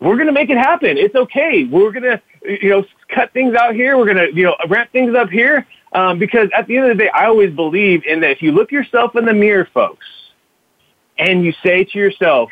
We're 0.00 0.16
going 0.16 0.26
to 0.26 0.32
make 0.32 0.50
it 0.50 0.56
happen. 0.56 0.96
It's 0.96 1.14
okay. 1.14 1.64
We're 1.64 1.92
going 1.92 2.04
to, 2.04 2.20
you 2.42 2.70
know, 2.70 2.84
cut 3.14 3.32
things 3.32 3.54
out 3.54 3.74
here. 3.74 3.98
We're 3.98 4.12
going 4.12 4.16
to, 4.16 4.34
you 4.34 4.44
know, 4.44 4.56
ramp 4.68 4.90
things 4.92 5.14
up 5.14 5.28
here. 5.28 5.66
Um, 5.92 6.18
because 6.18 6.48
at 6.56 6.66
the 6.66 6.76
end 6.76 6.90
of 6.90 6.96
the 6.96 7.04
day, 7.04 7.10
I 7.10 7.26
always 7.26 7.54
believe 7.54 8.04
in 8.06 8.20
that 8.20 8.30
if 8.30 8.42
you 8.42 8.52
look 8.52 8.72
yourself 8.72 9.16
in 9.16 9.24
the 9.24 9.32
mirror, 9.34 9.68
folks, 9.74 10.06
and 11.18 11.44
you 11.44 11.52
say 11.62 11.84
to 11.84 11.98
yourself, 11.98 12.50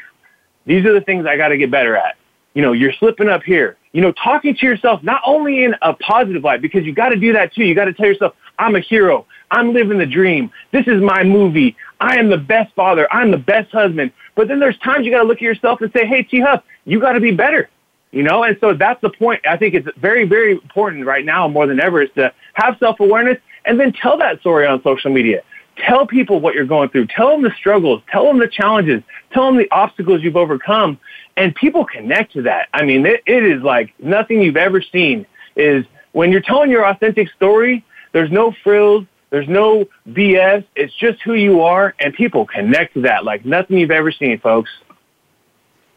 these 0.66 0.84
are 0.84 0.92
the 0.92 1.00
things 1.00 1.24
I 1.24 1.36
got 1.36 1.48
to 1.48 1.56
get 1.56 1.70
better 1.70 1.96
at. 1.96 2.16
You 2.52 2.62
know, 2.62 2.72
you're 2.72 2.92
slipping 2.98 3.28
up 3.28 3.42
here. 3.42 3.76
You 3.92 4.02
know, 4.02 4.12
talking 4.12 4.54
to 4.54 4.66
yourself, 4.66 5.02
not 5.02 5.22
only 5.24 5.64
in 5.64 5.74
a 5.80 5.94
positive 5.94 6.44
light, 6.44 6.60
because 6.60 6.84
you 6.84 6.92
got 6.92 7.08
to 7.10 7.16
do 7.16 7.32
that 7.32 7.54
too. 7.54 7.64
You 7.64 7.74
got 7.74 7.86
to 7.86 7.94
tell 7.94 8.06
yourself, 8.06 8.34
I'm 8.58 8.74
a 8.76 8.80
hero. 8.80 9.26
I'm 9.50 9.72
living 9.72 9.96
the 9.96 10.06
dream. 10.06 10.50
This 10.72 10.86
is 10.86 11.00
my 11.00 11.22
movie. 11.24 11.76
I 12.00 12.18
am 12.18 12.28
the 12.28 12.36
best 12.36 12.74
father. 12.74 13.08
I'm 13.10 13.30
the 13.30 13.38
best 13.38 13.72
husband. 13.72 14.12
But 14.34 14.48
then 14.48 14.60
there's 14.60 14.78
times 14.78 15.06
you 15.06 15.12
got 15.12 15.22
to 15.22 15.28
look 15.28 15.38
at 15.38 15.42
yourself 15.42 15.80
and 15.80 15.90
say, 15.92 16.06
hey, 16.06 16.22
T 16.22 16.40
Huff, 16.40 16.62
you 16.88 16.98
got 17.00 17.12
to 17.12 17.20
be 17.20 17.32
better. 17.32 17.68
You 18.10 18.22
know, 18.22 18.42
and 18.42 18.56
so 18.60 18.72
that's 18.72 19.00
the 19.02 19.10
point. 19.10 19.46
I 19.46 19.58
think 19.58 19.74
it's 19.74 19.86
very, 19.98 20.24
very 20.24 20.52
important 20.52 21.04
right 21.04 21.24
now 21.24 21.46
more 21.46 21.66
than 21.66 21.78
ever 21.78 22.00
is 22.00 22.10
to 22.14 22.32
have 22.54 22.78
self-awareness 22.78 23.36
and 23.66 23.78
then 23.78 23.92
tell 23.92 24.16
that 24.16 24.40
story 24.40 24.66
on 24.66 24.82
social 24.82 25.12
media. 25.12 25.42
Tell 25.76 26.06
people 26.06 26.40
what 26.40 26.54
you're 26.54 26.64
going 26.64 26.88
through. 26.88 27.08
Tell 27.08 27.30
them 27.30 27.42
the 27.42 27.52
struggles. 27.58 28.02
Tell 28.10 28.24
them 28.24 28.38
the 28.38 28.48
challenges. 28.48 29.02
Tell 29.32 29.46
them 29.46 29.58
the 29.58 29.70
obstacles 29.70 30.22
you've 30.22 30.36
overcome. 30.36 30.98
And 31.36 31.54
people 31.54 31.84
connect 31.84 32.32
to 32.32 32.42
that. 32.42 32.68
I 32.72 32.84
mean, 32.84 33.04
it, 33.04 33.22
it 33.26 33.44
is 33.44 33.62
like 33.62 33.92
nothing 34.00 34.40
you've 34.40 34.56
ever 34.56 34.80
seen 34.80 35.26
is 35.54 35.84
when 36.12 36.32
you're 36.32 36.40
telling 36.40 36.70
your 36.70 36.86
authentic 36.88 37.30
story, 37.32 37.84
there's 38.12 38.30
no 38.30 38.54
frills, 38.64 39.04
there's 39.28 39.48
no 39.48 39.86
BS. 40.08 40.64
It's 40.74 40.94
just 40.94 41.20
who 41.20 41.34
you 41.34 41.60
are, 41.60 41.94
and 42.00 42.14
people 42.14 42.46
connect 42.46 42.94
to 42.94 43.02
that 43.02 43.24
like 43.24 43.44
nothing 43.44 43.76
you've 43.76 43.90
ever 43.90 44.10
seen, 44.10 44.40
folks. 44.40 44.70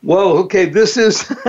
Whoa, 0.02 0.38
okay, 0.40 0.66
this 0.66 0.98
is, 0.98 1.30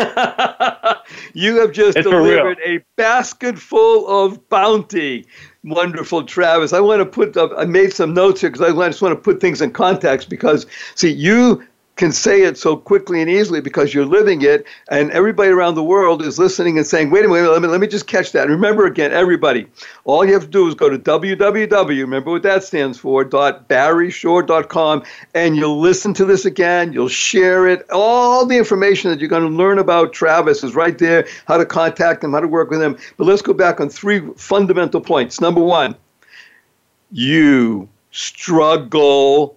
you 1.33 1.57
have 1.61 1.73
just 1.73 1.97
It's 1.97 2.07
delivered 2.07 2.59
a 2.65 2.85
basket 2.97 3.59
full 3.59 4.07
of 4.07 4.47
bounty. 4.51 5.27
Wonderful, 5.65 6.25
Travis. 6.25 6.75
I 6.75 6.81
want 6.81 7.01
to 7.01 7.07
put, 7.07 7.37
up, 7.37 7.53
I 7.57 7.65
made 7.65 7.95
some 7.95 8.13
notes 8.13 8.43
here 8.43 8.51
because 8.51 8.69
I 8.69 8.89
just 8.89 9.01
want 9.01 9.13
to 9.13 9.21
put 9.21 9.41
things 9.41 9.63
in 9.63 9.71
context 9.71 10.29
because, 10.29 10.67
see, 10.95 11.11
you 11.11 11.67
can 11.97 12.11
say 12.11 12.43
it 12.43 12.57
so 12.57 12.75
quickly 12.75 13.21
and 13.21 13.31
easily 13.31 13.61
because 13.61 13.93
you're 13.93 14.07
living 14.07 14.41
it, 14.43 14.65
and 14.89 15.11
everybody 15.11 15.51
around 15.51 15.75
the 15.75 15.85
world 15.85 16.23
is 16.23 16.39
listening 16.39 16.79
and 16.79 16.87
saying, 16.87 17.11
wait 17.11 17.25
a 17.25 17.29
minute, 17.29 17.51
let 17.51 17.61
me, 17.61 17.69
let 17.69 17.81
me 17.81 17.87
just 17.87 18.07
catch 18.07 18.33
that. 18.33 18.49
Remember 18.49 18.87
again, 18.87 19.13
everybody, 19.13 19.67
all 20.05 20.25
you 20.25 20.33
have 20.33 20.45
to 20.45 20.49
do 20.49 20.67
is 20.67 20.75
go 20.75 20.89
to 20.89 20.99
www, 20.99 21.89
remember 21.89 22.31
what 22.31 22.43
that 22.43 22.65
stands 22.65 22.99
for, 22.99 23.25
dot 23.25 23.69
.barryshore.com, 23.69 25.03
and 25.35 25.57
you'll 25.57 25.81
listen 25.81 26.15
to 26.15 26.25
this 26.25 26.47
again, 26.47 26.93
you'll 26.95 27.09
share 27.09 27.69
it. 27.69 27.85
All 27.91 28.47
the 28.47 28.57
information 28.57 29.11
that 29.11 29.21
you're 29.21 29.29
going 29.29 29.43
to 29.43 29.49
learn 29.49 29.79
about 29.79 30.15
Travis 30.15 30.65
is 30.65 30.75
right 30.75 30.97
there, 30.97 31.27
how 31.47 31.59
to 31.59 31.67
contact 31.67 32.25
him, 32.25 32.33
how 32.33 32.41
to 32.41 32.49
work 32.49 32.71
with 32.71 32.81
him. 32.81 32.97
But 33.19 33.27
let's 33.27 33.43
go 33.43 33.53
back 33.53 33.81
on 33.81 33.91
three 33.91 34.23
fundamental 34.37 35.03
points. 35.03 35.41
Number 35.43 35.61
one, 35.61 35.95
you 37.11 37.89
struggled 38.11 39.57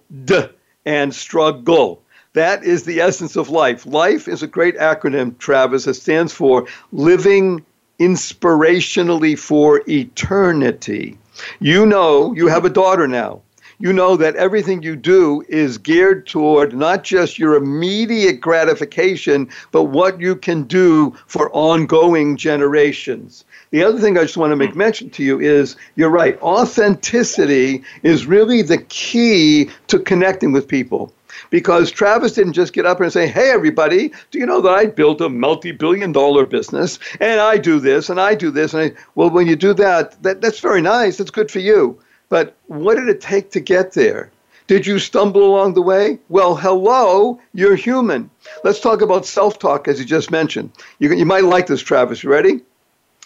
and 0.84 1.14
struggle. 1.14 2.02
That 2.36 2.64
is 2.64 2.82
the 2.82 3.00
essence 3.00 3.34
of 3.36 3.48
life. 3.48 3.86
Life 3.86 4.28
is 4.28 4.42
a 4.42 4.46
great 4.46 4.76
acronym, 4.76 5.38
Travis. 5.38 5.86
It 5.86 5.94
stands 5.94 6.34
for 6.34 6.66
Living 6.92 7.64
Inspirationally 7.98 9.38
for 9.38 9.80
Eternity. 9.88 11.16
You 11.60 11.86
know, 11.86 12.34
you 12.34 12.48
have 12.48 12.66
a 12.66 12.68
daughter 12.68 13.08
now. 13.08 13.40
You 13.78 13.90
know 13.90 14.18
that 14.18 14.36
everything 14.36 14.82
you 14.82 14.96
do 14.96 15.44
is 15.48 15.78
geared 15.78 16.26
toward 16.26 16.76
not 16.76 17.04
just 17.04 17.38
your 17.38 17.54
immediate 17.54 18.42
gratification, 18.42 19.48
but 19.72 19.84
what 19.84 20.20
you 20.20 20.36
can 20.36 20.64
do 20.64 21.16
for 21.28 21.50
ongoing 21.54 22.36
generations. 22.36 23.46
The 23.70 23.82
other 23.82 23.98
thing 23.98 24.18
I 24.18 24.22
just 24.22 24.36
want 24.36 24.50
to 24.50 24.56
make 24.56 24.76
mention 24.76 25.08
to 25.08 25.24
you 25.24 25.40
is 25.40 25.74
you're 25.94 26.10
right. 26.10 26.38
Authenticity 26.42 27.82
is 28.02 28.26
really 28.26 28.60
the 28.60 28.82
key 28.90 29.70
to 29.86 29.98
connecting 29.98 30.52
with 30.52 30.68
people 30.68 31.14
because 31.50 31.90
Travis 31.90 32.32
didn't 32.32 32.54
just 32.54 32.72
get 32.72 32.86
up 32.86 33.00
and 33.00 33.12
say, 33.12 33.26
Hey, 33.26 33.50
everybody, 33.50 34.12
do 34.30 34.38
you 34.38 34.46
know 34.46 34.60
that 34.60 34.72
I 34.72 34.86
built 34.86 35.20
a 35.20 35.28
multi 35.28 35.72
billion 35.72 36.12
dollar 36.12 36.46
business 36.46 36.98
and 37.20 37.40
I 37.40 37.58
do 37.58 37.80
this 37.80 38.10
and 38.10 38.20
I 38.20 38.34
do 38.34 38.50
this? 38.50 38.74
And 38.74 38.82
I, 38.82 39.00
well, 39.14 39.30
when 39.30 39.46
you 39.46 39.56
do 39.56 39.74
that, 39.74 40.22
that, 40.22 40.40
that's 40.40 40.60
very 40.60 40.82
nice. 40.82 41.18
That's 41.18 41.30
good 41.30 41.50
for 41.50 41.60
you. 41.60 41.98
But 42.28 42.56
what 42.66 42.96
did 42.96 43.08
it 43.08 43.20
take 43.20 43.50
to 43.52 43.60
get 43.60 43.92
there? 43.92 44.30
Did 44.66 44.84
you 44.86 44.98
stumble 44.98 45.44
along 45.44 45.74
the 45.74 45.82
way? 45.82 46.18
Well, 46.28 46.56
hello, 46.56 47.40
you're 47.54 47.76
human. 47.76 48.30
Let's 48.64 48.80
talk 48.80 49.00
about 49.00 49.24
self 49.24 49.58
talk, 49.60 49.86
as 49.86 50.00
you 50.00 50.04
just 50.04 50.30
mentioned. 50.30 50.72
You, 50.98 51.12
you 51.12 51.24
might 51.24 51.44
like 51.44 51.68
this, 51.68 51.80
Travis. 51.80 52.24
You 52.24 52.30
ready? 52.30 52.62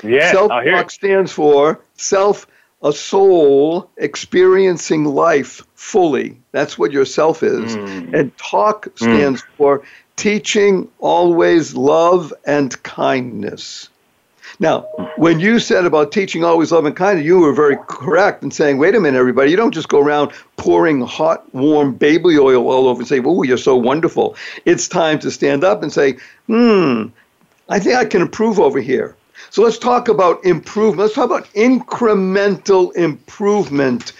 Yeah, 0.02 0.32
self 0.32 0.50
talk 0.50 0.90
stands 0.90 1.32
for 1.32 1.80
self 1.94 2.46
a 2.82 2.92
soul 2.92 3.90
experiencing 3.96 5.04
life 5.04 5.62
fully. 5.74 6.36
That's 6.52 6.78
what 6.78 6.92
yourself 6.92 7.42
is. 7.42 7.76
Mm. 7.76 8.14
And 8.14 8.38
talk 8.38 8.88
stands 8.96 9.42
mm. 9.42 9.46
for 9.56 9.82
teaching 10.16 10.88
always 10.98 11.74
love 11.74 12.32
and 12.46 12.82
kindness. 12.82 13.88
Now, 14.58 14.80
when 15.16 15.40
you 15.40 15.58
said 15.58 15.86
about 15.86 16.12
teaching 16.12 16.44
always 16.44 16.72
love 16.72 16.84
and 16.84 16.94
kindness, 16.94 17.24
you 17.24 17.38
were 17.38 17.54
very 17.54 17.78
correct 17.88 18.42
in 18.42 18.50
saying, 18.50 18.76
wait 18.76 18.94
a 18.94 19.00
minute, 19.00 19.18
everybody, 19.18 19.50
you 19.50 19.56
don't 19.56 19.72
just 19.72 19.88
go 19.88 20.00
around 20.00 20.32
pouring 20.56 21.00
hot, 21.00 21.52
warm 21.54 21.94
baby 21.94 22.38
oil 22.38 22.68
all 22.68 22.88
over 22.88 23.00
and 23.00 23.08
say, 23.08 23.20
oh, 23.24 23.42
you're 23.42 23.56
so 23.56 23.76
wonderful. 23.76 24.36
It's 24.66 24.88
time 24.88 25.18
to 25.20 25.30
stand 25.30 25.64
up 25.64 25.82
and 25.82 25.92
say, 25.92 26.18
hmm, 26.46 27.06
I 27.70 27.78
think 27.78 27.96
I 27.96 28.04
can 28.04 28.20
improve 28.20 28.58
over 28.60 28.80
here. 28.80 29.16
So 29.48 29.62
let's 29.62 29.78
talk 29.78 30.08
about 30.08 30.44
improvement. 30.44 31.00
Let's 31.00 31.14
talk 31.14 31.26
about 31.26 31.48
incremental 31.54 32.94
improvement. 32.94 34.12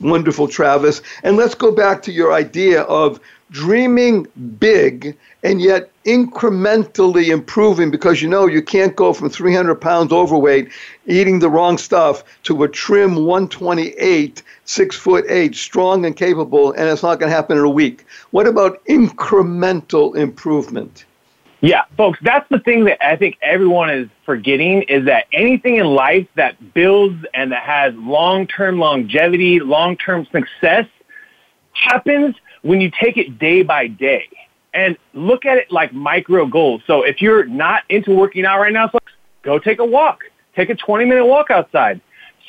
Wonderful, 0.00 0.48
Travis. 0.48 1.02
And 1.22 1.36
let's 1.36 1.54
go 1.54 1.72
back 1.72 2.02
to 2.02 2.12
your 2.12 2.32
idea 2.32 2.82
of 2.82 3.20
dreaming 3.50 4.26
big 4.58 5.16
and 5.42 5.60
yet 5.60 5.90
incrementally 6.04 7.28
improving 7.28 7.90
because 7.90 8.20
you 8.20 8.28
know 8.28 8.46
you 8.46 8.60
can't 8.60 8.94
go 8.94 9.12
from 9.12 9.30
300 9.30 9.76
pounds 9.76 10.12
overweight 10.12 10.68
eating 11.06 11.38
the 11.38 11.48
wrong 11.48 11.78
stuff 11.78 12.24
to 12.42 12.62
a 12.62 12.68
trim 12.68 13.24
128 13.24 14.42
six 14.64 14.96
foot 14.96 15.24
eight 15.30 15.54
strong 15.54 16.04
and 16.04 16.16
capable 16.16 16.72
and 16.72 16.88
it's 16.88 17.02
not 17.02 17.18
going 17.18 17.30
to 17.30 17.34
happen 17.34 17.56
in 17.56 17.64
a 17.64 17.70
week 17.70 18.04
what 18.32 18.46
about 18.46 18.84
incremental 18.84 20.14
improvement 20.14 21.06
yeah, 21.60 21.84
folks, 21.96 22.20
that's 22.22 22.48
the 22.50 22.60
thing 22.60 22.84
that 22.84 23.04
I 23.04 23.16
think 23.16 23.36
everyone 23.42 23.90
is 23.90 24.08
forgetting 24.24 24.82
is 24.82 25.06
that 25.06 25.26
anything 25.32 25.76
in 25.76 25.86
life 25.86 26.28
that 26.36 26.72
builds 26.72 27.24
and 27.34 27.50
that 27.50 27.62
has 27.64 27.94
long-term 27.96 28.78
longevity, 28.78 29.58
long-term 29.58 30.26
success 30.30 30.86
happens 31.72 32.36
when 32.62 32.80
you 32.80 32.90
take 33.00 33.16
it 33.16 33.38
day 33.40 33.62
by 33.62 33.88
day 33.88 34.28
and 34.72 34.96
look 35.14 35.44
at 35.46 35.56
it 35.56 35.72
like 35.72 35.92
micro 35.92 36.46
goals. 36.46 36.82
So 36.86 37.02
if 37.02 37.20
you're 37.20 37.44
not 37.44 37.82
into 37.88 38.14
working 38.14 38.44
out 38.44 38.60
right 38.60 38.72
now, 38.72 38.88
folks, 38.88 39.12
go 39.42 39.58
take 39.58 39.80
a 39.80 39.84
walk. 39.84 40.20
Take 40.54 40.70
a 40.70 40.76
20 40.76 41.06
minute 41.06 41.26
walk 41.26 41.50
outside. 41.50 42.00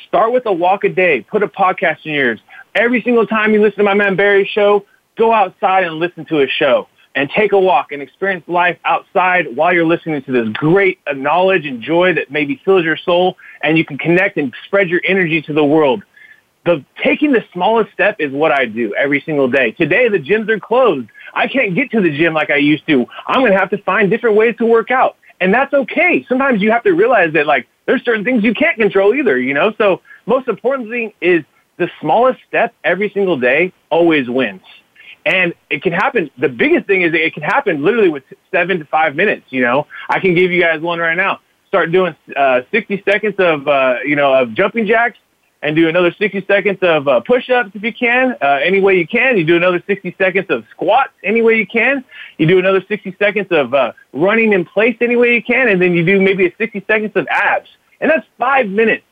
Start 0.08 0.32
with 0.32 0.45
a 0.45 0.54
walk 0.54 0.84
a 0.84 0.89
day. 0.89 1.22
Put 1.22 1.41
a 1.41 1.48
podcast 1.48 2.06
in 2.06 2.13
yours. 2.13 2.39
Every 2.76 3.02
single 3.02 3.26
time 3.26 3.54
you 3.54 3.62
listen 3.62 3.80
to 3.80 3.84
my 3.84 3.95
man 3.95 4.15
Barry's 4.15 4.48
show, 4.50 4.86
go 5.17 5.34
outside 5.34 5.84
and 5.84 5.95
listen 5.95 6.26
to 6.26 6.38
his 6.38 6.52
show 6.52 6.88
and 7.15 7.30
take 7.30 7.52
a 7.52 7.60
walk 7.60 7.91
and 7.91 8.02
experience 8.02 8.43
life 8.48 8.78
outside 8.86 9.56
while 9.56 9.74
you're 9.74 9.86
listening 9.86 10.22
to 10.24 10.32
this 10.32 10.48
great 10.54 11.00
uh, 11.08 11.13
knowledge 11.13 11.65
and 11.65 11.82
joy 11.82 12.13
that 12.13 12.32
maybe 12.32 12.62
fills 12.63 12.84
your 12.84 12.98
soul 12.98 13.36
and 13.62 13.78
you 13.78 13.86
can 13.86 13.98
connect 13.98 14.38
and 14.38 14.54
spread 14.65 14.89
your 14.89 15.02
energy 15.06 15.41
to 15.41 15.54
the 15.54 15.65
world. 15.65 16.04
The 16.65 16.84
taking 17.04 17.32
the 17.32 17.43
smallest 17.52 17.91
step 17.93 18.17
is 18.19 18.32
what 18.32 18.52
I 18.52 18.65
do 18.65 18.93
every 18.95 19.22
single 19.22 19.50
day. 19.50 19.72
Today 19.72 20.08
the 20.08 20.19
gyms 20.19 20.50
are 20.50 20.60
closed. 20.60 21.08
I 21.34 21.48
can't 21.48 21.74
get 21.74 21.91
to 21.91 22.02
the 22.02 22.15
gym 22.15 22.34
like 22.34 22.50
I 22.50 22.58
used 22.58 22.86
to. 22.88 23.06
I'm 23.28 23.41
going 23.41 23.52
to 23.52 23.58
have 23.58 23.69
to 23.72 23.78
find 23.80 24.10
different 24.10 24.36
ways 24.36 24.56
to 24.58 24.65
work 24.65 24.91
out. 24.91 25.15
And 25.41 25.54
that's 25.54 25.74
okay. 25.74 26.26
Sometimes 26.28 26.62
you 26.62 26.72
have 26.72 26.84
to 26.84 26.91
realize 26.91 27.34
that 27.34 27.48
like 27.48 27.67
there's 27.86 28.04
certain 28.04 28.24
things 28.24 28.43
you 28.43 28.54
can't 28.54 28.78
control 28.78 29.15
either, 29.15 29.39
you 29.39 29.54
know? 29.54 29.74
So 29.78 30.02
most 30.26 30.48
important 30.48 30.89
thing 30.89 31.13
is 31.22 31.43
the 31.78 31.89
smallest 32.02 32.39
step 32.48 32.74
every 32.84 33.10
single 33.10 33.39
day 33.39 33.74
always 33.89 34.30
wins. 34.30 34.62
And 35.25 35.53
it 35.69 35.84
can 35.84 35.93
happen. 35.93 36.29
The 36.38 36.49
biggest 36.49 36.88
thing 36.88 37.01
is 37.01 37.13
it 37.13 37.34
can 37.34 37.43
happen 37.43 37.84
literally 37.84 38.10
with 38.10 38.23
seven 38.51 38.79
to 38.79 38.86
five 38.86 39.15
minutes. 39.15 39.45
You 39.49 39.62
know, 39.62 39.88
I 40.10 40.19
can 40.19 40.34
give 40.34 40.51
you 40.51 40.62
guys 40.62 40.82
one 40.82 40.99
right 40.99 41.17
now. 41.17 41.39
Start 41.67 41.91
doing 41.91 42.15
uh, 42.36 42.62
60 42.71 43.03
seconds 43.03 43.36
of, 43.38 43.67
uh, 43.67 43.97
you 44.05 44.15
know, 44.15 44.34
of 44.34 44.53
jumping 44.53 44.88
jacks 44.88 45.17
and 45.62 45.75
do 45.75 45.89
another 45.89 46.12
60 46.17 46.45
seconds 46.47 46.79
of 46.82 47.08
uh, 47.08 47.19
push-ups 47.19 47.71
if 47.73 47.84
you 47.84 47.93
can, 47.93 48.36
uh, 48.41 48.60
any 48.63 48.79
way 48.79 48.97
you 48.97 49.05
can. 49.05 49.38
You 49.38 49.43
do 49.43 49.58
another 49.58 49.84
60 49.86 50.15
seconds 50.17 50.47
of 50.49 50.65
squats 50.71 51.12
any 51.23 51.41
way 51.41 51.58
you 51.58 51.67
can. 51.67 52.03
You 52.38 52.47
do 52.47 52.60
another 52.60 52.84
60 52.88 53.15
seconds 53.19 53.47
of 53.51 53.73
uh, 53.73 53.91
running 54.13 54.53
in 54.53 54.65
place 54.65 54.95
any 55.01 55.15
way 55.15 55.36
you 55.36 55.43
can, 55.43 55.67
and 55.67 55.82
then 55.82 55.93
you 55.93 56.05
do 56.05 56.21
maybe 56.21 56.47
a 56.47 56.55
60 56.58 56.84
seconds 56.88 57.12
of 57.15 57.27
abs. 57.29 57.69
And 57.99 58.10
that's 58.10 58.25
five 58.38 58.67
minutes. 58.67 59.03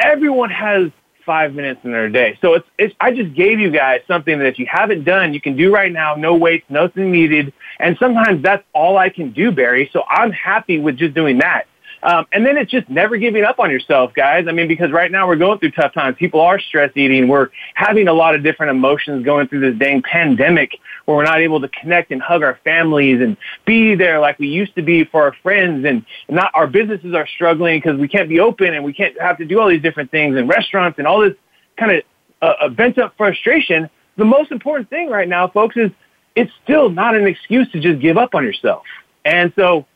Everyone 0.00 0.50
has 0.50 0.90
five 1.26 1.52
minutes 1.52 1.80
in 1.84 1.92
their 1.92 2.08
day. 2.08 2.38
So 2.40 2.54
it's, 2.54 2.68
it's, 2.78 2.94
I 3.00 3.12
just 3.12 3.34
gave 3.34 3.60
you 3.60 3.70
guys 3.70 4.00
something 4.06 4.38
that 4.38 4.46
if 4.46 4.58
you 4.58 4.66
haven't 4.66 5.04
done, 5.04 5.34
you 5.34 5.40
can 5.40 5.56
do 5.56 5.74
right 5.74 5.92
now, 5.92 6.14
no 6.14 6.34
weights, 6.36 6.64
nothing 6.70 7.12
needed. 7.12 7.52
And 7.78 7.98
sometimes 7.98 8.42
that's 8.42 8.64
all 8.72 8.96
I 8.96 9.10
can 9.10 9.32
do, 9.32 9.50
Barry. 9.52 9.90
So 9.92 10.04
I'm 10.08 10.30
happy 10.30 10.78
with 10.78 10.96
just 10.96 11.14
doing 11.14 11.38
that. 11.38 11.66
Um, 12.06 12.24
and 12.30 12.46
then 12.46 12.56
it's 12.56 12.70
just 12.70 12.88
never 12.88 13.16
giving 13.16 13.42
up 13.42 13.58
on 13.58 13.68
yourself, 13.68 14.14
guys. 14.14 14.46
I 14.48 14.52
mean, 14.52 14.68
because 14.68 14.92
right 14.92 15.10
now 15.10 15.26
we're 15.26 15.34
going 15.34 15.58
through 15.58 15.72
tough 15.72 15.92
times. 15.92 16.16
People 16.16 16.40
are 16.40 16.60
stress 16.60 16.92
eating. 16.94 17.26
We're 17.26 17.48
having 17.74 18.06
a 18.06 18.12
lot 18.12 18.36
of 18.36 18.44
different 18.44 18.70
emotions 18.70 19.24
going 19.24 19.48
through 19.48 19.68
this 19.68 19.76
dang 19.76 20.02
pandemic 20.02 20.78
where 21.04 21.16
we're 21.16 21.24
not 21.24 21.40
able 21.40 21.60
to 21.62 21.68
connect 21.68 22.12
and 22.12 22.22
hug 22.22 22.44
our 22.44 22.60
families 22.62 23.20
and 23.20 23.36
be 23.64 23.96
there 23.96 24.20
like 24.20 24.38
we 24.38 24.46
used 24.46 24.76
to 24.76 24.82
be 24.82 25.02
for 25.04 25.24
our 25.24 25.34
friends 25.42 25.84
and 25.84 26.06
not 26.28 26.52
our 26.54 26.68
businesses 26.68 27.12
are 27.12 27.26
struggling 27.26 27.80
because 27.80 27.98
we 27.98 28.06
can't 28.06 28.28
be 28.28 28.38
open 28.38 28.72
and 28.72 28.84
we 28.84 28.92
can't 28.92 29.20
have 29.20 29.36
to 29.38 29.44
do 29.44 29.58
all 29.58 29.68
these 29.68 29.82
different 29.82 30.12
things 30.12 30.36
and 30.36 30.48
restaurants 30.48 30.98
and 30.98 31.08
all 31.08 31.18
this 31.18 31.34
kind 31.76 31.90
of 31.90 32.02
uh, 32.40 32.68
bent 32.68 32.98
up 32.98 33.16
frustration. 33.16 33.90
The 34.16 34.24
most 34.24 34.52
important 34.52 34.88
thing 34.90 35.10
right 35.10 35.28
now, 35.28 35.48
folks, 35.48 35.76
is 35.76 35.90
it's 36.36 36.52
still 36.62 36.88
not 36.88 37.16
an 37.16 37.26
excuse 37.26 37.68
to 37.72 37.80
just 37.80 38.00
give 38.00 38.16
up 38.16 38.36
on 38.36 38.44
yourself. 38.44 38.84
And 39.24 39.52
so 39.56 39.86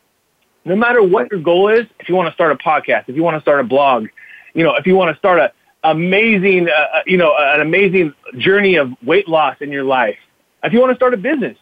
no 0.65 0.75
matter 0.75 1.01
what 1.01 1.31
your 1.31 1.41
goal 1.41 1.69
is, 1.69 1.85
if 1.99 2.07
you 2.07 2.15
want 2.15 2.27
to 2.29 2.33
start 2.33 2.51
a 2.51 2.55
podcast, 2.55 3.05
if 3.07 3.15
you 3.15 3.23
want 3.23 3.35
to 3.35 3.41
start 3.41 3.59
a 3.59 3.63
blog, 3.63 4.07
you 4.53 4.63
know, 4.63 4.75
if 4.75 4.85
you 4.85 4.95
want 4.95 5.13
to 5.13 5.19
start 5.19 5.39
a 5.39 5.51
amazing, 5.83 6.69
uh, 6.69 6.71
uh, 6.71 7.01
you 7.05 7.17
know, 7.17 7.35
an 7.37 7.61
amazing 7.61 8.13
journey 8.37 8.75
of 8.75 8.91
weight 9.03 9.27
loss 9.27 9.57
in 9.61 9.71
your 9.71 9.83
life, 9.83 10.17
if 10.63 10.73
you 10.73 10.79
want 10.79 10.91
to 10.91 10.95
start 10.95 11.13
a 11.13 11.17
business, 11.17 11.57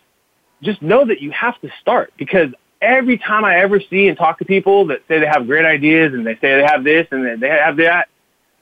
just 0.61 0.81
know 0.81 1.05
that 1.05 1.21
you 1.21 1.31
have 1.31 1.59
to 1.61 1.69
start 1.79 2.11
because 2.17 2.53
every 2.81 3.17
time 3.17 3.45
I 3.45 3.59
ever 3.59 3.79
see 3.79 4.07
and 4.07 4.17
talk 4.17 4.39
to 4.39 4.45
people 4.45 4.87
that 4.87 5.01
say 5.07 5.19
they 5.19 5.25
have 5.25 5.47
great 5.47 5.65
ideas 5.65 6.13
and 6.13 6.25
they 6.25 6.35
say 6.35 6.55
they 6.55 6.65
have 6.65 6.83
this 6.83 7.07
and 7.11 7.41
they 7.41 7.47
have 7.47 7.77
that, 7.77 8.09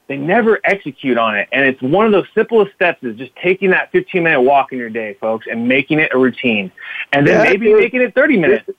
they 0.07 0.17
never 0.17 0.59
execute 0.63 1.17
on 1.17 1.35
it. 1.35 1.49
And 1.51 1.65
it's 1.65 1.81
one 1.81 2.05
of 2.05 2.11
those 2.11 2.27
simplest 2.33 2.73
steps 2.75 3.03
is 3.03 3.17
just 3.17 3.35
taking 3.35 3.71
that 3.71 3.91
15 3.91 4.23
minute 4.23 4.41
walk 4.41 4.71
in 4.71 4.77
your 4.77 4.89
day, 4.89 5.15
folks, 5.19 5.47
and 5.49 5.67
making 5.67 5.99
it 5.99 6.11
a 6.13 6.17
routine. 6.17 6.71
And 7.11 7.27
then 7.27 7.43
maybe 7.43 7.73
making 7.73 8.01
it 8.01 8.13
30 8.13 8.37
minutes. 8.37 8.69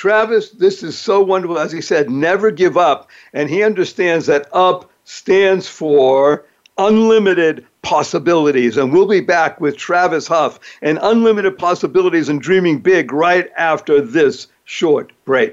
Travis, 0.00 0.48
this 0.48 0.82
is 0.82 0.96
so 0.96 1.20
wonderful. 1.20 1.58
As 1.58 1.72
he 1.72 1.82
said, 1.82 2.08
never 2.08 2.50
give 2.50 2.78
up. 2.78 3.10
And 3.34 3.50
he 3.50 3.62
understands 3.62 4.24
that 4.24 4.48
up 4.50 4.90
stands 5.04 5.68
for 5.68 6.46
unlimited 6.78 7.66
possibilities. 7.82 8.78
And 8.78 8.94
we'll 8.94 9.06
be 9.06 9.20
back 9.20 9.60
with 9.60 9.76
Travis 9.76 10.26
Huff 10.26 10.58
and 10.80 10.98
unlimited 11.02 11.58
possibilities 11.58 12.30
and 12.30 12.40
dreaming 12.40 12.78
big 12.78 13.12
right 13.12 13.50
after 13.58 14.00
this 14.00 14.46
short 14.64 15.12
break. 15.26 15.52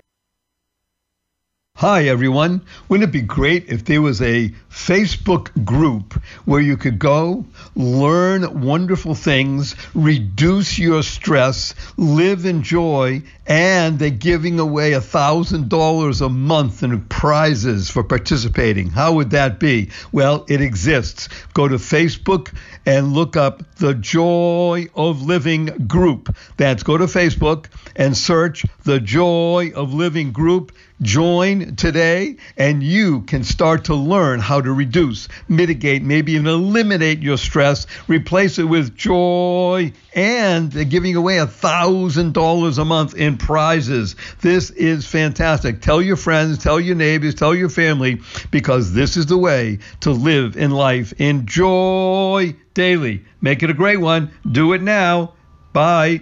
Hi, 1.79 2.05
everyone. 2.05 2.63
Wouldn't 2.89 3.07
it 3.07 3.11
be 3.11 3.21
great 3.21 3.69
if 3.69 3.85
there 3.85 4.01
was 4.01 4.19
a 4.19 4.49
Facebook 4.71 5.63
group 5.63 6.15
where 6.45 6.59
you 6.59 6.75
could 6.75 6.97
go, 6.97 7.45
learn 7.75 8.61
wonderful 8.61 9.13
things, 9.13 9.75
reduce 9.93 10.79
your 10.79 11.03
stress, 11.03 11.75
live 11.95 12.47
in 12.47 12.63
joy, 12.63 13.21
and 13.45 13.99
they're 13.99 14.09
giving 14.09 14.59
away 14.59 14.93
a 14.93 15.01
$1,000 15.01 16.25
a 16.25 16.29
month 16.29 16.81
in 16.81 16.99
prizes 17.05 17.91
for 17.91 18.03
participating? 18.03 18.89
How 18.89 19.13
would 19.13 19.29
that 19.29 19.59
be? 19.59 19.91
Well, 20.11 20.45
it 20.49 20.61
exists. 20.61 21.29
Go 21.53 21.67
to 21.67 21.75
Facebook 21.75 22.51
and 22.87 23.13
look 23.13 23.37
up 23.37 23.75
the 23.75 23.93
Joy 23.93 24.87
of 24.95 25.21
Living 25.21 25.65
group. 25.85 26.35
That's 26.57 26.81
go 26.81 26.97
to 26.97 27.05
Facebook 27.05 27.67
and 27.95 28.17
search 28.17 28.65
the 28.83 28.99
Joy 28.99 29.73
of 29.75 29.93
Living 29.93 30.31
group 30.31 30.71
Join 31.01 31.75
today 31.75 32.37
and 32.57 32.81
you 32.81 33.21
can 33.21 33.43
start 33.43 33.85
to 33.85 33.95
learn 33.95 34.39
how 34.39 34.61
to 34.61 34.73
reduce, 34.73 35.27
mitigate, 35.47 36.01
maybe 36.01 36.31
even 36.31 36.47
eliminate 36.47 37.19
your 37.19 37.37
stress, 37.37 37.85
replace 38.07 38.57
it 38.57 38.63
with 38.63 38.95
joy, 38.95 39.93
and 40.15 40.71
they're 40.71 40.85
giving 40.85 41.15
away 41.15 41.37
a 41.37 41.45
$1,000 41.45 42.77
a 42.77 42.85
month 42.85 43.13
in 43.13 43.37
prizes. 43.37 44.15
This 44.41 44.71
is 44.71 45.05
fantastic. 45.05 45.81
Tell 45.81 46.01
your 46.01 46.15
friends, 46.15 46.57
tell 46.57 46.79
your 46.79 46.95
neighbors, 46.95 47.35
tell 47.35 47.53
your 47.53 47.69
family, 47.69 48.19
because 48.49 48.93
this 48.93 49.17
is 49.17 49.27
the 49.27 49.37
way 49.37 49.77
to 49.99 50.09
live 50.09 50.57
in 50.57 50.71
life. 50.71 51.13
Enjoy 51.19 52.55
daily. 52.73 53.23
Make 53.39 53.61
it 53.61 53.69
a 53.69 53.75
great 53.75 53.97
one. 53.97 54.31
Do 54.51 54.73
it 54.73 54.81
now. 54.81 55.33
Bye. 55.73 56.21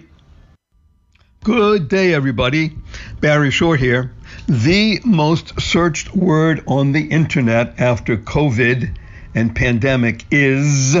Good 1.44 1.88
day, 1.88 2.12
everybody. 2.12 2.76
Barry 3.20 3.50
Shore 3.50 3.76
here. 3.76 4.12
The 4.48 5.00
most 5.04 5.60
searched 5.60 6.14
word 6.14 6.62
on 6.68 6.92
the 6.92 7.08
internet 7.08 7.80
after 7.80 8.16
COVID 8.16 8.96
and 9.34 9.56
pandemic 9.56 10.24
is 10.30 10.96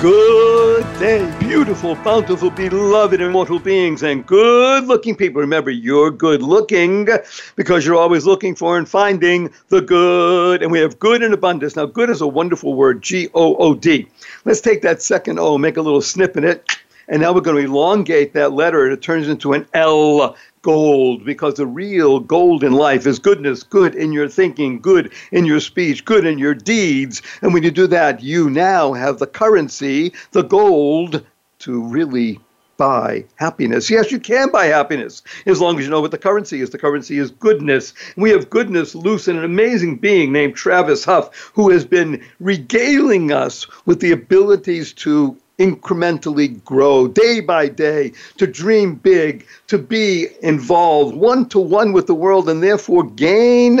Good 0.00 0.84
day, 1.00 1.36
beautiful, 1.40 1.96
bountiful, 1.96 2.50
beloved, 2.50 3.20
immortal 3.20 3.58
beings, 3.58 4.04
and 4.04 4.24
good 4.24 4.84
looking 4.84 5.16
people. 5.16 5.40
Remember, 5.40 5.72
you're 5.72 6.12
good 6.12 6.40
looking 6.40 7.08
because 7.56 7.84
you're 7.84 7.96
always 7.96 8.24
looking 8.24 8.54
for 8.54 8.78
and 8.78 8.88
finding 8.88 9.52
the 9.70 9.80
good. 9.80 10.62
And 10.62 10.70
we 10.70 10.78
have 10.78 11.00
good 11.00 11.24
in 11.24 11.32
abundance. 11.32 11.74
Now, 11.74 11.86
good 11.86 12.10
is 12.10 12.20
a 12.20 12.28
wonderful 12.28 12.74
word, 12.74 13.02
G 13.02 13.28
O 13.34 13.56
O 13.56 13.74
D. 13.74 14.06
Let's 14.44 14.60
take 14.60 14.82
that 14.82 15.02
second 15.02 15.40
O, 15.40 15.58
make 15.58 15.76
a 15.76 15.82
little 15.82 16.00
snip 16.00 16.36
in 16.36 16.44
it. 16.44 16.64
And 17.08 17.22
now 17.22 17.32
we're 17.32 17.40
going 17.40 17.56
to 17.56 17.70
elongate 17.70 18.34
that 18.34 18.52
letter 18.52 18.84
and 18.84 18.92
it 18.92 19.00
turns 19.00 19.28
into 19.28 19.54
an 19.54 19.66
L 19.72 20.36
gold 20.62 21.24
because 21.24 21.54
the 21.54 21.66
real 21.66 22.20
gold 22.20 22.62
in 22.62 22.72
life 22.72 23.06
is 23.06 23.18
goodness, 23.18 23.62
good 23.62 23.94
in 23.94 24.12
your 24.12 24.28
thinking, 24.28 24.80
good 24.80 25.12
in 25.32 25.46
your 25.46 25.60
speech, 25.60 26.04
good 26.04 26.26
in 26.26 26.38
your 26.38 26.54
deeds. 26.54 27.22
And 27.40 27.54
when 27.54 27.62
you 27.62 27.70
do 27.70 27.86
that, 27.86 28.22
you 28.22 28.50
now 28.50 28.92
have 28.92 29.18
the 29.18 29.26
currency, 29.26 30.12
the 30.32 30.42
gold, 30.42 31.24
to 31.60 31.82
really 31.82 32.38
buy 32.76 33.24
happiness. 33.36 33.90
Yes, 33.90 34.12
you 34.12 34.20
can 34.20 34.50
buy 34.50 34.66
happiness 34.66 35.22
as 35.46 35.60
long 35.60 35.78
as 35.78 35.84
you 35.84 35.90
know 35.90 36.00
what 36.00 36.12
the 36.12 36.18
currency 36.18 36.60
is. 36.60 36.70
The 36.70 36.78
currency 36.78 37.18
is 37.18 37.30
goodness. 37.30 37.92
We 38.16 38.30
have 38.30 38.50
goodness 38.50 38.94
loose 38.94 39.28
in 39.28 39.36
an 39.36 39.44
amazing 39.44 39.96
being 39.96 40.32
named 40.32 40.54
Travis 40.54 41.04
Huff, 41.04 41.52
who 41.54 41.70
has 41.70 41.84
been 41.84 42.24
regaling 42.38 43.32
us 43.32 43.66
with 43.84 44.00
the 44.00 44.12
abilities 44.12 44.92
to 44.94 45.36
incrementally 45.58 46.62
grow 46.64 47.08
day 47.08 47.40
by 47.40 47.68
day, 47.68 48.12
to 48.36 48.46
dream 48.46 48.94
big, 48.94 49.46
to 49.66 49.78
be 49.78 50.28
involved 50.42 51.16
one 51.16 51.48
to 51.48 51.58
one 51.58 51.92
with 51.92 52.06
the 52.06 52.14
world, 52.14 52.48
and 52.48 52.62
therefore 52.62 53.04
gain 53.04 53.78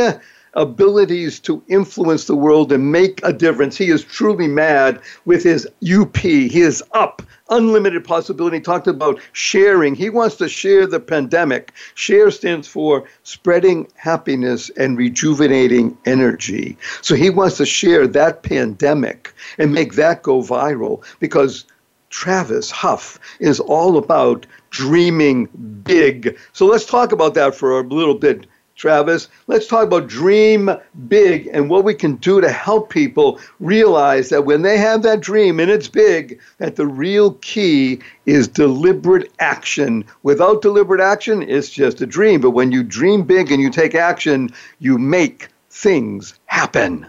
abilities 0.58 1.38
to 1.38 1.62
influence 1.68 2.24
the 2.24 2.34
world 2.34 2.72
and 2.72 2.90
make 2.90 3.20
a 3.22 3.32
difference. 3.32 3.76
He 3.76 3.90
is 3.90 4.02
truly 4.02 4.48
mad 4.48 5.00
with 5.24 5.44
his 5.44 5.66
UP. 5.88 6.16
He 6.16 6.60
is 6.60 6.82
up 6.92 7.22
unlimited 7.48 8.04
possibility. 8.04 8.56
He 8.58 8.62
talked 8.62 8.88
about 8.88 9.20
sharing. 9.32 9.94
He 9.94 10.10
wants 10.10 10.36
to 10.36 10.48
share 10.48 10.86
the 10.86 11.00
pandemic. 11.00 11.72
Share 11.94 12.30
stands 12.30 12.66
for 12.66 13.04
spreading 13.22 13.86
happiness 13.94 14.68
and 14.76 14.98
rejuvenating 14.98 15.96
energy. 16.04 16.76
So 17.02 17.14
he 17.14 17.30
wants 17.30 17.56
to 17.58 17.64
share 17.64 18.06
that 18.08 18.42
pandemic 18.42 19.32
and 19.58 19.72
make 19.72 19.94
that 19.94 20.22
go 20.22 20.42
viral 20.42 21.04
because 21.20 21.64
Travis 22.10 22.70
Huff 22.70 23.18
is 23.38 23.60
all 23.60 23.96
about 23.96 24.46
dreaming 24.70 25.46
big. 25.84 26.36
So 26.52 26.66
let's 26.66 26.84
talk 26.84 27.12
about 27.12 27.34
that 27.34 27.54
for 27.54 27.78
a 27.78 27.82
little 27.82 28.14
bit. 28.14 28.46
Travis, 28.78 29.28
let's 29.48 29.66
talk 29.66 29.84
about 29.84 30.06
dream 30.06 30.70
big 31.08 31.48
and 31.52 31.68
what 31.68 31.82
we 31.82 31.94
can 31.94 32.14
do 32.14 32.40
to 32.40 32.48
help 32.48 32.90
people 32.90 33.40
realize 33.58 34.28
that 34.28 34.44
when 34.44 34.62
they 34.62 34.78
have 34.78 35.02
that 35.02 35.20
dream 35.20 35.58
and 35.58 35.68
it's 35.68 35.88
big, 35.88 36.38
that 36.58 36.76
the 36.76 36.86
real 36.86 37.32
key 37.40 37.98
is 38.24 38.46
deliberate 38.46 39.32
action. 39.40 40.04
Without 40.22 40.62
deliberate 40.62 41.00
action, 41.00 41.42
it's 41.42 41.70
just 41.70 42.00
a 42.00 42.06
dream. 42.06 42.40
But 42.40 42.52
when 42.52 42.70
you 42.70 42.84
dream 42.84 43.24
big 43.24 43.50
and 43.50 43.60
you 43.60 43.68
take 43.68 43.96
action, 43.96 44.50
you 44.78 44.96
make 44.96 45.48
things 45.70 46.38
happen. 46.46 47.04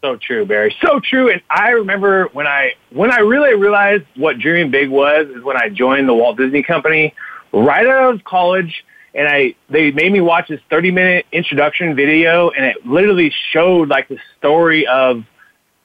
So 0.00 0.16
true, 0.16 0.46
Barry. 0.46 0.74
So 0.80 0.98
true. 0.98 1.30
And 1.30 1.42
I 1.50 1.70
remember 1.70 2.28
when 2.32 2.46
I 2.46 2.72
when 2.90 3.10
I 3.10 3.18
really 3.18 3.54
realized 3.54 4.04
what 4.14 4.38
dreaming 4.38 4.70
big 4.70 4.88
was 4.88 5.28
is 5.28 5.42
when 5.42 5.58
I 5.58 5.68
joined 5.68 6.08
the 6.08 6.14
Walt 6.14 6.38
Disney 6.38 6.62
Company 6.62 7.12
right 7.52 7.86
out 7.86 8.14
of 8.14 8.24
college 8.24 8.82
and 9.16 9.26
I 9.26 9.54
they 9.68 9.90
made 9.90 10.12
me 10.12 10.20
watch 10.20 10.48
this 10.48 10.60
30 10.70 10.90
minute 10.90 11.26
introduction 11.32 11.96
video 11.96 12.50
and 12.50 12.64
it 12.64 12.86
literally 12.86 13.32
showed 13.50 13.88
like 13.88 14.08
the 14.08 14.18
story 14.38 14.86
of 14.86 15.24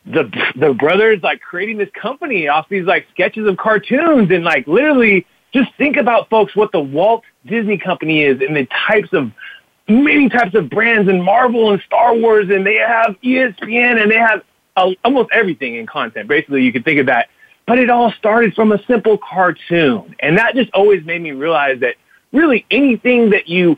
the 0.05 0.29
the 0.55 0.73
brothers 0.73 1.19
like 1.23 1.41
creating 1.41 1.77
this 1.77 1.89
company 1.99 2.47
off 2.47 2.67
these 2.69 2.85
like 2.85 3.07
sketches 3.11 3.47
of 3.47 3.57
cartoons 3.57 4.29
and 4.31 4.43
like 4.43 4.67
literally 4.67 5.25
just 5.53 5.69
think 5.77 5.97
about 5.97 6.29
folks 6.29 6.55
what 6.55 6.71
the 6.71 6.79
Walt 6.79 7.23
Disney 7.45 7.77
Company 7.77 8.23
is 8.23 8.41
and 8.41 8.55
the 8.55 8.67
types 8.87 9.09
of 9.13 9.31
many 9.87 10.29
types 10.29 10.55
of 10.55 10.69
brands 10.69 11.09
and 11.09 11.23
Marvel 11.23 11.71
and 11.71 11.81
Star 11.83 12.15
Wars 12.15 12.49
and 12.49 12.65
they 12.65 12.75
have 12.75 13.15
ESPN 13.23 14.01
and 14.01 14.11
they 14.11 14.17
have 14.17 14.43
uh, 14.77 14.91
almost 15.03 15.29
everything 15.33 15.75
in 15.75 15.85
content. 15.85 16.27
Basically, 16.27 16.63
you 16.63 16.71
could 16.71 16.85
think 16.85 16.99
of 16.99 17.07
that. 17.07 17.29
But 17.67 17.79
it 17.79 17.89
all 17.89 18.11
started 18.13 18.53
from 18.53 18.71
a 18.71 18.83
simple 18.85 19.17
cartoon. 19.17 20.15
And 20.19 20.37
that 20.37 20.55
just 20.55 20.71
always 20.73 21.05
made 21.05 21.21
me 21.21 21.31
realize 21.31 21.79
that 21.81 21.95
really 22.31 22.65
anything 22.71 23.31
that 23.31 23.47
you 23.47 23.77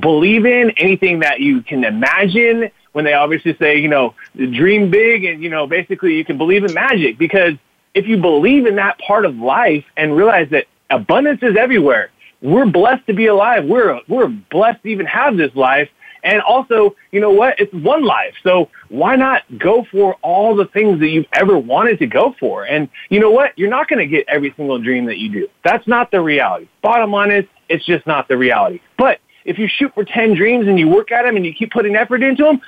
believe 0.00 0.46
in, 0.46 0.70
anything 0.76 1.20
that 1.20 1.40
you 1.40 1.62
can 1.62 1.84
imagine, 1.84 2.70
when 2.94 3.04
they 3.04 3.12
obviously 3.12 3.56
say, 3.56 3.76
you 3.76 3.88
know, 3.88 4.14
dream 4.36 4.88
big 4.90 5.24
and, 5.24 5.42
you 5.42 5.50
know, 5.50 5.66
basically 5.66 6.14
you 6.14 6.24
can 6.24 6.38
believe 6.38 6.64
in 6.64 6.72
magic 6.72 7.18
because 7.18 7.54
if 7.92 8.06
you 8.06 8.16
believe 8.16 8.66
in 8.66 8.76
that 8.76 8.98
part 9.00 9.24
of 9.24 9.36
life 9.36 9.84
and 9.96 10.16
realize 10.16 10.48
that 10.50 10.66
abundance 10.90 11.42
is 11.42 11.56
everywhere, 11.56 12.10
we're 12.40 12.66
blessed 12.66 13.04
to 13.08 13.12
be 13.12 13.26
alive. 13.26 13.64
We're, 13.64 14.00
we're 14.06 14.28
blessed 14.28 14.82
to 14.84 14.88
even 14.88 15.06
have 15.06 15.36
this 15.36 15.54
life. 15.56 15.88
And 16.22 16.40
also, 16.40 16.94
you 17.10 17.20
know 17.20 17.32
what? 17.32 17.58
It's 17.58 17.72
one 17.74 18.04
life. 18.04 18.34
So 18.44 18.70
why 18.88 19.16
not 19.16 19.42
go 19.58 19.84
for 19.90 20.14
all 20.22 20.54
the 20.54 20.66
things 20.66 21.00
that 21.00 21.08
you've 21.08 21.26
ever 21.32 21.58
wanted 21.58 21.98
to 21.98 22.06
go 22.06 22.34
for? 22.38 22.64
And 22.64 22.88
you 23.10 23.18
know 23.18 23.30
what? 23.30 23.58
You're 23.58 23.70
not 23.70 23.88
going 23.88 23.98
to 23.98 24.06
get 24.06 24.24
every 24.28 24.54
single 24.56 24.78
dream 24.78 25.06
that 25.06 25.18
you 25.18 25.30
do. 25.30 25.48
That's 25.64 25.86
not 25.88 26.12
the 26.12 26.20
reality. 26.20 26.68
Bottom 26.80 27.10
line 27.10 27.32
is, 27.32 27.44
it's 27.68 27.84
just 27.84 28.06
not 28.06 28.28
the 28.28 28.36
reality. 28.36 28.80
But 28.96 29.20
if 29.44 29.58
you 29.58 29.68
shoot 29.68 29.92
for 29.94 30.04
10 30.04 30.34
dreams 30.34 30.66
and 30.66 30.78
you 30.78 30.88
work 30.88 31.12
at 31.12 31.22
them 31.22 31.36
and 31.36 31.44
you 31.44 31.52
keep 31.52 31.70
putting 31.70 31.96
effort 31.96 32.22
into 32.22 32.44
them, 32.44 32.60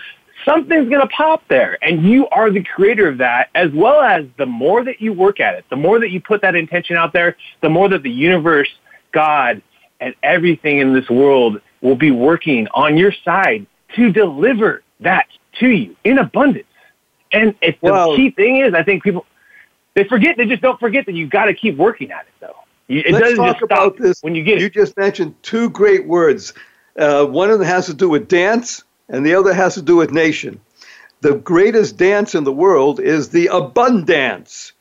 something's 0.44 0.88
going 0.88 1.01
to 1.01 1.09
pop 1.09 1.42
there. 1.49 1.78
And 1.82 2.05
you 2.05 2.28
are 2.28 2.51
the 2.51 2.62
creator 2.62 3.09
of 3.09 3.18
that, 3.18 3.49
as 3.55 3.70
well 3.72 4.01
as 4.01 4.26
the 4.36 4.47
more 4.47 4.84
that 4.84 5.01
you 5.01 5.12
work 5.12 5.40
at 5.40 5.55
it, 5.55 5.64
the 5.70 5.76
more 5.76 5.99
that 6.01 6.11
you 6.11 6.20
put 6.20 6.42
that 6.42 6.55
intention 6.55 6.97
out 6.97 7.12
there, 7.12 7.36
the 7.62 7.70
more 7.70 7.88
that 7.88 8.03
the 8.03 8.11
universe, 8.11 8.68
God, 9.12 9.62
and 10.01 10.14
everything 10.22 10.78
in 10.78 10.92
this 10.92 11.09
world 11.09 11.61
will 11.80 11.97
be 11.97 12.11
working 12.11 12.68
on 12.74 12.97
your 12.97 13.12
side 13.24 13.66
to 13.94 14.12
deliver 14.12 14.82
that 15.01 15.26
to 15.61 15.68
you 15.68 15.97
in 16.05 16.18
abundance. 16.18 16.66
And 17.32 17.55
if 17.61 17.80
the 17.80 17.92
well, 17.92 18.16
key 18.16 18.30
thing 18.30 18.59
is, 18.59 18.74
I 18.74 18.82
think 18.82 19.03
people, 19.03 19.26
they 19.94 20.05
forget, 20.05 20.36
they 20.36 20.47
just 20.47 20.62
don't 20.62 20.78
forget 20.78 21.07
that 21.07 21.14
you've 21.14 21.30
got 21.30 21.47
to 21.47 21.55
keep 21.55 21.76
working 21.76 22.11
at 22.11 22.26
it 22.26 22.32
though. 22.40 22.57
It 22.89 23.12
Let's 23.12 23.37
talk 23.37 23.62
about 23.62 23.97
this. 23.97 24.20
When 24.20 24.34
you 24.34 24.45
get 24.45 24.61
you 24.61 24.70
just 24.70 24.97
mentioned 24.97 25.34
two 25.43 25.70
great 25.70 26.07
words. 26.07 26.53
Uh, 26.97 27.26
one 27.26 27.51
of 27.51 27.59
them 27.59 27.68
has 27.68 27.87
to 27.87 27.95
do 27.95 28.09
with 28.09 28.28
dance, 28.28 28.82
and 29.09 29.26
the 29.26 29.34
other 29.34 29.53
has 29.53 29.74
to 29.74 29.82
do 29.82 29.97
with 29.97 30.12
nation. 30.12 30.61
The 31.20 31.34
greatest 31.34 31.97
dance 31.97 32.34
in 32.34 32.45
the 32.45 32.53
world 32.53 33.01
is 33.01 33.30
the 33.30 33.49
abundance. 33.49 34.72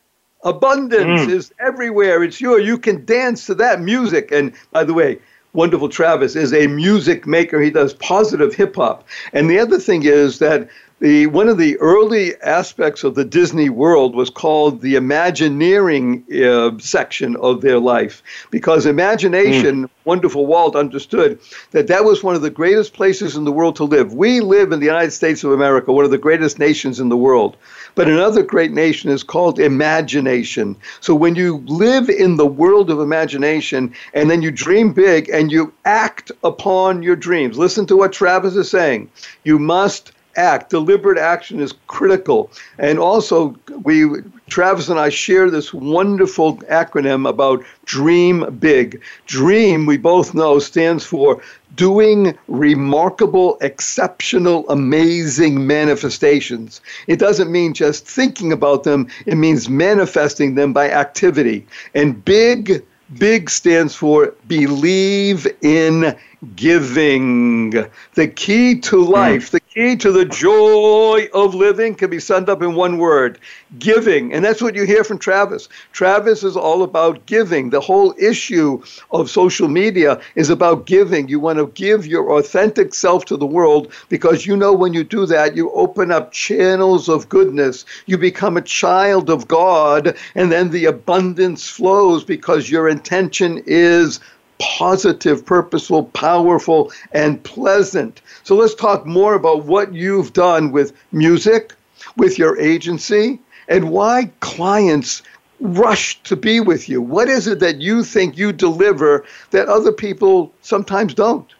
Abundance 0.43 1.21
mm. 1.21 1.29
is 1.29 1.51
everywhere. 1.59 2.23
It's 2.23 2.39
you. 2.39 2.59
You 2.59 2.77
can 2.77 3.03
dance 3.05 3.47
to 3.47 3.55
that 3.55 3.81
music. 3.81 4.31
And 4.31 4.53
by 4.71 4.83
the 4.83 4.93
way, 4.93 5.19
wonderful 5.53 5.89
Travis 5.89 6.35
is 6.35 6.53
a 6.53 6.67
music 6.67 7.25
maker. 7.25 7.59
He 7.59 7.71
does 7.71 7.93
positive 7.95 8.53
hip 8.53 8.75
hop. 8.75 9.07
And 9.33 9.49
the 9.49 9.57
other 9.57 9.79
thing 9.79 10.03
is 10.03 10.39
that 10.39 10.69
the 10.99 11.27
one 11.27 11.49
of 11.49 11.57
the 11.57 11.77
early 11.77 12.39
aspects 12.41 13.03
of 13.03 13.15
the 13.15 13.25
Disney 13.25 13.69
world 13.69 14.15
was 14.15 14.29
called 14.29 14.81
the 14.81 14.95
Imagineering 14.95 16.23
uh, 16.33 16.77
section 16.79 17.35
of 17.37 17.61
their 17.61 17.79
life 17.79 18.23
because 18.49 18.85
imagination. 18.85 19.83
Mm. 19.83 19.89
Wonderful 20.05 20.45
Walt 20.45 20.75
understood 20.75 21.39
that 21.71 21.87
that 21.87 22.05
was 22.05 22.21
one 22.21 22.35
of 22.35 22.43
the 22.43 22.51
greatest 22.51 22.93
places 22.93 23.35
in 23.35 23.43
the 23.43 23.51
world 23.51 23.75
to 23.77 23.85
live. 23.85 24.13
We 24.13 24.39
live 24.39 24.71
in 24.71 24.79
the 24.79 24.85
United 24.85 25.09
States 25.09 25.43
of 25.43 25.51
America, 25.51 25.91
one 25.91 26.05
of 26.05 26.11
the 26.11 26.19
greatest 26.19 26.59
nations 26.59 26.99
in 26.99 27.09
the 27.09 27.17
world. 27.17 27.57
But 27.95 28.07
another 28.07 28.43
great 28.43 28.71
nation 28.71 29.09
is 29.09 29.23
called 29.23 29.59
imagination. 29.59 30.75
So 30.99 31.15
when 31.15 31.33
you 31.33 31.63
live 31.65 32.07
in 32.07 32.37
the 32.37 32.45
world 32.45 32.91
of 32.91 32.99
imagination 32.99 33.95
and 34.13 34.29
then 34.29 34.43
you 34.43 34.51
dream 34.51 34.93
big 34.93 35.27
and 35.29 35.51
you 35.51 35.73
act 35.85 36.31
upon 36.43 37.01
your 37.01 37.15
dreams, 37.15 37.57
listen 37.57 37.87
to 37.87 37.97
what 37.97 38.13
Travis 38.13 38.55
is 38.55 38.69
saying. 38.69 39.09
You 39.43 39.57
must 39.57 40.11
act. 40.35 40.69
Deliberate 40.69 41.17
action 41.17 41.59
is 41.59 41.73
critical. 41.87 42.51
And 42.77 42.99
also, 42.99 43.55
we 43.83 44.05
Travis 44.47 44.89
and 44.89 44.99
I 44.99 45.09
share 45.09 45.49
this 45.49 45.73
wonderful 45.73 46.57
acronym 46.57 47.27
about 47.27 47.63
Dream 47.85 48.57
Big. 48.59 49.01
Dream, 49.25 49.85
we 49.85 49.97
both 49.97 50.33
know, 50.33 50.59
stands 50.59 51.03
for 51.03 51.41
doing 51.75 52.37
remarkable, 52.47 53.57
exceptional, 53.61 54.69
amazing 54.69 55.67
manifestations. 55.67 56.79
It 57.07 57.19
doesn't 57.19 57.51
mean 57.51 57.73
just 57.73 58.07
thinking 58.07 58.51
about 58.51 58.83
them, 58.83 59.07
it 59.25 59.35
means 59.35 59.67
manifesting 59.67 60.55
them 60.55 60.73
by 60.73 60.89
activity. 60.89 61.65
And 61.93 62.23
big, 62.23 62.83
big 63.17 63.49
stands 63.49 63.95
for 63.95 64.33
believe 64.47 65.47
in 65.61 66.15
giving. 66.55 67.71
The 68.13 68.27
key 68.27 68.79
to 68.81 69.03
hmm. 69.03 69.11
life, 69.11 69.51
the 69.51 69.59
key 69.75 69.95
to 69.97 70.11
the 70.11 70.23
joy 70.23 71.27
of 71.33 71.53
living 71.53 71.93
can 71.95 72.09
be 72.09 72.19
summed 72.19 72.47
up 72.47 72.61
in 72.61 72.75
one 72.75 72.97
word 72.97 73.37
giving. 73.77 74.31
And 74.31 74.43
that's 74.43 74.61
what 74.61 74.73
you 74.73 74.85
hear 74.85 75.03
from 75.03 75.19
Travis. 75.19 75.67
Travis 75.91 76.43
is 76.43 76.55
all 76.55 76.81
about 76.81 77.25
giving. 77.25 77.69
The 77.69 77.81
whole 77.81 78.15
issue 78.17 78.81
of 79.11 79.29
social 79.29 79.67
media 79.67 80.21
is 80.35 80.49
about 80.49 80.85
giving. 80.85 81.27
You 81.27 81.41
want 81.41 81.59
to 81.59 81.67
give 81.67 82.07
your 82.07 82.37
authentic 82.37 82.93
self 82.93 83.25
to 83.25 83.35
the 83.35 83.45
world 83.45 83.91
because 84.07 84.45
you 84.45 84.55
know 84.55 84.71
when 84.71 84.93
you 84.93 85.03
do 85.03 85.25
that, 85.25 85.57
you 85.57 85.69
open 85.71 86.09
up 86.09 86.31
channels 86.31 87.09
of 87.09 87.27
goodness. 87.27 87.83
You 88.05 88.17
become 88.17 88.55
a 88.55 88.61
child 88.61 89.29
of 89.29 89.47
God, 89.47 90.15
and 90.35 90.51
then 90.51 90.69
the 90.69 90.85
abundance 90.85 91.67
flows 91.67 92.23
because 92.23 92.69
your 92.69 92.87
intention 92.87 93.61
is 93.65 94.21
positive, 94.59 95.45
purposeful, 95.45 96.05
powerful, 96.05 96.91
and 97.11 97.43
pleasant. 97.43 98.21
So 98.43 98.55
let's 98.55 98.75
talk 98.75 99.05
more 99.05 99.33
about 99.33 99.65
what 99.65 99.93
you've 99.93 100.33
done 100.33 100.71
with 100.71 100.93
music, 101.11 101.73
with 102.17 102.37
your 102.37 102.57
agency, 102.59 103.39
and 103.67 103.89
why 103.91 104.31
clients 104.39 105.23
rush 105.59 106.21
to 106.23 106.35
be 106.35 106.59
with 106.59 106.89
you. 106.89 107.01
What 107.01 107.29
is 107.29 107.47
it 107.47 107.59
that 107.59 107.81
you 107.81 108.03
think 108.03 108.37
you 108.37 108.51
deliver 108.51 109.25
that 109.51 109.67
other 109.67 109.91
people 109.91 110.53
sometimes 110.61 111.13
don't? 111.13 111.51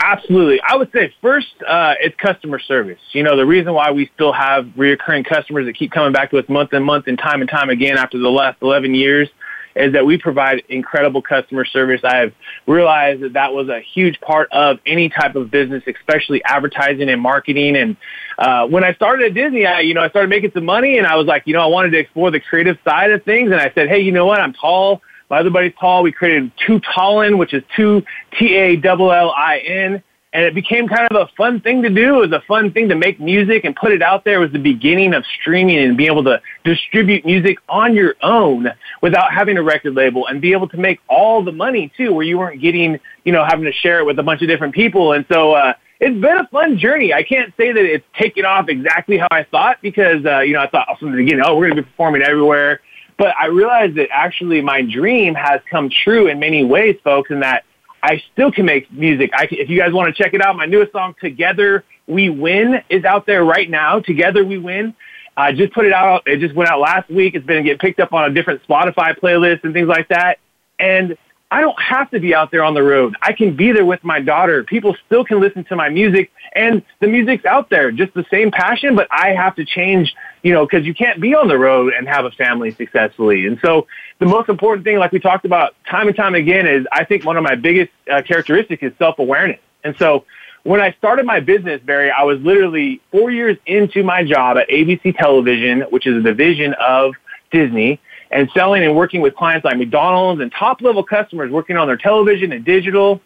Absolutely. 0.00 0.60
I 0.62 0.74
would 0.74 0.90
say 0.90 1.14
first, 1.22 1.54
uh, 1.66 1.94
it's 2.00 2.16
customer 2.16 2.58
service. 2.58 2.98
You 3.12 3.22
know, 3.22 3.36
the 3.36 3.46
reason 3.46 3.72
why 3.72 3.92
we 3.92 4.10
still 4.14 4.32
have 4.32 4.64
reoccurring 4.76 5.24
customers 5.24 5.66
that 5.66 5.74
keep 5.74 5.92
coming 5.92 6.12
back 6.12 6.30
to 6.30 6.38
us 6.38 6.48
month 6.48 6.72
and 6.72 6.84
month 6.84 7.06
and 7.06 7.16
time 7.16 7.40
and 7.40 7.48
time 7.48 7.70
again 7.70 7.96
after 7.96 8.18
the 8.18 8.28
last 8.28 8.60
11 8.62 8.96
years 8.96 9.28
is 9.74 9.92
that 9.92 10.04
we 10.04 10.18
provide 10.18 10.62
incredible 10.68 11.22
customer 11.22 11.64
service. 11.64 12.00
I 12.04 12.16
have 12.16 12.32
realized 12.66 13.22
that 13.22 13.32
that 13.34 13.52
was 13.52 13.68
a 13.68 13.80
huge 13.80 14.20
part 14.20 14.50
of 14.52 14.78
any 14.86 15.08
type 15.08 15.34
of 15.36 15.50
business, 15.50 15.82
especially 15.86 16.42
advertising 16.44 17.08
and 17.08 17.20
marketing. 17.20 17.76
And 17.76 17.96
uh, 18.38 18.66
when 18.66 18.84
I 18.84 18.94
started 18.94 19.26
at 19.26 19.34
Disney, 19.34 19.66
I, 19.66 19.80
you 19.80 19.94
know, 19.94 20.02
I 20.02 20.08
started 20.08 20.28
making 20.28 20.52
some 20.54 20.64
money, 20.64 20.98
and 20.98 21.06
I 21.06 21.16
was 21.16 21.26
like, 21.26 21.44
you 21.46 21.54
know, 21.54 21.62
I 21.62 21.66
wanted 21.66 21.90
to 21.90 21.98
explore 21.98 22.30
the 22.30 22.40
creative 22.40 22.78
side 22.84 23.10
of 23.10 23.24
things. 23.24 23.50
And 23.50 23.60
I 23.60 23.72
said, 23.74 23.88
hey, 23.88 24.00
you 24.00 24.12
know 24.12 24.26
what? 24.26 24.40
I'm 24.40 24.52
tall. 24.52 25.02
My 25.30 25.38
other 25.38 25.50
buddy's 25.50 25.72
tall. 25.80 26.02
We 26.02 26.12
created 26.12 26.52
Two 26.66 26.78
Tallin, 26.80 27.38
which 27.38 27.54
is 27.54 27.62
two 27.74 28.02
T 28.38 28.54
A 28.56 28.80
L 28.84 29.10
L 29.10 29.30
I 29.30 29.58
N 29.58 30.02
and 30.32 30.44
it 30.44 30.54
became 30.54 30.88
kind 30.88 31.06
of 31.10 31.28
a 31.28 31.30
fun 31.36 31.60
thing 31.60 31.82
to 31.82 31.90
do. 31.90 32.22
It 32.22 32.30
was 32.30 32.32
a 32.32 32.44
fun 32.46 32.72
thing 32.72 32.88
to 32.88 32.94
make 32.94 33.20
music 33.20 33.64
and 33.64 33.76
put 33.76 33.92
it 33.92 34.02
out 34.02 34.24
there. 34.24 34.36
It 34.36 34.44
was 34.44 34.52
the 34.52 34.58
beginning 34.58 35.12
of 35.12 35.24
streaming 35.40 35.78
and 35.78 35.96
being 35.96 36.10
able 36.10 36.24
to 36.24 36.40
distribute 36.64 37.26
music 37.26 37.58
on 37.68 37.94
your 37.94 38.14
own 38.22 38.68
without 39.02 39.32
having 39.32 39.58
a 39.58 39.62
record 39.62 39.94
label 39.94 40.26
and 40.26 40.40
be 40.40 40.52
able 40.52 40.68
to 40.68 40.78
make 40.78 41.00
all 41.08 41.44
the 41.44 41.52
money 41.52 41.92
too, 41.96 42.14
where 42.14 42.24
you 42.24 42.38
weren't 42.38 42.62
getting, 42.62 42.98
you 43.24 43.32
know, 43.32 43.44
having 43.44 43.64
to 43.64 43.72
share 43.72 43.98
it 43.98 44.06
with 44.06 44.18
a 44.18 44.22
bunch 44.22 44.40
of 44.40 44.48
different 44.48 44.74
people. 44.74 45.12
And 45.12 45.26
so, 45.30 45.52
uh, 45.52 45.74
it's 46.00 46.20
been 46.20 46.36
a 46.36 46.48
fun 46.48 46.78
journey. 46.78 47.14
I 47.14 47.22
can't 47.22 47.54
say 47.56 47.70
that 47.70 47.84
it's 47.84 48.04
taken 48.18 48.44
off 48.44 48.68
exactly 48.68 49.18
how 49.18 49.28
I 49.30 49.44
thought 49.44 49.76
because, 49.82 50.24
uh, 50.26 50.40
you 50.40 50.52
know, 50.52 50.60
I 50.60 50.68
thought 50.68 50.98
from 50.98 51.12
the 51.12 51.16
beginning, 51.16 51.44
oh, 51.46 51.54
we're 51.54 51.68
going 51.68 51.76
to 51.76 51.82
be 51.82 51.88
performing 51.88 52.22
everywhere. 52.22 52.80
But 53.18 53.36
I 53.38 53.46
realized 53.46 53.94
that 53.98 54.08
actually 54.10 54.60
my 54.62 54.82
dream 54.82 55.36
has 55.36 55.60
come 55.70 55.90
true 56.02 56.26
in 56.26 56.40
many 56.40 56.64
ways, 56.64 56.96
folks, 57.04 57.30
and 57.30 57.40
that 57.42 57.62
I 58.02 58.22
still 58.32 58.50
can 58.50 58.66
make 58.66 58.90
music. 58.92 59.30
I 59.34 59.46
can, 59.46 59.58
if 59.58 59.70
you 59.70 59.78
guys 59.78 59.92
want 59.92 60.14
to 60.14 60.22
check 60.22 60.34
it 60.34 60.42
out, 60.42 60.56
my 60.56 60.66
newest 60.66 60.92
song, 60.92 61.14
Together 61.20 61.84
We 62.06 62.30
Win, 62.30 62.82
is 62.88 63.04
out 63.04 63.26
there 63.26 63.44
right 63.44 63.70
now. 63.70 64.00
Together 64.00 64.44
We 64.44 64.58
Win. 64.58 64.94
I 65.36 65.52
just 65.52 65.72
put 65.72 65.86
it 65.86 65.92
out. 65.92 66.22
It 66.26 66.40
just 66.40 66.54
went 66.54 66.68
out 66.68 66.80
last 66.80 67.08
week. 67.08 67.34
It's 67.34 67.46
been 67.46 67.64
getting 67.64 67.78
picked 67.78 68.00
up 68.00 68.12
on 68.12 68.30
a 68.30 68.34
different 68.34 68.62
Spotify 68.66 69.18
playlist 69.18 69.64
and 69.64 69.72
things 69.72 69.88
like 69.88 70.08
that. 70.08 70.38
And 70.78 71.16
I 71.50 71.60
don't 71.60 71.80
have 71.80 72.10
to 72.10 72.18
be 72.18 72.34
out 72.34 72.50
there 72.50 72.64
on 72.64 72.74
the 72.74 72.82
road. 72.82 73.14
I 73.20 73.32
can 73.34 73.54
be 73.54 73.72
there 73.72 73.84
with 73.84 74.02
my 74.02 74.20
daughter. 74.20 74.64
People 74.64 74.96
still 75.06 75.24
can 75.24 75.38
listen 75.38 75.64
to 75.64 75.76
my 75.76 75.90
music 75.90 76.32
and 76.54 76.82
the 77.00 77.06
music's 77.06 77.44
out 77.44 77.68
there, 77.70 77.92
just 77.92 78.14
the 78.14 78.24
same 78.30 78.50
passion, 78.50 78.96
but 78.96 79.06
I 79.10 79.34
have 79.34 79.54
to 79.56 79.64
change, 79.64 80.14
you 80.42 80.52
know, 80.52 80.66
cause 80.66 80.84
you 80.84 80.94
can't 80.94 81.20
be 81.20 81.34
on 81.34 81.48
the 81.48 81.58
road 81.58 81.92
and 81.96 82.08
have 82.08 82.24
a 82.24 82.30
family 82.32 82.72
successfully. 82.72 83.46
And 83.46 83.58
so 83.62 83.86
the 84.18 84.26
most 84.26 84.48
important 84.48 84.84
thing, 84.84 84.98
like 84.98 85.12
we 85.12 85.20
talked 85.20 85.44
about 85.44 85.74
time 85.88 86.08
and 86.08 86.16
time 86.16 86.34
again, 86.34 86.66
is 86.66 86.86
I 86.92 87.04
think 87.04 87.24
one 87.24 87.36
of 87.36 87.44
my 87.44 87.54
biggest 87.54 87.92
uh, 88.10 88.22
characteristics 88.22 88.82
is 88.82 88.92
self-awareness. 88.98 89.60
And 89.84 89.96
so 89.98 90.24
when 90.64 90.80
I 90.80 90.92
started 90.92 91.26
my 91.26 91.40
business, 91.40 91.80
Barry, 91.84 92.10
I 92.10 92.22
was 92.24 92.40
literally 92.40 93.00
four 93.10 93.30
years 93.30 93.56
into 93.66 94.04
my 94.04 94.24
job 94.24 94.56
at 94.56 94.68
ABC 94.68 95.16
Television, 95.16 95.82
which 95.90 96.06
is 96.06 96.16
a 96.16 96.20
division 96.20 96.74
of 96.74 97.14
Disney, 97.50 98.00
and 98.30 98.48
selling 98.54 98.82
and 98.82 98.96
working 98.96 99.20
with 99.20 99.34
clients 99.34 99.64
like 99.64 99.76
McDonald's 99.76 100.40
and 100.40 100.52
top 100.52 100.80
level 100.80 101.02
customers 101.02 101.50
working 101.50 101.76
on 101.76 101.86
their 101.86 101.96
television 101.96 102.52
and 102.52 102.64
digital. 102.64 103.20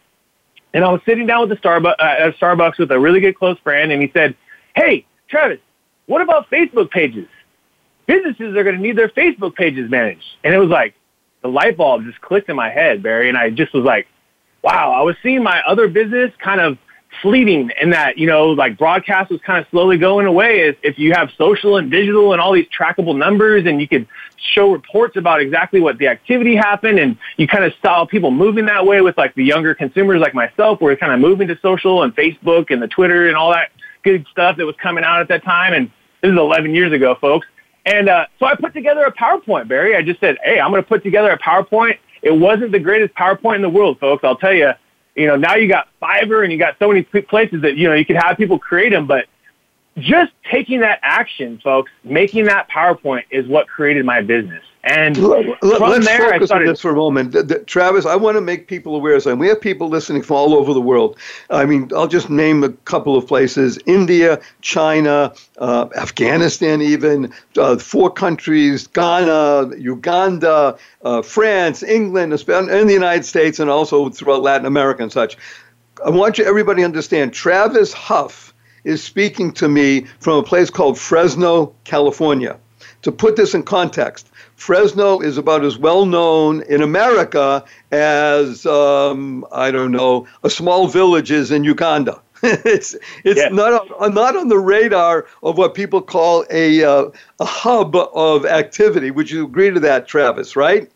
And 0.73 0.83
I 0.83 0.91
was 0.91 1.01
sitting 1.05 1.25
down 1.25 1.47
with 1.47 1.49
the 1.49 1.67
Starbucks, 1.67 1.95
uh, 1.99 2.27
at 2.27 2.37
Starbucks 2.37 2.77
with 2.77 2.91
a 2.91 2.99
really 2.99 3.19
good 3.19 3.37
close 3.37 3.57
friend, 3.59 3.91
and 3.91 4.01
he 4.01 4.11
said, 4.13 4.35
Hey, 4.75 5.05
Travis, 5.29 5.59
what 6.07 6.21
about 6.21 6.49
Facebook 6.49 6.89
pages? 6.89 7.27
Businesses 8.07 8.55
are 8.55 8.63
going 8.63 8.75
to 8.75 8.81
need 8.81 8.97
their 8.97 9.09
Facebook 9.09 9.55
pages 9.55 9.89
managed. 9.91 10.23
And 10.43 10.53
it 10.53 10.57
was 10.57 10.69
like, 10.69 10.95
the 11.43 11.49
light 11.49 11.77
bulb 11.77 12.03
just 12.05 12.19
clicked 12.21 12.49
in 12.49 12.55
my 12.55 12.69
head, 12.69 13.03
Barry, 13.03 13.29
and 13.29 13.37
I 13.37 13.51
just 13.51 13.73
was 13.73 13.83
like, 13.83 14.07
wow, 14.63 14.91
I 14.91 15.01
was 15.03 15.15
seeing 15.21 15.43
my 15.43 15.61
other 15.67 15.87
business 15.87 16.31
kind 16.39 16.59
of 16.59 16.77
fleeting 17.21 17.71
in 17.81 17.91
that, 17.91 18.17
you 18.17 18.27
know, 18.27 18.47
like 18.49 18.77
broadcast 18.77 19.31
was 19.31 19.39
kind 19.41 19.59
of 19.59 19.69
slowly 19.71 19.97
going 19.97 20.25
away 20.25 20.59
is 20.59 20.75
if 20.83 20.99
you 20.99 21.13
have 21.13 21.29
social 21.37 21.77
and 21.77 21.89
digital 21.89 22.33
and 22.33 22.41
all 22.41 22.53
these 22.53 22.67
trackable 22.67 23.17
numbers 23.17 23.65
and 23.65 23.79
you 23.79 23.87
could 23.87 24.07
show 24.53 24.71
reports 24.71 25.15
about 25.15 25.41
exactly 25.41 25.79
what 25.79 25.97
the 25.97 26.07
activity 26.07 26.55
happened 26.55 26.99
and 26.99 27.17
you 27.37 27.47
kind 27.47 27.63
of 27.63 27.73
saw 27.81 28.05
people 28.05 28.29
moving 28.29 28.65
that 28.65 28.85
way 28.85 29.01
with 29.01 29.17
like 29.17 29.33
the 29.35 29.43
younger 29.43 29.73
consumers 29.73 30.19
like 30.19 30.33
myself 30.33 30.81
were 30.81 30.95
kind 30.95 31.13
of 31.13 31.19
moving 31.19 31.47
to 31.47 31.57
social 31.61 32.03
and 32.03 32.15
Facebook 32.15 32.71
and 32.71 32.81
the 32.81 32.87
Twitter 32.87 33.27
and 33.27 33.37
all 33.37 33.51
that 33.51 33.71
good 34.03 34.25
stuff 34.31 34.57
that 34.57 34.65
was 34.65 34.75
coming 34.81 35.03
out 35.03 35.21
at 35.21 35.27
that 35.29 35.43
time. 35.43 35.73
And 35.73 35.91
this 36.21 36.31
is 36.31 36.37
11 36.37 36.73
years 36.73 36.91
ago, 36.91 37.15
folks. 37.19 37.47
And 37.85 38.09
uh, 38.09 38.25
so 38.39 38.45
I 38.45 38.55
put 38.55 38.73
together 38.73 39.05
a 39.05 39.13
PowerPoint, 39.13 39.67
Barry. 39.67 39.95
I 39.95 40.01
just 40.01 40.19
said, 40.19 40.37
hey, 40.43 40.59
I'm 40.59 40.71
going 40.71 40.83
to 40.83 40.87
put 40.87 41.03
together 41.03 41.31
a 41.31 41.39
PowerPoint. 41.39 41.97
It 42.21 42.31
wasn't 42.31 42.71
the 42.71 42.79
greatest 42.79 43.13
PowerPoint 43.13 43.55
in 43.57 43.61
the 43.61 43.69
world, 43.69 43.99
folks. 43.99 44.23
I'll 44.23 44.35
tell 44.35 44.53
you, 44.53 44.71
you 45.15 45.27
know, 45.27 45.35
now 45.35 45.55
you 45.55 45.67
got 45.69 45.87
Fiverr 46.01 46.43
and 46.43 46.51
you 46.51 46.59
got 46.59 46.75
so 46.79 46.89
many 46.89 47.03
places 47.03 47.61
that, 47.61 47.77
you 47.77 47.87
know, 47.87 47.95
you 47.95 48.05
could 48.05 48.17
have 48.17 48.37
people 48.37 48.59
create 48.59 48.91
them, 48.91 49.07
but 49.07 49.25
just 49.97 50.31
taking 50.49 50.79
that 50.81 50.99
action, 51.01 51.59
folks, 51.63 51.91
making 52.03 52.45
that 52.45 52.69
PowerPoint 52.69 53.23
is 53.31 53.47
what 53.47 53.67
created 53.67 54.05
my 54.05 54.21
business. 54.21 54.63
And 54.83 55.17
Let, 55.17 55.45
us 55.81 56.05
there, 56.05 56.29
focus 56.29 56.47
started, 56.47 56.67
on 56.67 56.73
this 56.73 56.79
for 56.79 56.91
a 56.91 56.95
moment. 56.95 57.33
The, 57.33 57.43
the, 57.43 57.59
Travis, 57.59 58.05
I 58.05 58.15
want 58.15 58.37
to 58.37 58.41
make 58.41 58.69
people 58.69 58.95
aware 58.95 59.15
of 59.15 59.23
something. 59.23 59.39
We 59.39 59.49
have 59.49 59.59
people 59.59 59.89
listening 59.89 60.21
from 60.21 60.37
all 60.37 60.53
over 60.53 60.73
the 60.73 60.79
world. 60.79 61.17
I 61.49 61.65
mean, 61.65 61.91
I'll 61.93 62.07
just 62.07 62.29
name 62.29 62.63
a 62.63 62.69
couple 62.69 63.17
of 63.17 63.27
places 63.27 63.77
India, 63.85 64.39
China, 64.61 65.33
uh, 65.57 65.89
Afghanistan, 65.97 66.81
even, 66.81 67.33
uh, 67.57 67.77
four 67.77 68.09
countries 68.09 68.87
Ghana, 68.87 69.75
Uganda, 69.77 70.77
uh, 71.03 71.21
France, 71.21 71.83
England, 71.83 72.31
and 72.31 72.89
the 72.89 72.93
United 72.93 73.25
States, 73.25 73.59
and 73.59 73.69
also 73.69 74.09
throughout 74.09 74.41
Latin 74.41 74.67
America 74.67 75.03
and 75.03 75.11
such. 75.11 75.37
I 76.05 76.11
want 76.11 76.37
you, 76.37 76.45
everybody, 76.45 76.83
to 76.83 76.85
understand 76.85 77.33
Travis 77.33 77.91
Huff 77.91 78.46
is 78.83 79.03
speaking 79.03 79.51
to 79.53 79.67
me 79.67 80.01
from 80.19 80.37
a 80.37 80.43
place 80.43 80.69
called 80.69 80.97
Fresno, 80.97 81.73
California. 81.83 82.57
To 83.03 83.11
put 83.11 83.35
this 83.35 83.53
in 83.53 83.63
context, 83.63 84.29
Fresno 84.55 85.19
is 85.19 85.37
about 85.37 85.63
as 85.63 85.77
well 85.77 86.05
known 86.05 86.63
in 86.63 86.81
America 86.81 87.63
as, 87.91 88.65
um, 88.65 89.45
I 89.51 89.71
don't 89.71 89.91
know, 89.91 90.27
a 90.43 90.49
small 90.49 90.87
village 90.87 91.31
is 91.31 91.51
in 91.51 91.63
Uganda. 91.63 92.21
it's 92.43 92.95
it's 93.23 93.39
yeah. 93.39 93.49
not 93.49 93.89
on, 93.99 94.13
not 94.13 94.35
on 94.35 94.47
the 94.47 94.59
radar 94.59 95.25
of 95.41 95.57
what 95.57 95.73
people 95.73 96.01
call 96.01 96.45
a 96.51 96.83
uh, 96.83 97.05
a 97.39 97.45
hub 97.45 97.95
of 97.95 98.45
activity. 98.45 99.09
Would 99.09 99.31
you 99.31 99.45
agree 99.45 99.71
to 99.71 99.79
that, 99.79 100.07
Travis? 100.07 100.55
Right? 100.55 100.91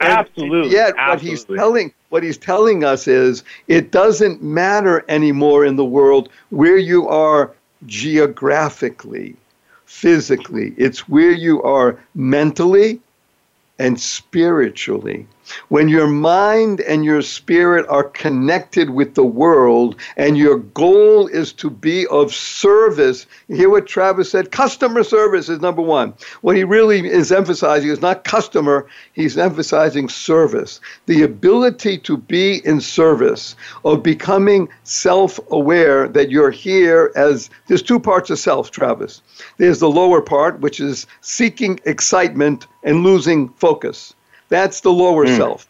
Absolutely. 0.00 0.72
Yet, 0.72 0.94
Absolutely. 0.96 1.08
what 1.08 1.20
he's 1.20 1.44
telling 1.44 1.92
what 2.10 2.22
he's 2.22 2.38
telling 2.38 2.84
us 2.84 3.08
is 3.08 3.42
it 3.66 3.90
doesn't 3.90 4.42
matter 4.42 5.04
anymore 5.08 5.64
in 5.64 5.76
the 5.76 5.84
world 5.84 6.28
where 6.50 6.78
you 6.78 7.08
are 7.08 7.52
geographically 7.86 9.36
physically, 9.88 10.74
it's 10.76 11.08
where 11.08 11.32
you 11.32 11.62
are 11.62 11.98
mentally 12.14 13.00
and 13.78 13.98
spiritually. 13.98 15.26
When 15.68 15.88
your 15.88 16.06
mind 16.06 16.80
and 16.80 17.04
your 17.04 17.22
spirit 17.22 17.86
are 17.88 18.04
connected 18.04 18.90
with 18.90 19.14
the 19.14 19.24
world 19.24 19.96
and 20.16 20.36
your 20.36 20.58
goal 20.58 21.26
is 21.26 21.52
to 21.54 21.70
be 21.70 22.06
of 22.08 22.34
service, 22.34 23.26
hear 23.48 23.70
what 23.70 23.86
Travis 23.86 24.30
said? 24.30 24.50
Customer 24.50 25.02
service 25.02 25.48
is 25.48 25.60
number 25.60 25.82
one. 25.82 26.14
What 26.40 26.56
he 26.56 26.64
really 26.64 27.08
is 27.08 27.32
emphasizing 27.32 27.90
is 27.90 28.00
not 28.00 28.24
customer, 28.24 28.86
he's 29.12 29.38
emphasizing 29.38 30.08
service. 30.08 30.80
The 31.06 31.22
ability 31.22 31.98
to 31.98 32.16
be 32.16 32.64
in 32.64 32.80
service, 32.80 33.54
of 33.84 34.02
becoming 34.02 34.68
self 34.84 35.40
aware 35.50 36.08
that 36.08 36.30
you're 36.30 36.50
here 36.50 37.12
as 37.16 37.50
there's 37.66 37.82
two 37.82 38.00
parts 38.00 38.30
of 38.30 38.38
self, 38.38 38.70
Travis. 38.70 39.22
There's 39.56 39.80
the 39.80 39.90
lower 39.90 40.20
part, 40.20 40.60
which 40.60 40.80
is 40.80 41.06
seeking 41.20 41.80
excitement 41.84 42.66
and 42.82 43.02
losing 43.02 43.48
focus. 43.50 44.14
That's 44.48 44.80
the 44.80 44.92
lower 44.92 45.26
mm. 45.26 45.36
self. 45.36 45.68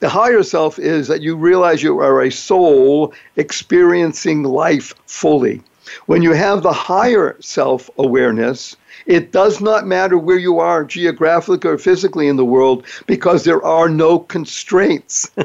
The 0.00 0.08
higher 0.08 0.42
self 0.42 0.78
is 0.78 1.06
that 1.08 1.22
you 1.22 1.36
realize 1.36 1.82
you 1.82 2.00
are 2.00 2.22
a 2.22 2.30
soul 2.30 3.14
experiencing 3.36 4.42
life 4.42 4.94
fully. 5.06 5.62
When 6.06 6.22
you 6.22 6.32
have 6.32 6.62
the 6.62 6.72
higher 6.72 7.36
self 7.40 7.88
awareness, 7.98 8.76
it 9.06 9.32
does 9.32 9.60
not 9.60 9.86
matter 9.86 10.16
where 10.18 10.38
you 10.38 10.58
are 10.58 10.84
geographically 10.84 11.70
or 11.70 11.78
physically 11.78 12.28
in 12.28 12.36
the 12.36 12.44
world 12.44 12.84
because 13.06 13.44
there 13.44 13.64
are 13.64 13.88
no 13.88 14.18
constraints. 14.18 15.30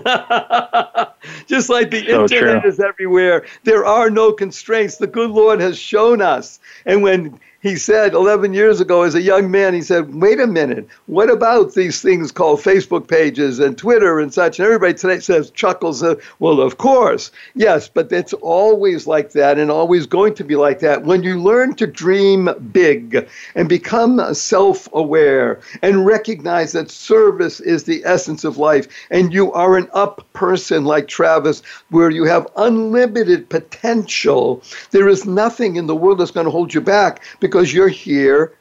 Just 1.47 1.70
like 1.70 1.91
the 1.91 2.05
so 2.07 2.24
internet 2.24 2.61
true. 2.61 2.70
is 2.70 2.80
everywhere, 2.80 3.45
there 3.63 3.86
are 3.86 4.09
no 4.09 4.32
constraints. 4.32 4.97
The 4.97 5.07
good 5.07 5.32
Lord 5.32 5.59
has 5.59 5.78
shown 5.78 6.22
us. 6.22 6.59
And 6.86 7.01
when 7.01 7.39
he 7.62 7.76
said 7.76 8.14
11 8.14 8.53
years 8.53 8.80
ago 8.80 9.01
as 9.01 9.16
a 9.16 9.22
young 9.22 9.49
man, 9.49 9.74
he 9.74 9.82
said, 9.82 10.14
wait 10.14 10.39
a 10.39 10.45
minute, 10.45 10.88
what 11.08 11.32
about 11.32 11.74
these 11.74 12.01
things 12.01 12.32
called 12.32 12.60
Facebook 12.60 13.08
pages 13.08 13.60
and 13.60 13.76
Twitter 13.76 14.20
and 14.20 14.32
such? 14.32 14.60
And 14.60 14.66
everybody 14.66 14.93
today 14.93 15.20
says, 15.20 15.49
chuckles, 15.49 16.03
uh, 16.03 16.16
well, 16.38 16.62
of 16.62 16.78
course. 16.78 17.32
Yes, 17.55 17.89
but 17.89 18.12
it's 18.12 18.34
always 18.34 19.08
like 19.08 19.32
that 19.32 19.58
and 19.58 19.72
always 19.72 20.05
going 20.05 20.36
to 20.36 20.43
be 20.43 20.55
like 20.55 20.80
that. 20.80 21.03
When 21.03 21.24
you 21.24 21.41
learn 21.41 21.74
to 21.76 21.88
dream 21.88 22.49
big 22.72 23.28
and 23.55 23.68
become 23.68 24.34
self 24.36 24.88
aware 24.93 25.60
and 25.82 26.05
recognize 26.05 26.74
that 26.74 26.91
service 26.91 27.60
is 27.60 27.86
the 27.86 28.03
essence 28.05 28.43
of 28.43 28.58
life 28.58 28.88
and 29.10 29.34
you 29.34 29.51
are 29.53 29.78
an 29.78 29.89
up 29.93 30.26
person 30.34 30.86
like 30.86 31.08
Travis, 31.08 31.64
where 31.89 32.12
you 32.12 32.26
have 32.26 32.47
unlimited 32.55 33.49
potential, 33.49 34.62
there 34.91 35.10
is 35.10 35.26
nothing 35.26 35.76
in 35.76 35.88
the 35.88 35.95
world 35.95 36.20
that's 36.20 36.30
going 36.30 36.45
to 36.45 36.51
hold 36.51 36.72
you 36.72 36.82
back 36.82 37.24
because 37.48 37.74
you're 37.74 37.88
here 37.88 38.54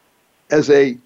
as 0.50 0.70
a 0.70 0.96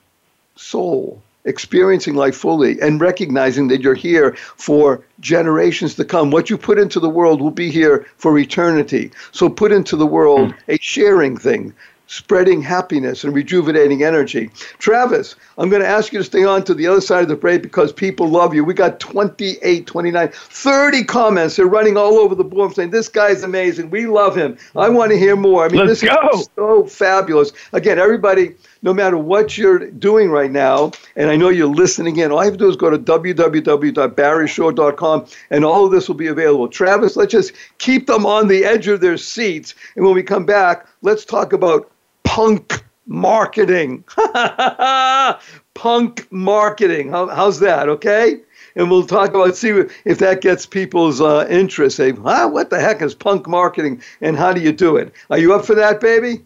soul 0.57 1.23
experiencing 1.47 2.15
life 2.15 2.37
fully 2.37 2.79
and 2.81 3.01
recognizing 3.01 3.69
that 3.69 3.81
you're 3.81 3.95
here 3.95 4.35
for 4.57 5.03
generations 5.21 5.95
to 5.95 6.05
come. 6.05 6.31
What 6.31 6.51
you 6.51 6.59
put 6.59 6.79
into 6.79 7.01
the 7.01 7.09
world 7.09 7.41
will 7.41 7.51
be 7.51 7.71
here 7.71 8.07
for 8.19 8.39
eternity. 8.39 9.11
So 9.33 9.49
put 9.49 9.73
into 9.73 9.97
the 9.97 10.07
world 10.07 10.53
hmm. 10.53 10.59
a 10.69 10.79
sharing 10.81 11.39
thing, 11.39 11.73
spreading 12.11 12.61
happiness 12.61 13.23
and 13.23 13.33
rejuvenating 13.33 14.03
energy. 14.03 14.51
Travis, 14.79 15.37
I'm 15.59 15.71
going 15.71 15.81
to 15.81 15.87
ask 15.87 16.13
you 16.13 16.19
to 16.19 16.25
stay 16.25 16.43
on 16.43 16.65
to 16.65 16.75
the 16.75 16.89
other 16.89 17.01
side 17.01 17.23
of 17.23 17.29
the 17.29 17.37
break 17.37 17.63
because 17.63 17.93
people 17.93 18.29
love 18.29 18.53
you. 18.53 18.65
We 18.65 18.75
got 18.75 18.99
28, 18.99 19.87
29, 19.87 20.29
30 20.33 21.05
comments. 21.05 21.55
They're 21.55 21.67
running 21.67 21.97
all 21.97 22.19
over 22.19 22.35
the 22.35 22.43
board 22.43 22.75
saying, 22.75 22.91
This 22.91 23.09
guy's 23.09 23.45
amazing. 23.45 23.91
We 23.91 24.09
love 24.09 24.37
him. 24.37 24.59
I 24.75 24.89
want 24.89 25.13
to 25.13 25.19
hear 25.19 25.37
more. 25.37 25.65
I 25.65 25.69
mean, 25.69 25.87
Let's 25.87 26.01
this 26.01 26.11
go. 26.11 26.31
is 26.31 26.51
so 26.57 26.85
fabulous. 26.85 27.53
Again, 27.73 28.01
everybody, 28.01 28.57
no 28.83 28.93
matter 28.93 29.17
what 29.17 29.57
you're 29.57 29.89
doing 29.93 30.31
right 30.31 30.51
now, 30.51 30.91
and 31.15 31.31
I 31.31 31.37
know 31.37 31.49
you're 31.49 31.73
listening 31.73 32.17
in, 32.17 32.33
all 32.33 32.39
you 32.39 32.45
have 32.51 32.55
to 32.55 32.59
do 32.59 32.69
is 32.69 32.75
go 32.75 32.91
to 32.91 32.99
www.barryshore.com 32.99 35.27
and 35.51 35.65
all 35.65 35.85
of 35.85 35.93
this 35.93 36.09
will 36.09 36.17
be 36.17 36.27
available. 36.27 36.67
Travis, 36.67 37.15
let's 37.15 37.31
just 37.31 37.53
keep 37.79 38.09
them 38.09 38.27
on 38.27 38.49
the 38.49 38.65
edge 38.65 38.89
of 38.89 39.01
their 39.01 39.17
seats. 39.17 39.77
And 39.95 40.05
when 40.05 40.17
we 40.17 40.25
come 40.25 40.45
back, 40.45 40.89
let's 41.03 41.25
talk 41.25 41.53
about 41.53 41.89
punk 42.31 42.85
marketing. 43.09 44.05
punk 45.75 46.31
marketing. 46.31 47.11
How, 47.11 47.27
how's 47.27 47.59
that? 47.59 47.89
Okay? 47.89 48.41
And 48.77 48.89
we'll 48.89 49.05
talk 49.05 49.31
about, 49.31 49.57
see 49.57 49.83
if 50.05 50.19
that 50.19 50.41
gets 50.41 50.65
people's 50.65 51.21
uh, 51.21 51.45
interest. 51.51 51.97
Say, 51.97 52.13
huh, 52.13 52.49
what 52.49 52.71
the 52.71 52.79
heck 52.79 53.03
is 53.03 53.17
punk 53.17 53.49
marketing 53.49 54.01
and 54.21 54.37
how 54.37 54.53
do 54.53 54.61
you 54.61 54.71
do 54.71 54.97
it? 54.97 55.13
Are 55.29 55.39
you 55.39 55.53
up 55.55 55.65
for 55.65 55.75
that, 55.75 56.01
baby? 56.01 56.45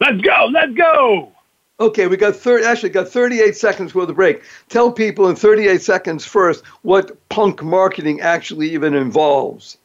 Let's 0.00 0.22
go. 0.22 0.48
Let's 0.50 0.72
go. 0.72 1.30
Okay, 1.78 2.06
we 2.06 2.16
got 2.16 2.34
30, 2.34 2.64
actually 2.64 2.90
got 2.90 3.08
38 3.08 3.54
seconds 3.54 3.92
for 3.92 4.06
the 4.06 4.14
break. 4.14 4.42
Tell 4.70 4.90
people 4.90 5.28
in 5.28 5.36
38 5.36 5.82
seconds 5.82 6.24
first 6.24 6.64
what 6.80 7.28
punk 7.28 7.62
marketing 7.62 8.22
actually 8.22 8.70
even 8.70 8.94
involves. 8.94 9.76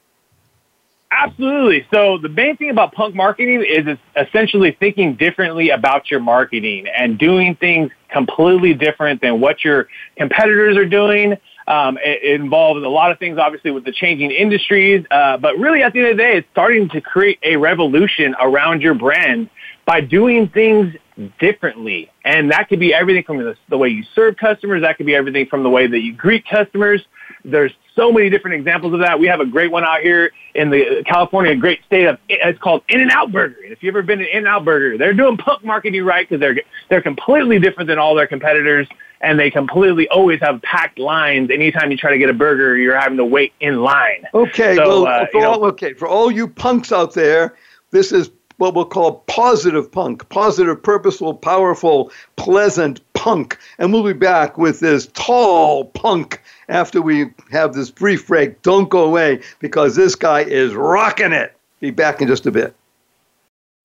Absolutely. 1.09 1.87
So 1.93 2.17
the 2.17 2.29
main 2.29 2.57
thing 2.57 2.69
about 2.69 2.93
punk 2.93 3.15
marketing 3.15 3.61
is 3.61 3.87
it's 3.87 4.01
essentially 4.29 4.75
thinking 4.77 5.15
differently 5.15 5.69
about 5.69 6.11
your 6.11 6.19
marketing 6.19 6.85
and 6.87 7.17
doing 7.17 7.55
things 7.55 7.91
completely 8.09 8.73
different 8.73 9.21
than 9.21 9.39
what 9.39 9.63
your 9.63 9.87
competitors 10.17 10.75
are 10.75 10.85
doing. 10.85 11.37
Um, 11.67 11.97
it, 11.97 12.23
it, 12.23 12.41
involves 12.41 12.83
a 12.83 12.87
lot 12.87 13.11
of 13.11 13.19
things, 13.19 13.37
obviously, 13.37 13.71
with 13.71 13.83
the 13.83 13.91
changing 13.91 14.31
industries. 14.31 15.05
Uh, 15.11 15.37
but 15.37 15.57
really, 15.57 15.81
at 15.83 15.93
the 15.93 15.99
end 15.99 16.09
of 16.09 16.17
the 16.17 16.23
day, 16.23 16.37
it's 16.37 16.47
starting 16.51 16.87
to 16.89 17.01
create 17.01 17.39
a 17.43 17.57
revolution 17.57 18.35
around 18.39 18.81
your 18.81 18.93
brand 18.93 19.49
by 19.85 20.01
doing 20.01 20.47
things 20.49 20.93
differently. 21.39 22.09
And 22.23 22.51
that 22.51 22.69
could 22.69 22.79
be 22.79 22.93
everything 22.93 23.23
from 23.23 23.37
the, 23.37 23.55
the 23.69 23.77
way 23.77 23.89
you 23.89 24.03
serve 24.15 24.37
customers. 24.37 24.81
That 24.81 24.97
could 24.97 25.05
be 25.05 25.15
everything 25.15 25.47
from 25.47 25.63
the 25.63 25.69
way 25.69 25.87
that 25.87 25.99
you 25.99 26.13
greet 26.13 26.45
customers. 26.47 27.03
There's 27.47 27.73
so 27.95 28.11
many 28.11 28.29
different 28.29 28.55
examples 28.55 28.93
of 28.93 28.99
that. 28.99 29.19
We 29.19 29.27
have 29.27 29.39
a 29.39 29.45
great 29.45 29.71
one 29.71 29.83
out 29.83 30.01
here 30.01 30.31
in 30.53 30.69
the 30.69 31.03
California, 31.05 31.55
great 31.55 31.83
state 31.85 32.05
of 32.05 32.19
it's 32.29 32.59
called 32.59 32.83
In-N-Out 32.89 33.31
Burger. 33.31 33.57
And 33.63 33.71
if 33.71 33.81
you've 33.81 33.95
ever 33.95 34.03
been 34.03 34.19
to 34.19 34.25
In-N-Out 34.25 34.65
Burger, 34.65 34.97
they're 34.97 35.13
doing 35.13 35.37
punk 35.37 35.63
marketing 35.63 36.03
right 36.03 36.27
because 36.27 36.39
they're 36.39 36.59
they're 36.89 37.01
completely 37.01 37.59
different 37.59 37.87
than 37.87 37.97
all 37.97 38.15
their 38.15 38.27
competitors, 38.27 38.87
and 39.21 39.39
they 39.39 39.49
completely 39.49 40.07
always 40.09 40.39
have 40.41 40.61
packed 40.61 40.99
lines. 40.99 41.49
Anytime 41.49 41.91
you 41.91 41.97
try 41.97 42.11
to 42.11 42.17
get 42.17 42.29
a 42.29 42.33
burger, 42.33 42.77
you're 42.77 42.99
having 42.99 43.17
to 43.17 43.25
wait 43.25 43.53
in 43.59 43.81
line. 43.81 44.25
Okay, 44.33 44.75
so, 44.75 45.03
well, 45.03 45.07
uh, 45.07 45.25
for 45.31 45.45
all, 45.45 45.61
know, 45.61 45.67
okay, 45.67 45.93
for 45.93 46.07
all 46.07 46.31
you 46.31 46.47
punks 46.47 46.91
out 46.91 47.13
there, 47.13 47.55
this 47.91 48.11
is 48.11 48.29
what 48.57 48.73
we'll 48.73 48.85
call 48.85 49.23
positive 49.27 49.91
punk, 49.91 50.27
positive, 50.29 50.81
purposeful, 50.81 51.33
powerful, 51.33 52.11
pleasant 52.35 53.01
punk. 53.13 53.57
And 53.77 53.93
we'll 53.93 54.03
be 54.03 54.13
back 54.13 54.57
with 54.57 54.79
this 54.79 55.07
tall 55.13 55.85
punk 55.85 56.41
after 56.69 57.01
we 57.01 57.31
have 57.51 57.73
this 57.73 57.91
brief 57.91 58.27
break. 58.27 58.61
Don't 58.61 58.89
go 58.89 59.03
away 59.03 59.41
because 59.59 59.95
this 59.95 60.15
guy 60.15 60.41
is 60.41 60.73
rocking 60.73 61.31
it. 61.31 61.55
Be 61.79 61.91
back 61.91 62.21
in 62.21 62.27
just 62.27 62.45
a 62.45 62.51
bit. 62.51 62.75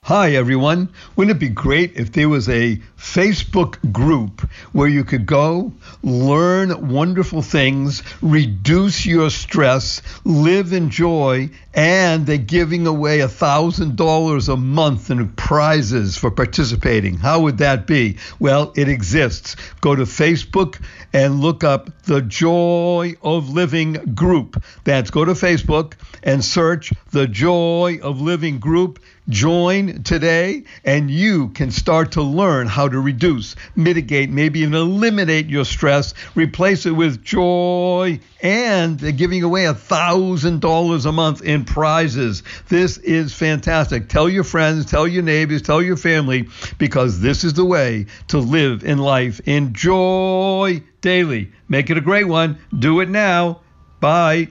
Hi, 0.06 0.32
everyone. 0.32 0.88
Wouldn't 1.14 1.36
it 1.36 1.38
be 1.38 1.48
great 1.48 1.92
if 1.94 2.10
there 2.10 2.28
was 2.28 2.48
a 2.48 2.80
Facebook 2.98 3.92
group 3.92 4.40
where 4.72 4.88
you 4.88 5.04
could 5.04 5.26
go, 5.26 5.72
learn 6.02 6.88
wonderful 6.88 7.40
things, 7.40 8.02
reduce 8.20 9.06
your 9.06 9.30
stress, 9.30 10.02
live 10.24 10.72
in 10.72 10.90
joy, 10.90 11.50
and 11.72 12.26
they're 12.26 12.36
giving 12.36 12.88
away 12.88 13.20
a 13.20 13.28
$1,000 13.28 14.48
a 14.52 14.56
month 14.56 15.10
in 15.12 15.28
prizes 15.34 16.16
for 16.16 16.32
participating? 16.32 17.16
How 17.16 17.38
would 17.42 17.58
that 17.58 17.86
be? 17.86 18.18
Well, 18.40 18.72
it 18.74 18.88
exists. 18.88 19.54
Go 19.80 19.94
to 19.94 20.02
Facebook 20.02 20.82
and 21.12 21.38
look 21.38 21.62
up 21.62 22.02
the 22.02 22.22
Joy 22.22 23.14
of 23.22 23.50
Living 23.50 23.92
group. 24.16 24.64
That's 24.82 25.12
go 25.12 25.24
to 25.24 25.32
Facebook 25.34 25.92
and 26.24 26.44
search 26.44 26.92
the 27.12 27.28
Joy 27.28 28.00
of 28.02 28.20
Living 28.20 28.58
group 28.58 28.98
Join 29.28 30.02
today, 30.02 30.64
and 30.84 31.08
you 31.08 31.50
can 31.50 31.70
start 31.70 32.12
to 32.12 32.22
learn 32.22 32.66
how 32.66 32.88
to 32.88 32.98
reduce, 32.98 33.54
mitigate, 33.76 34.30
maybe 34.30 34.60
even 34.60 34.74
eliminate 34.74 35.46
your 35.46 35.64
stress, 35.64 36.12
replace 36.34 36.86
it 36.86 36.90
with 36.90 37.22
joy, 37.22 38.18
and 38.42 38.98
they're 38.98 39.12
giving 39.12 39.44
away 39.44 39.66
a 39.66 39.74
$1,000 39.74 41.06
a 41.06 41.12
month 41.12 41.42
in 41.42 41.64
prizes. 41.64 42.42
This 42.68 42.98
is 42.98 43.32
fantastic. 43.32 44.08
Tell 44.08 44.28
your 44.28 44.42
friends, 44.42 44.86
tell 44.86 45.06
your 45.06 45.22
neighbors, 45.22 45.62
tell 45.62 45.80
your 45.80 45.96
family, 45.96 46.48
because 46.78 47.20
this 47.20 47.44
is 47.44 47.54
the 47.54 47.64
way 47.64 48.06
to 48.28 48.38
live 48.38 48.82
in 48.82 48.98
life. 48.98 49.40
Enjoy 49.46 50.82
daily. 51.00 51.52
Make 51.68 51.90
it 51.90 51.96
a 51.96 52.00
great 52.00 52.26
one. 52.26 52.58
Do 52.76 52.98
it 52.98 53.08
now. 53.08 53.60
Bye. 54.00 54.48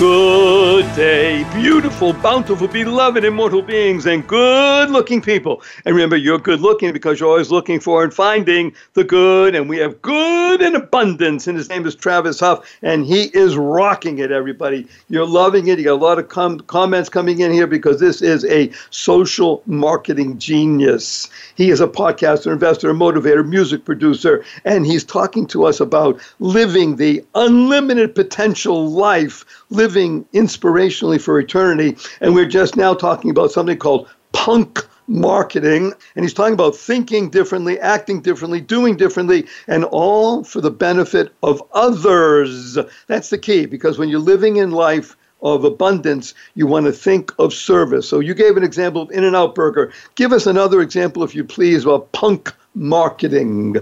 Good 0.00 0.96
day, 0.96 1.44
beautiful, 1.52 2.14
bountiful, 2.14 2.68
beloved, 2.68 3.22
immortal 3.22 3.60
beings, 3.60 4.06
and 4.06 4.26
good 4.26 4.88
looking 4.88 5.20
people. 5.20 5.62
And 5.84 5.94
remember, 5.94 6.16
you're 6.16 6.38
good 6.38 6.62
looking 6.62 6.94
because 6.94 7.20
you're 7.20 7.28
always 7.28 7.50
looking 7.50 7.80
for 7.80 8.02
and 8.02 8.14
finding 8.14 8.74
the 8.94 9.04
good, 9.04 9.54
and 9.54 9.68
we 9.68 9.76
have 9.76 10.00
good 10.00 10.62
in 10.62 10.74
abundance. 10.74 11.46
And 11.46 11.58
his 11.58 11.68
name 11.68 11.86
is 11.86 11.94
Travis 11.94 12.40
Huff, 12.40 12.78
and 12.80 13.04
he 13.04 13.24
is 13.34 13.58
rocking 13.58 14.20
it, 14.20 14.32
everybody. 14.32 14.88
You're 15.10 15.26
loving 15.26 15.66
it. 15.66 15.76
You 15.76 15.84
got 15.84 15.92
a 15.92 15.96
lot 15.96 16.18
of 16.18 16.30
com- 16.30 16.60
comments 16.60 17.10
coming 17.10 17.40
in 17.40 17.52
here 17.52 17.66
because 17.66 18.00
this 18.00 18.22
is 18.22 18.46
a 18.46 18.72
social 18.88 19.62
marketing 19.66 20.38
genius. 20.38 21.28
He 21.56 21.68
is 21.68 21.82
a 21.82 21.86
podcaster, 21.86 22.50
investor, 22.50 22.94
motivator, 22.94 23.46
music 23.46 23.84
producer, 23.84 24.46
and 24.64 24.86
he's 24.86 25.04
talking 25.04 25.46
to 25.48 25.66
us 25.66 25.78
about 25.78 26.18
living 26.38 26.96
the 26.96 27.22
unlimited 27.34 28.14
potential 28.14 28.88
life 28.88 29.44
living 29.68 29.89
inspirationally 29.94 31.20
for 31.20 31.38
eternity. 31.38 31.96
And 32.20 32.34
we're 32.34 32.46
just 32.46 32.76
now 32.76 32.94
talking 32.94 33.30
about 33.30 33.52
something 33.52 33.78
called 33.78 34.08
punk 34.32 34.86
marketing. 35.06 35.92
And 36.14 36.24
he's 36.24 36.34
talking 36.34 36.54
about 36.54 36.76
thinking 36.76 37.30
differently, 37.30 37.78
acting 37.80 38.20
differently, 38.22 38.60
doing 38.60 38.96
differently, 38.96 39.46
and 39.66 39.84
all 39.84 40.44
for 40.44 40.60
the 40.60 40.70
benefit 40.70 41.32
of 41.42 41.62
others. 41.72 42.78
That's 43.08 43.30
the 43.30 43.38
key 43.38 43.66
because 43.66 43.98
when 43.98 44.08
you're 44.08 44.20
living 44.20 44.56
in 44.56 44.70
life, 44.70 45.16
of 45.42 45.64
abundance, 45.64 46.34
you 46.54 46.66
want 46.66 46.86
to 46.86 46.92
think 46.92 47.32
of 47.38 47.52
service. 47.52 48.08
So 48.08 48.20
you 48.20 48.34
gave 48.34 48.56
an 48.56 48.62
example 48.62 49.02
of 49.02 49.10
In-N-Out 49.10 49.54
Burger. 49.54 49.92
Give 50.14 50.32
us 50.32 50.46
another 50.46 50.80
example, 50.80 51.22
if 51.22 51.34
you 51.34 51.44
please, 51.44 51.86
of 51.86 52.10
punk 52.12 52.52
marketing. 52.74 53.76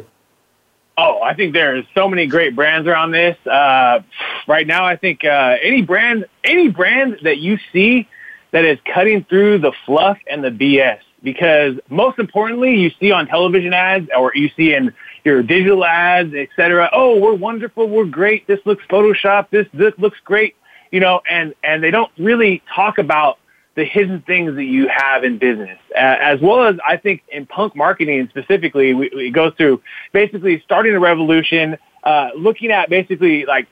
Oh, 1.00 1.22
I 1.22 1.32
think 1.32 1.52
there's 1.52 1.84
so 1.94 2.08
many 2.08 2.26
great 2.26 2.56
brands 2.56 2.88
around 2.88 3.12
this. 3.12 3.36
Uh, 3.46 4.00
right 4.48 4.66
now, 4.66 4.84
I 4.84 4.96
think 4.96 5.24
uh, 5.24 5.56
any 5.62 5.80
brand, 5.80 6.26
any 6.42 6.66
brand 6.70 7.20
that 7.22 7.38
you 7.38 7.56
see 7.72 8.08
that 8.50 8.64
is 8.64 8.80
cutting 8.92 9.22
through 9.22 9.58
the 9.60 9.70
fluff 9.86 10.18
and 10.28 10.42
the 10.42 10.50
BS, 10.50 10.98
because 11.22 11.76
most 11.88 12.18
importantly, 12.18 12.74
you 12.74 12.90
see 12.98 13.12
on 13.12 13.28
television 13.28 13.72
ads 13.72 14.08
or 14.16 14.32
you 14.34 14.50
see 14.56 14.74
in 14.74 14.92
your 15.22 15.40
digital 15.44 15.84
ads, 15.84 16.34
etc. 16.34 16.90
Oh, 16.92 17.20
we're 17.20 17.34
wonderful, 17.34 17.88
we're 17.88 18.04
great. 18.04 18.48
This 18.48 18.58
looks 18.64 18.82
Photoshop. 18.90 19.50
This 19.50 19.68
this 19.72 19.92
looks 19.98 20.18
great, 20.24 20.56
you 20.90 20.98
know, 20.98 21.20
and 21.30 21.54
and 21.62 21.80
they 21.80 21.92
don't 21.92 22.10
really 22.18 22.60
talk 22.74 22.98
about 22.98 23.38
the 23.78 23.84
hidden 23.84 24.20
things 24.22 24.56
that 24.56 24.64
you 24.64 24.88
have 24.88 25.22
in 25.22 25.38
business, 25.38 25.78
uh, 25.94 25.98
as 26.20 26.40
well 26.40 26.64
as 26.64 26.74
I 26.84 26.96
think 26.96 27.22
in 27.30 27.46
punk 27.46 27.76
marketing 27.76 28.28
specifically, 28.28 28.92
we, 28.92 29.08
we 29.14 29.30
go 29.30 29.52
through 29.52 29.80
basically 30.12 30.60
starting 30.64 30.94
a 30.94 30.98
revolution, 30.98 31.78
uh, 32.02 32.30
looking 32.36 32.72
at 32.72 32.90
basically 32.90 33.46
like 33.46 33.68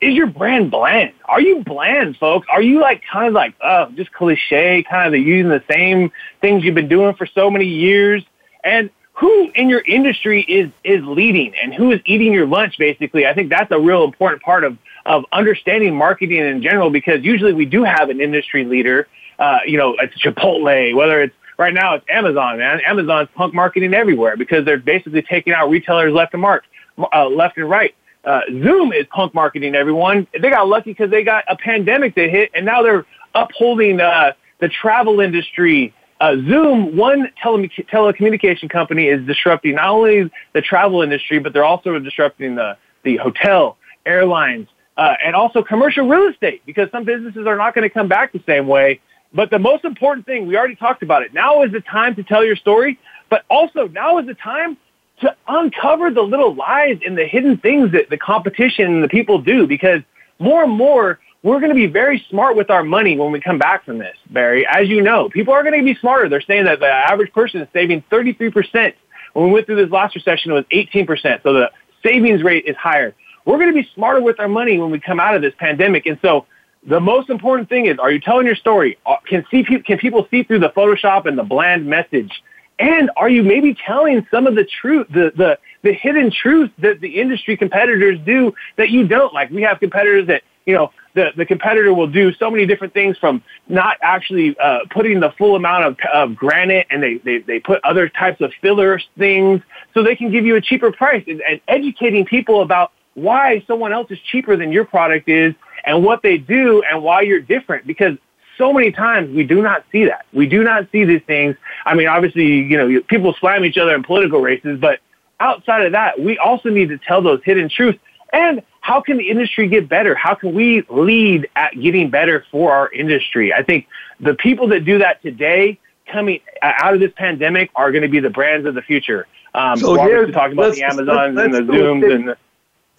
is 0.00 0.14
your 0.14 0.28
brand 0.28 0.70
bland? 0.70 1.12
Are 1.26 1.40
you 1.40 1.62
bland, 1.62 2.16
folks? 2.16 2.46
Are 2.50 2.62
you 2.62 2.80
like 2.80 3.02
kind 3.12 3.28
of 3.28 3.34
like, 3.34 3.54
uh, 3.60 3.90
just 3.90 4.12
cliche, 4.12 4.84
kind 4.88 5.14
of 5.14 5.20
using 5.20 5.50
the 5.50 5.62
same 5.70 6.10
things 6.40 6.64
you've 6.64 6.74
been 6.74 6.88
doing 6.88 7.14
for 7.16 7.26
so 7.26 7.50
many 7.50 7.66
years? 7.66 8.24
And 8.64 8.90
who 9.12 9.50
in 9.56 9.68
your 9.68 9.80
industry 9.80 10.42
is, 10.42 10.70
is 10.84 11.04
leading 11.04 11.52
and 11.60 11.74
who 11.74 11.90
is 11.90 12.00
eating 12.06 12.32
your 12.32 12.46
lunch, 12.46 12.78
basically? 12.78 13.26
I 13.26 13.34
think 13.34 13.50
that's 13.50 13.72
a 13.72 13.78
real 13.78 14.04
important 14.04 14.42
part 14.42 14.62
of, 14.62 14.78
of 15.08 15.24
understanding 15.32 15.96
marketing 15.96 16.36
in 16.36 16.62
general 16.62 16.90
because 16.90 17.24
usually 17.24 17.54
we 17.54 17.64
do 17.64 17.82
have 17.82 18.10
an 18.10 18.20
industry 18.20 18.64
leader. 18.64 19.08
Uh, 19.38 19.60
you 19.66 19.78
know, 19.78 19.96
it's 20.00 20.14
Chipotle, 20.22 20.94
whether 20.94 21.22
it's 21.22 21.34
right 21.58 21.72
now 21.72 21.94
it's 21.94 22.04
Amazon, 22.10 22.58
man. 22.58 22.80
Amazon's 22.86 23.28
punk 23.34 23.54
marketing 23.54 23.94
everywhere 23.94 24.36
because 24.36 24.66
they're 24.66 24.78
basically 24.78 25.22
taking 25.22 25.54
out 25.54 25.70
retailers 25.70 26.12
left 26.12 26.34
and 26.34 26.42
mark, 26.42 26.64
uh, 27.12 27.26
left 27.26 27.56
and 27.56 27.68
right. 27.68 27.94
Uh, 28.22 28.40
Zoom 28.50 28.92
is 28.92 29.06
punk 29.10 29.32
marketing 29.32 29.74
everyone. 29.74 30.26
They 30.38 30.50
got 30.50 30.68
lucky 30.68 30.90
because 30.90 31.10
they 31.10 31.24
got 31.24 31.44
a 31.48 31.56
pandemic 31.56 32.14
that 32.16 32.28
hit, 32.28 32.50
and 32.54 32.66
now 32.66 32.82
they're 32.82 33.06
upholding 33.34 34.00
uh, 34.00 34.32
the 34.60 34.68
travel 34.68 35.20
industry. 35.20 35.94
Uh, 36.20 36.34
Zoom, 36.34 36.96
one 36.96 37.30
tele- 37.42 37.68
telecommunication 37.68 38.68
company, 38.68 39.06
is 39.06 39.24
disrupting 39.26 39.76
not 39.76 39.88
only 39.88 40.30
the 40.52 40.60
travel 40.60 41.00
industry, 41.00 41.38
but 41.38 41.54
they're 41.54 41.64
also 41.64 41.98
disrupting 41.98 42.56
the, 42.56 42.76
the 43.04 43.16
hotel, 43.16 43.78
airlines, 44.04 44.68
uh, 44.98 45.14
and 45.24 45.34
also 45.34 45.62
commercial 45.62 46.06
real 46.06 46.28
estate 46.28 46.60
because 46.66 46.90
some 46.90 47.04
businesses 47.04 47.46
are 47.46 47.56
not 47.56 47.74
going 47.74 47.88
to 47.88 47.92
come 47.92 48.08
back 48.08 48.32
the 48.32 48.42
same 48.46 48.66
way. 48.66 49.00
But 49.32 49.50
the 49.50 49.58
most 49.58 49.84
important 49.84 50.26
thing, 50.26 50.46
we 50.46 50.56
already 50.56 50.74
talked 50.74 51.02
about 51.02 51.22
it. 51.22 51.32
Now 51.32 51.62
is 51.62 51.70
the 51.70 51.80
time 51.80 52.16
to 52.16 52.24
tell 52.24 52.44
your 52.44 52.56
story, 52.56 52.98
but 53.30 53.44
also 53.48 53.86
now 53.86 54.18
is 54.18 54.26
the 54.26 54.34
time 54.34 54.76
to 55.20 55.34
uncover 55.46 56.10
the 56.10 56.22
little 56.22 56.54
lies 56.54 56.98
and 57.06 57.16
the 57.16 57.26
hidden 57.26 57.58
things 57.58 57.92
that 57.92 58.10
the 58.10 58.18
competition 58.18 58.86
and 58.86 59.04
the 59.04 59.08
people 59.08 59.40
do 59.40 59.66
because 59.66 60.00
more 60.38 60.64
and 60.64 60.72
more 60.72 61.20
we're 61.42 61.60
going 61.60 61.70
to 61.70 61.74
be 61.74 61.86
very 61.86 62.24
smart 62.28 62.56
with 62.56 62.68
our 62.68 62.82
money 62.82 63.16
when 63.16 63.30
we 63.30 63.40
come 63.40 63.58
back 63.58 63.84
from 63.84 63.98
this, 63.98 64.16
Barry. 64.30 64.66
As 64.66 64.88
you 64.88 65.02
know, 65.02 65.28
people 65.28 65.54
are 65.54 65.62
going 65.62 65.78
to 65.78 65.84
be 65.84 65.98
smarter. 66.00 66.28
They're 66.28 66.40
saying 66.40 66.64
that 66.64 66.80
the 66.80 66.86
average 66.86 67.32
person 67.32 67.60
is 67.60 67.68
saving 67.72 68.02
33%. 68.10 68.94
When 69.34 69.46
we 69.46 69.52
went 69.52 69.66
through 69.66 69.76
this 69.76 69.90
last 69.90 70.16
recession, 70.16 70.50
it 70.50 70.54
was 70.54 70.64
18%. 70.72 71.42
So 71.44 71.52
the 71.52 71.70
savings 72.04 72.42
rate 72.42 72.64
is 72.66 72.76
higher. 72.76 73.14
We're 73.48 73.56
going 73.56 73.74
to 73.74 73.82
be 73.82 73.88
smarter 73.94 74.20
with 74.20 74.38
our 74.40 74.48
money 74.48 74.78
when 74.78 74.90
we 74.90 75.00
come 75.00 75.18
out 75.18 75.34
of 75.34 75.40
this 75.40 75.54
pandemic. 75.58 76.04
And 76.04 76.18
so 76.20 76.44
the 76.86 77.00
most 77.00 77.30
important 77.30 77.70
thing 77.70 77.86
is, 77.86 77.98
are 77.98 78.10
you 78.10 78.20
telling 78.20 78.44
your 78.44 78.54
story? 78.54 78.98
Uh, 79.06 79.16
can 79.26 79.42
see 79.50 79.64
can 79.64 79.96
people 79.96 80.28
see 80.30 80.42
through 80.42 80.58
the 80.58 80.68
Photoshop 80.68 81.24
and 81.24 81.38
the 81.38 81.44
bland 81.44 81.86
message? 81.86 82.30
And 82.78 83.10
are 83.16 83.30
you 83.30 83.42
maybe 83.42 83.74
telling 83.74 84.26
some 84.30 84.46
of 84.46 84.54
the 84.54 84.64
truth, 84.64 85.06
the, 85.08 85.32
the, 85.34 85.58
the 85.82 85.94
hidden 85.94 86.30
truth 86.30 86.70
that 86.80 87.00
the 87.00 87.18
industry 87.18 87.56
competitors 87.56 88.18
do 88.26 88.52
that 88.76 88.90
you 88.90 89.08
don't? 89.08 89.32
Like 89.32 89.48
we 89.48 89.62
have 89.62 89.80
competitors 89.80 90.26
that, 90.26 90.42
you 90.66 90.74
know, 90.74 90.92
the, 91.14 91.30
the 91.34 91.46
competitor 91.46 91.94
will 91.94 92.06
do 92.06 92.34
so 92.34 92.50
many 92.50 92.66
different 92.66 92.92
things 92.92 93.16
from 93.16 93.42
not 93.66 93.96
actually 94.02 94.58
uh, 94.58 94.80
putting 94.90 95.20
the 95.20 95.32
full 95.38 95.56
amount 95.56 95.84
of, 95.86 95.96
of 96.12 96.36
granite 96.36 96.86
and 96.90 97.02
they, 97.02 97.14
they, 97.24 97.38
they 97.38 97.60
put 97.60 97.82
other 97.82 98.10
types 98.10 98.42
of 98.42 98.52
filler 98.60 99.00
things 99.16 99.62
so 99.94 100.02
they 100.02 100.14
can 100.14 100.30
give 100.30 100.44
you 100.44 100.56
a 100.56 100.60
cheaper 100.60 100.92
price 100.92 101.24
and, 101.26 101.40
and 101.40 101.62
educating 101.66 102.26
people 102.26 102.60
about 102.60 102.92
why 103.22 103.64
someone 103.66 103.92
else 103.92 104.10
is 104.10 104.18
cheaper 104.30 104.56
than 104.56 104.72
your 104.72 104.84
product 104.84 105.28
is 105.28 105.54
and 105.84 106.04
what 106.04 106.22
they 106.22 106.38
do 106.38 106.82
and 106.82 107.02
why 107.02 107.22
you're 107.22 107.40
different 107.40 107.86
because 107.86 108.16
so 108.56 108.72
many 108.72 108.90
times 108.90 109.34
we 109.34 109.44
do 109.44 109.62
not 109.62 109.84
see 109.92 110.04
that. 110.06 110.26
We 110.32 110.46
do 110.46 110.64
not 110.64 110.88
see 110.90 111.04
these 111.04 111.22
things. 111.26 111.56
I 111.86 111.94
mean, 111.94 112.08
obviously, 112.08 112.44
you 112.44 112.76
know, 112.76 113.00
people 113.02 113.34
slam 113.38 113.64
each 113.64 113.78
other 113.78 113.94
in 113.94 114.02
political 114.02 114.40
races, 114.40 114.78
but 114.80 114.98
outside 115.40 115.86
of 115.86 115.92
that, 115.92 116.20
we 116.20 116.38
also 116.38 116.68
need 116.68 116.88
to 116.88 116.98
tell 116.98 117.22
those 117.22 117.40
hidden 117.44 117.68
truths. 117.68 117.98
And 118.32 118.62
how 118.80 119.00
can 119.00 119.16
the 119.16 119.30
industry 119.30 119.68
get 119.68 119.88
better? 119.88 120.14
How 120.14 120.34
can 120.34 120.54
we 120.54 120.82
lead 120.88 121.48
at 121.56 121.80
getting 121.80 122.10
better 122.10 122.44
for 122.50 122.72
our 122.72 122.90
industry? 122.92 123.52
I 123.52 123.62
think 123.62 123.86
the 124.20 124.34
people 124.34 124.68
that 124.68 124.84
do 124.84 124.98
that 124.98 125.22
today 125.22 125.78
coming 126.10 126.40
out 126.62 126.94
of 126.94 127.00
this 127.00 127.12
pandemic 127.16 127.70
are 127.74 127.92
going 127.92 128.02
to 128.02 128.08
be 128.08 128.20
the 128.20 128.30
brands 128.30 128.66
of 128.66 128.74
the 128.74 128.82
future. 128.82 129.26
Um, 129.54 129.78
so 129.78 129.94
here's 129.94 130.32
talking 130.32 130.58
about 130.58 130.74
the 130.74 130.82
Amazons 130.82 131.08
let's, 131.08 131.34
let's 131.34 131.56
and 131.58 131.68
the 131.68 131.72
Zooms 131.72 132.14
and 132.14 132.28
the, 132.28 132.36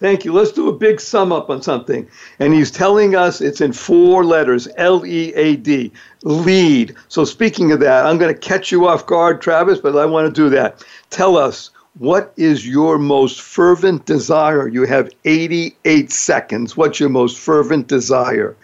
Thank 0.00 0.24
you. 0.24 0.32
Let's 0.32 0.50
do 0.50 0.68
a 0.70 0.72
big 0.72 0.98
sum 0.98 1.30
up 1.30 1.50
on 1.50 1.60
something. 1.60 2.08
And 2.38 2.54
he's 2.54 2.70
telling 2.70 3.14
us 3.14 3.42
it's 3.42 3.60
in 3.60 3.74
four 3.74 4.24
letters 4.24 4.66
L 4.78 5.04
E 5.04 5.32
A 5.34 5.56
D, 5.56 5.92
lead. 6.22 6.96
So, 7.08 7.26
speaking 7.26 7.70
of 7.70 7.80
that, 7.80 8.06
I'm 8.06 8.16
going 8.16 8.32
to 8.32 8.40
catch 8.40 8.72
you 8.72 8.88
off 8.88 9.06
guard, 9.06 9.42
Travis, 9.42 9.78
but 9.78 9.96
I 9.96 10.06
want 10.06 10.26
to 10.26 10.32
do 10.32 10.48
that. 10.50 10.82
Tell 11.10 11.36
us, 11.36 11.68
what 11.98 12.32
is 12.38 12.66
your 12.66 12.96
most 12.96 13.42
fervent 13.42 14.06
desire? 14.06 14.68
You 14.68 14.86
have 14.86 15.10
88 15.26 16.10
seconds. 16.10 16.78
What's 16.78 16.98
your 16.98 17.10
most 17.10 17.38
fervent 17.38 17.86
desire? 17.86 18.56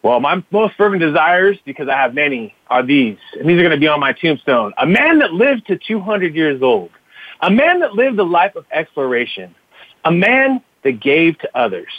Well, 0.00 0.18
my 0.18 0.42
most 0.50 0.76
fervent 0.76 1.02
desires, 1.02 1.58
because 1.66 1.88
I 1.88 1.96
have 1.96 2.14
many, 2.14 2.54
are 2.70 2.82
these. 2.82 3.18
And 3.38 3.48
these 3.48 3.58
are 3.58 3.62
going 3.62 3.72
to 3.72 3.76
be 3.76 3.86
on 3.86 4.00
my 4.00 4.14
tombstone. 4.14 4.72
A 4.78 4.86
man 4.86 5.18
that 5.18 5.34
lived 5.34 5.66
to 5.66 5.76
200 5.76 6.34
years 6.34 6.62
old. 6.62 6.90
A 7.42 7.50
man 7.50 7.80
that 7.80 7.94
lived 7.94 8.18
a 8.18 8.24
life 8.24 8.56
of 8.56 8.64
exploration 8.72 9.54
a 10.04 10.10
man 10.10 10.62
that 10.82 11.00
gave 11.00 11.38
to 11.38 11.50
others. 11.56 11.92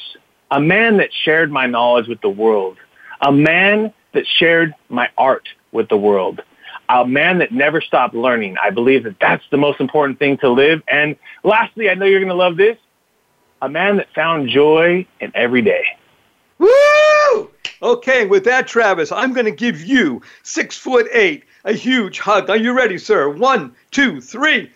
A 0.52 0.60
man 0.60 0.98
that 0.98 1.10
shared 1.14 1.52
my 1.52 1.66
knowledge 1.66 2.08
with 2.08 2.22
the 2.22 2.30
world. 2.30 2.78
A 3.22 3.32
man 3.32 3.94
that 4.14 4.26
shared 4.28 4.76
my 4.90 5.10
art 5.18 5.48
with 5.72 5.90
the 5.90 5.98
world. 5.98 6.42
A 6.90 7.08
man 7.08 7.40
that 7.40 7.52
never 7.52 7.82
stopped 7.82 8.14
learning. 8.14 8.58
I 8.62 8.70
believe 8.70 9.04
that 9.06 9.20
that's 9.20 9.44
the 9.50 9.58
most 9.58 9.80
important 9.80 10.20
thing 10.20 10.38
to 10.40 10.50
live. 10.50 10.84
And 10.88 11.16
lastly, 11.44 11.90
I 11.90 11.96
know 11.96 12.06
you're 12.06 12.20
going 12.20 12.28
to 12.30 12.36
love 12.36 12.58
this. 12.58 12.78
A 13.62 13.70
man 13.70 13.98
that 13.98 14.08
found 14.14 14.50
joy 14.50 15.08
in 15.22 15.32
every 15.34 15.62
day. 15.62 15.86
Woo! 16.60 17.50
Okay, 17.82 18.26
with 18.26 18.44
that, 18.44 18.68
Travis, 18.68 19.12
I'm 19.12 19.34
going 19.34 19.46
to 19.46 19.52
give 19.52 19.84
you 19.84 20.22
six 20.44 20.78
foot 20.78 21.08
eight 21.14 21.46
a 21.66 21.74
huge 21.74 22.20
hug. 22.20 22.50
Are 22.50 22.58
you 22.58 22.74
ready, 22.74 22.98
sir? 22.98 23.30
One, 23.30 23.76
two, 23.92 24.22
three. 24.22 24.70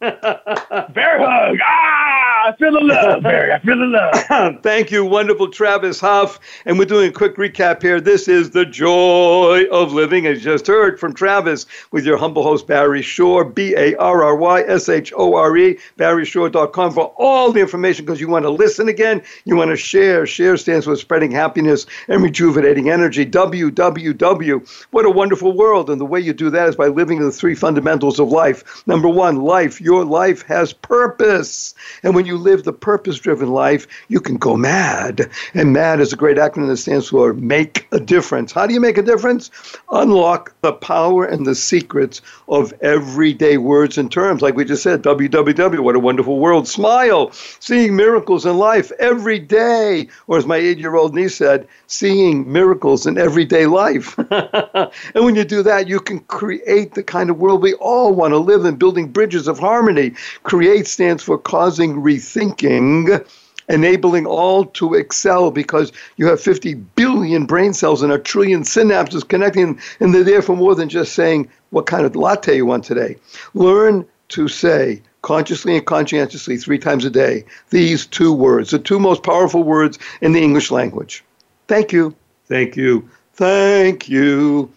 Bear 0.00 1.18
hug. 1.18 1.58
Ah, 1.62 2.19
I 2.50 2.56
feel 2.56 2.72
the 2.72 2.80
love, 2.80 3.22
Barry. 3.22 3.52
I 3.52 3.60
feel 3.60 3.78
the 3.78 3.86
love. 3.86 4.60
Thank 4.64 4.90
you, 4.90 5.04
wonderful 5.04 5.52
Travis 5.52 6.00
Huff. 6.00 6.40
And 6.66 6.80
we're 6.80 6.84
doing 6.84 7.08
a 7.08 7.12
quick 7.12 7.36
recap 7.36 7.80
here. 7.80 8.00
This 8.00 8.26
is 8.26 8.50
the 8.50 8.66
joy 8.66 9.66
of 9.70 9.92
living, 9.92 10.26
as 10.26 10.42
just 10.42 10.66
heard 10.66 10.98
from 10.98 11.14
Travis, 11.14 11.66
with 11.92 12.04
your 12.04 12.16
humble 12.16 12.42
host, 12.42 12.66
Barry 12.66 13.02
Shore, 13.02 13.44
B 13.44 13.76
A 13.76 13.94
R 13.98 14.24
R 14.24 14.34
Y 14.34 14.62
S 14.62 14.88
H 14.88 15.12
O 15.16 15.36
R 15.36 15.56
E, 15.56 15.78
barryshore.com 15.96 16.92
for 16.92 17.14
all 17.18 17.52
the 17.52 17.60
information 17.60 18.04
because 18.04 18.20
you 18.20 18.26
want 18.26 18.44
to 18.44 18.50
listen 18.50 18.88
again. 18.88 19.22
You 19.44 19.54
want 19.54 19.70
to 19.70 19.76
share. 19.76 20.26
Share 20.26 20.56
stands 20.56 20.86
for 20.86 20.96
spreading 20.96 21.30
happiness 21.30 21.86
and 22.08 22.20
rejuvenating 22.20 22.90
energy. 22.90 23.24
www. 23.24 24.86
What 24.90 25.06
a 25.06 25.10
wonderful 25.10 25.52
world. 25.56 25.88
And 25.88 26.00
the 26.00 26.04
way 26.04 26.18
you 26.18 26.32
do 26.32 26.50
that 26.50 26.68
is 26.68 26.74
by 26.74 26.88
living 26.88 27.20
the 27.20 27.30
three 27.30 27.54
fundamentals 27.54 28.18
of 28.18 28.30
life. 28.30 28.82
Number 28.88 29.08
one, 29.08 29.36
life 29.36 29.80
your 29.80 30.04
life 30.04 30.42
has 30.48 30.72
purpose. 30.72 31.76
And 32.02 32.16
when 32.16 32.26
you 32.26 32.39
live 32.40 32.64
the 32.64 32.72
purpose 32.72 33.18
driven 33.18 33.50
life, 33.50 33.86
you 34.08 34.20
can 34.20 34.36
go 34.36 34.56
mad. 34.56 35.30
And 35.54 35.72
MAD 35.72 36.00
is 36.00 36.12
a 36.12 36.16
great 36.16 36.36
acronym 36.36 36.68
that 36.68 36.78
stands 36.78 37.08
for 37.08 37.32
Make 37.34 37.86
a 37.92 38.00
Difference. 38.00 38.52
How 38.52 38.66
do 38.66 38.74
you 38.74 38.80
make 38.80 38.98
a 38.98 39.02
difference? 39.02 39.50
Unlock 39.90 40.54
the 40.62 40.72
power 40.72 41.24
and 41.24 41.46
the 41.46 41.54
secrets 41.54 42.20
of 42.48 42.72
everyday 42.80 43.56
words 43.56 43.98
and 43.98 44.10
terms. 44.10 44.42
Like 44.42 44.56
we 44.56 44.64
just 44.64 44.82
said, 44.82 45.02
WWW, 45.02 45.80
what 45.80 45.96
a 45.96 46.00
wonderful 46.00 46.38
world. 46.38 46.66
Smile, 46.66 47.30
seeing 47.32 47.96
miracles 47.96 48.46
in 48.46 48.58
life 48.58 48.90
every 48.98 49.38
day. 49.38 50.08
Or 50.26 50.38
as 50.38 50.46
my 50.46 50.56
eight 50.56 50.78
year 50.78 50.96
old 50.96 51.14
niece 51.14 51.36
said, 51.36 51.68
seeing 51.86 52.50
miracles 52.50 53.06
in 53.06 53.18
everyday 53.18 53.66
life. 53.66 54.18
and 54.30 55.24
when 55.24 55.34
you 55.34 55.44
do 55.44 55.62
that, 55.62 55.88
you 55.88 56.00
can 56.00 56.20
create 56.20 56.94
the 56.94 57.02
kind 57.02 57.30
of 57.30 57.38
world 57.38 57.62
we 57.62 57.74
all 57.74 58.14
want 58.14 58.32
to 58.32 58.38
live 58.38 58.64
in, 58.64 58.76
building 58.76 59.08
bridges 59.08 59.48
of 59.48 59.58
harmony. 59.58 60.12
Create 60.42 60.86
stands 60.86 61.22
for 61.22 61.38
causing 61.38 62.00
rethinking 62.20 63.24
enabling 63.70 64.26
all 64.26 64.64
to 64.64 64.94
excel 64.94 65.50
because 65.50 65.92
you 66.16 66.26
have 66.26 66.40
50 66.40 66.74
billion 66.74 67.46
brain 67.46 67.72
cells 67.72 68.02
and 68.02 68.12
a 68.12 68.18
trillion 68.18 68.62
synapses 68.62 69.26
connecting, 69.26 69.78
and 70.00 70.12
they're 70.12 70.24
there 70.24 70.42
for 70.42 70.56
more 70.56 70.74
than 70.74 70.88
just 70.88 71.14
saying 71.14 71.48
what 71.70 71.86
kind 71.86 72.04
of 72.04 72.16
latte 72.16 72.56
you 72.56 72.66
want 72.66 72.84
today. 72.84 73.16
Learn 73.54 74.04
to 74.30 74.48
say 74.48 75.00
consciously 75.22 75.76
and 75.76 75.86
conscientiously 75.86 76.56
three 76.56 76.78
times 76.78 77.04
a 77.04 77.10
day 77.10 77.44
these 77.70 78.06
two 78.06 78.32
words, 78.32 78.70
the 78.70 78.78
two 78.78 78.98
most 78.98 79.22
powerful 79.22 79.62
words 79.62 79.98
in 80.20 80.32
the 80.32 80.42
English 80.42 80.70
language. 80.70 81.22
Thank 81.68 81.92
you. 81.92 82.14
Thank 82.46 82.76
you. 82.76 83.08
Thank 83.34 84.08
you. 84.08 84.70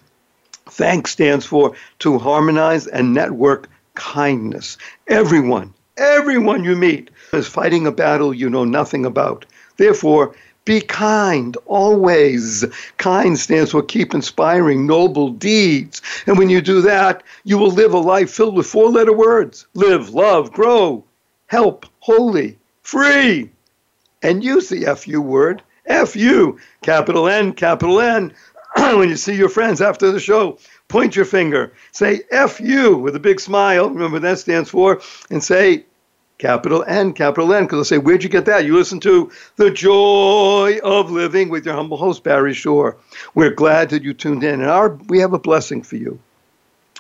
Thank 0.70 1.08
stands 1.08 1.46
for 1.46 1.76
to 2.00 2.20
harmonize 2.20 2.88
and 2.88 3.14
network 3.14 3.70
kindness. 3.96 4.78
Everyone, 5.08 5.74
everyone 5.98 6.64
you 6.64 6.76
meet 6.76 7.10
is 7.34 7.48
fighting 7.48 7.88
a 7.88 7.92
battle 7.92 8.34
you 8.34 8.50
know 8.50 8.64
nothing 8.66 9.06
about. 9.06 9.46
Therefore, 9.78 10.36
Be 10.66 10.80
kind 10.80 11.58
always. 11.66 12.64
Kind 12.98 13.38
stands 13.38 13.72
for 13.72 13.84
keep 13.84 14.14
inspiring 14.14 14.88
noble 14.88 15.30
deeds. 15.30 16.02
And 16.26 16.38
when 16.38 16.50
you 16.50 16.62
do 16.62 16.82
that, 16.82 17.22
you 17.44 17.58
will 17.58 17.72
live 17.72 17.94
a 17.94 18.00
life 18.00 18.32
filled 18.32 18.56
with 18.56 18.68
four 18.68 18.90
letter 18.90 19.12
words 19.12 19.68
live, 19.74 20.12
love, 20.12 20.54
grow, 20.54 21.04
help, 21.48 21.86
holy, 22.00 22.58
free. 22.82 23.50
And 24.22 24.42
use 24.44 24.70
the 24.70 24.86
FU 24.96 25.22
word, 25.22 25.62
FU, 26.06 26.58
capital 26.82 27.28
N, 27.28 27.52
capital 27.52 28.00
N. 28.00 28.34
when 28.78 29.10
you 29.10 29.18
see 29.18 29.36
your 29.36 29.50
friends 29.50 29.82
after 29.82 30.12
the 30.12 30.20
show, 30.20 30.58
point 30.88 31.16
your 31.16 31.26
finger, 31.26 31.74
say 31.92 32.22
FU 32.48 32.98
with 32.98 33.16
a 33.16 33.20
big 33.20 33.40
smile, 33.42 33.90
remember 33.90 34.20
that 34.20 34.40
stands 34.40 34.70
for, 34.70 35.02
and 35.30 35.44
say 35.44 35.84
capital 36.38 36.84
N, 36.88 37.14
capital 37.14 37.54
N, 37.54 37.64
because 37.64 37.78
they'll 37.78 37.86
say, 37.86 37.98
Where'd 37.98 38.24
you 38.24 38.30
get 38.30 38.46
that? 38.46 38.66
You 38.66 38.76
listen 38.76 39.00
to 39.02 39.32
The 39.56 39.72
Joy 39.72 40.80
of 40.84 41.12
Living 41.12 41.50
with 41.50 41.66
your 41.66 41.76
humble 41.76 41.98
host, 41.98 42.24
Barry 42.24 42.54
Shore. 42.54 42.98
We're 43.36 43.52
glad 43.52 43.90
that 43.90 44.04
you 44.04 44.14
tuned 44.14 44.44
in, 44.44 44.62
and 44.62 44.70
our, 44.70 44.90
we 45.08 45.20
have 45.20 45.34
a 45.34 45.40
blessing 45.40 45.82
for 45.84 45.96
you. 45.96 46.20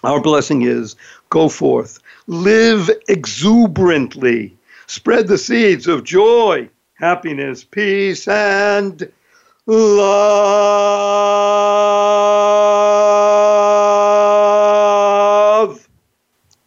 Our 0.03 0.19
blessing 0.19 0.63
is 0.63 0.95
go 1.29 1.47
forth, 1.47 1.99
live 2.27 2.89
exuberantly, 3.07 4.57
spread 4.87 5.27
the 5.27 5.37
seeds 5.37 5.87
of 5.87 6.03
joy, 6.03 6.69
happiness, 6.95 7.63
peace, 7.63 8.27
and 8.27 9.09
love. 9.65 10.03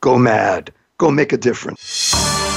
Go 0.01 0.19
mad. 0.19 0.73
Go 0.99 1.11
make 1.11 1.35
a 1.35 1.37
difference. 1.37 2.56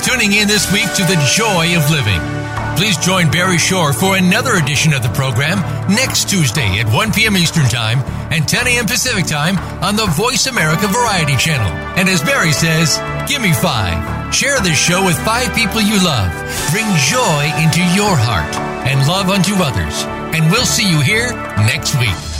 Tuning 0.00 0.32
in 0.32 0.48
this 0.48 0.72
week 0.72 0.88
to 0.94 1.02
The 1.04 1.20
Joy 1.36 1.76
of 1.76 1.90
Living. 1.90 2.20
Please 2.76 2.96
join 2.96 3.30
Barry 3.30 3.58
Shore 3.58 3.92
for 3.92 4.16
another 4.16 4.54
edition 4.54 4.94
of 4.94 5.02
the 5.02 5.10
program 5.10 5.58
next 5.92 6.28
Tuesday 6.30 6.80
at 6.80 6.88
1 6.88 7.12
p.m. 7.12 7.36
Eastern 7.36 7.66
Time 7.66 7.98
and 8.32 8.48
10 8.48 8.66
a.m. 8.66 8.86
Pacific 8.86 9.26
Time 9.26 9.58
on 9.84 9.96
the 9.96 10.06
Voice 10.06 10.46
America 10.46 10.86
Variety 10.88 11.36
Channel. 11.36 11.70
And 11.98 12.08
as 12.08 12.22
Barry 12.22 12.52
says, 12.52 12.96
give 13.28 13.42
me 13.42 13.52
five. 13.52 14.34
Share 14.34 14.58
this 14.60 14.78
show 14.78 15.04
with 15.04 15.18
five 15.24 15.54
people 15.54 15.80
you 15.80 16.02
love. 16.02 16.32
Bring 16.72 16.88
joy 17.04 17.44
into 17.60 17.84
your 17.92 18.16
heart 18.16 18.54
and 18.88 19.06
love 19.06 19.28
unto 19.28 19.54
others. 19.56 20.04
And 20.34 20.50
we'll 20.50 20.64
see 20.64 20.88
you 20.88 21.00
here 21.00 21.32
next 21.68 21.98
week. 22.00 22.39